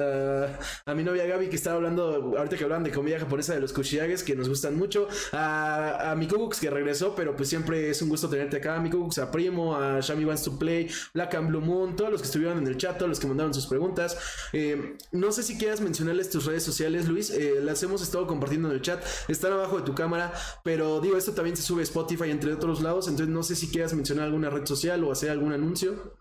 a 0.86 0.94
mi 0.94 1.02
novia 1.02 1.26
Gaby 1.26 1.48
que 1.48 1.56
estaba 1.56 1.76
hablando, 1.76 2.34
ahorita 2.36 2.56
que 2.56 2.64
hablan 2.64 2.84
de 2.84 2.90
comida 2.90 3.18
japonesa 3.18 3.54
de 3.54 3.60
los 3.60 3.72
kushiages, 3.72 4.22
que 4.22 4.34
nos 4.34 4.48
gustan 4.48 4.76
mucho, 4.76 5.08
a, 5.32 6.14
mi 6.16 6.26
que 6.26 6.70
regresó, 6.70 7.14
pero 7.14 7.34
pues 7.34 7.48
siempre 7.48 7.90
es 7.90 8.02
un 8.02 8.08
gusto 8.08 8.28
tenerte 8.28 8.58
acá, 8.58 8.76
a 8.76 8.80
mi 8.80 8.90
a 8.90 9.30
Primo, 9.30 9.76
a 9.76 10.00
Shami 10.00 10.24
Wants 10.24 10.42
to 10.42 10.58
Play, 10.58 10.88
Black 11.14 11.34
and 11.34 11.48
Blue 11.48 11.60
Moon, 11.60 11.96
todos 11.96 12.10
los 12.10 12.20
que 12.20 12.26
estuvieron 12.26 12.58
en 12.58 12.66
el 12.66 12.76
chat, 12.76 12.96
todos 12.96 13.08
los 13.08 13.20
que 13.20 13.26
mandaron 13.26 13.54
sus 13.54 13.66
preguntas. 13.66 14.18
Eh, 14.52 14.96
no 15.12 15.32
sé 15.32 15.42
si 15.42 15.58
quieras 15.58 15.80
mencionarles 15.80 16.30
tus 16.30 16.44
redes 16.44 16.62
sociales, 16.62 17.08
Luis, 17.08 17.32
las 17.62 17.82
hemos 17.82 18.02
estado 18.02 18.26
compartiendo 18.26 18.68
en 18.68 18.74
el 18.74 18.82
chat, 18.82 19.02
están 19.28 19.52
abajo 19.52 19.78
de 19.78 19.82
tu 19.82 19.94
cámara, 19.94 20.32
pero 20.62 21.00
digo, 21.00 21.16
esto 21.16 21.32
también 21.32 21.56
se 21.56 21.62
sube 21.62 21.80
a 21.80 21.84
Spotify, 21.84 22.30
entre 22.30 22.52
otros 22.52 22.80
entonces 22.86 23.28
no 23.28 23.42
sé 23.42 23.56
si 23.56 23.68
quieras 23.68 23.94
mencionar 23.94 24.26
alguna 24.26 24.50
red 24.50 24.64
social 24.64 25.02
o 25.04 25.12
hacer 25.12 25.30
algún 25.30 25.52
anuncio. 25.52 26.14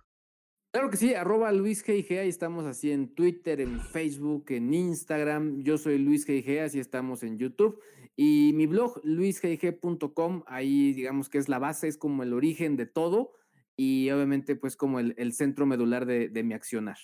Claro 0.74 0.90
que 0.90 0.98
sí, 0.98 1.14
arroba 1.14 1.52
Luis 1.54 1.84
GIG, 1.84 2.20
ahí 2.20 2.28
estamos 2.28 2.66
así 2.66 2.92
en 2.92 3.16
Twitter, 3.16 3.62
en 3.62 3.80
Facebook, 3.80 4.46
en 4.50 4.74
Instagram. 4.74 5.64
Yo 5.64 5.78
soy 5.78 5.98
Luis 5.98 6.26
GIG, 6.26 6.60
así 6.60 6.80
estamos 6.80 7.24
en 7.24 7.38
YouTube. 7.38 7.80
Y 8.18 8.52
mi 8.56 8.66
blog, 8.66 9.00
luisgig.com, 9.04 10.44
ahí 10.48 10.94
digamos 10.94 11.30
que 11.30 11.38
es 11.38 11.50
la 11.50 11.60
base, 11.60 11.88
es 11.88 11.98
como 11.98 12.24
el 12.24 12.34
origen 12.34 12.76
de 12.76 12.86
todo. 12.86 13.34
Y 13.78 14.10
obviamente 14.12 14.56
pues 14.56 14.76
como 14.76 15.00
el, 15.00 15.34
centro 15.34 15.66
medular 15.66 16.06
de, 16.06 16.44
mi 16.44 16.54
accionar. 16.54 16.98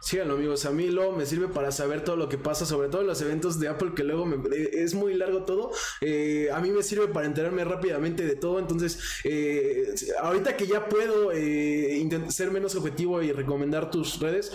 Síganlo 0.00 0.34
amigos, 0.34 0.66
a 0.66 0.70
mí 0.70 0.88
lo 0.88 1.12
me 1.12 1.24
sirve 1.24 1.48
para 1.48 1.70
saber 1.72 2.04
todo 2.04 2.16
lo 2.16 2.28
que 2.28 2.36
pasa, 2.36 2.66
sobre 2.66 2.88
todo 2.88 3.02
los 3.02 3.22
eventos 3.22 3.58
de 3.60 3.68
Apple 3.68 3.92
que 3.94 4.04
luego 4.04 4.26
me, 4.26 4.36
eh, 4.54 4.70
es 4.72 4.94
muy 4.94 5.14
largo 5.14 5.44
todo, 5.44 5.70
eh, 6.00 6.50
a 6.52 6.60
mí 6.60 6.70
me 6.70 6.82
sirve 6.82 7.08
para 7.08 7.26
enterarme 7.26 7.64
rápidamente 7.64 8.26
de 8.26 8.36
todo, 8.36 8.58
entonces 8.58 9.20
eh, 9.24 9.94
ahorita 10.20 10.56
que 10.56 10.66
ya 10.66 10.88
puedo 10.88 11.30
ser 12.30 12.50
menos 12.50 12.74
objetivo 12.74 13.22
y 13.22 13.32
recomendar 13.32 13.90
tus 13.90 14.18
redes, 14.20 14.52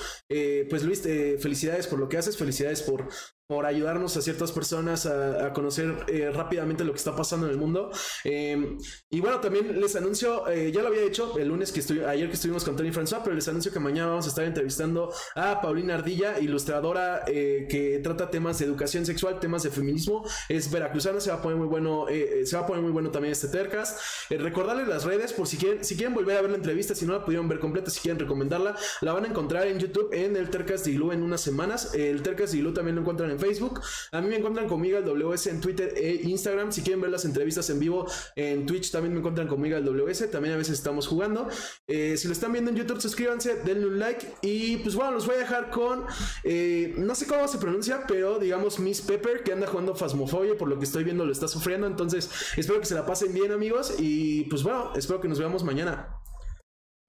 pues 0.70 0.84
Luis, 0.84 1.02
felicidades 1.40 1.88
por 1.88 2.00
lo 2.00 2.10
que 2.10 2.18
haces, 2.18 2.38
felicidades 2.38 2.82
por, 2.84 3.08
por 3.48 3.66
ayudarnos 3.66 4.16
a 4.16 4.22
ciertas 4.22 4.52
personas 4.52 5.06
a, 5.06 5.52
conocer 5.54 5.94
eh, 6.08 6.32
rápidamente 6.34 6.84
lo 6.84 6.94
que 6.94 6.98
está 6.98 7.16
pasando 7.16 7.46
en 7.46 7.52
el 7.52 7.58
mundo. 7.58 7.91
Em, 8.24 8.78
y 9.10 9.20
bueno, 9.20 9.39
también 9.39 9.80
les 9.80 9.96
anuncio, 9.96 10.48
eh, 10.48 10.72
ya 10.72 10.82
lo 10.82 10.88
había 10.88 11.04
hecho 11.04 11.38
el 11.38 11.50
lunes 11.50 11.72
que 11.72 11.82
estuve, 11.82 12.06
ayer 12.06 12.28
que 12.28 12.36
estuvimos 12.36 12.64
con 12.64 12.76
Tony 12.76 12.91
François, 12.91 13.22
pero 13.24 13.36
les 13.36 13.48
anuncio 13.48 13.72
que 13.72 13.80
mañana 13.80 14.10
vamos 14.10 14.26
a 14.26 14.30
estar 14.30 14.46
entrevistando 14.46 15.14
a 15.36 15.62
Paulina 15.62 15.96
Ardilla, 15.96 16.39
ilustradora 16.39 17.24
eh, 17.28 17.68
que 17.70 18.00
trata 18.00 18.32
temas 18.32 18.60
de 18.60 18.66
educación 18.66 19.06
sexual, 19.06 19.39
temas 19.39 19.64
de 19.64 19.70
feminismo. 19.70 20.26
Es 20.48 20.72
veracruzana, 20.72 21.20
se 21.20 21.30
va 21.30 21.38
a 21.38 21.41
poner 21.41 21.58
muy 21.58 21.68
bueno, 21.68 22.06
se 22.08 22.56
va 22.56 22.64
a 22.64 22.66
poner 22.66 22.82
muy 22.82 22.91
bueno 22.91 23.12
también 23.12 23.34
este 23.34 23.50
Tercast. 23.50 24.00
recordarles 24.30 24.88
las 24.88 25.04
redes 25.04 25.34
por 25.34 25.48
si 25.48 25.58
quieren, 25.58 25.84
si 25.84 25.96
quieren 25.96 26.14
volver 26.14 26.38
a 26.38 26.41
ver 26.41 26.52
la 26.52 26.58
entrevista, 26.58 26.96
si 26.96 27.06
no 27.06 27.14
la 27.14 27.26
pudieron 27.26 27.48
ver 27.48 27.60
completa, 27.60 27.91
si 27.91 28.00
quieren 28.00 28.20
recomendarla, 28.20 28.76
la 29.02 29.14
van 29.14 29.26
a 29.26 29.28
encontrar 29.28 29.68
en 29.68 29.80
YouTube 29.80 30.10
en 30.14 30.36
el 30.36 30.50
Tercast 30.50 30.86
de 30.86 30.91
Ilu 30.91 31.12
en 31.12 31.24
unas 31.24 31.41
semanas. 31.41 31.94
El 31.94 32.24
Tercast 32.24 32.54
de 32.54 32.60
Ilu 32.60 32.74
también 32.74 32.96
lo 32.96 33.02
encuentran 33.02 33.33
en 33.34 33.40
Facebook. 33.40 33.82
A 34.12 34.22
mí 34.22 34.30
me 34.30 34.38
encuentran 34.38 34.68
conmigo 34.68 34.98
el 34.98 35.06
WS 35.06 35.48
en 35.48 35.62
Twitter 35.62 35.94
e 35.96 36.22
Instagram. 36.24 36.72
Si 36.72 36.82
quieren 36.82 37.02
ver 37.02 37.12
las 37.12 37.26
entrevistas 37.26 37.70
en 37.70 37.80
vivo 37.80 38.08
en 38.36 38.66
Twitch, 38.66 38.92
también 38.92 39.14
me 39.14 39.20
encuentran 39.20 39.48
conmigo 39.48 39.78
el 39.78 39.86
WS. 39.86 40.32
También 40.32 40.56
a 40.56 40.58
veces 40.58 40.78
estamos 40.78 41.08
jugando. 41.08 41.48
Eh, 41.88 42.16
si 42.18 42.28
lo 42.28 42.34
están 42.34 42.52
viendo 42.52 42.72
en 42.72 42.78
YouTube, 42.78 43.02
suscríbanse, 43.02 43.56
denle 43.64 43.88
un 43.88 44.00
like. 44.00 44.26
Y 44.42 44.78
pues 44.78 44.96
bueno, 44.96 45.12
los 45.12 45.26
voy 45.26 45.36
a 45.36 45.40
dejar 45.40 45.70
con. 45.70 46.06
Eh, 46.44 46.94
no 46.98 47.16
sé 47.16 47.28
cómo 47.28 47.48
se 47.48 47.58
pronuncia, 47.58 48.06
pero 48.08 48.40
digamos 48.40 48.80
Miss 48.80 49.02
Pepper, 49.02 49.44
que 49.44 49.52
anda 49.52 49.68
jugando 49.68 49.96
Phasmophobia. 49.96 50.58
Por 50.58 50.70
lo 50.70 50.78
que 50.78 50.86
estoy 50.86 51.04
viendo, 51.04 51.26
lo 51.26 51.32
está 51.32 51.48
sufriendo. 51.48 51.88
Entonces, 51.88 52.30
espero 52.56 52.80
que 52.80 52.86
se 52.86 52.96
la 52.96 53.06
pasen 53.06 53.34
bien, 53.34 53.52
amigos. 53.52 53.96
Y 54.00 54.44
pues 54.46 54.64
bueno, 54.64 54.94
espero 54.96 55.20
que 55.20 55.28
nos 55.28 55.40
veamos 55.40 55.64
mañana. 55.64 56.20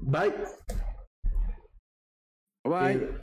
Bye. 0.00 0.34
Bye. 2.64 3.20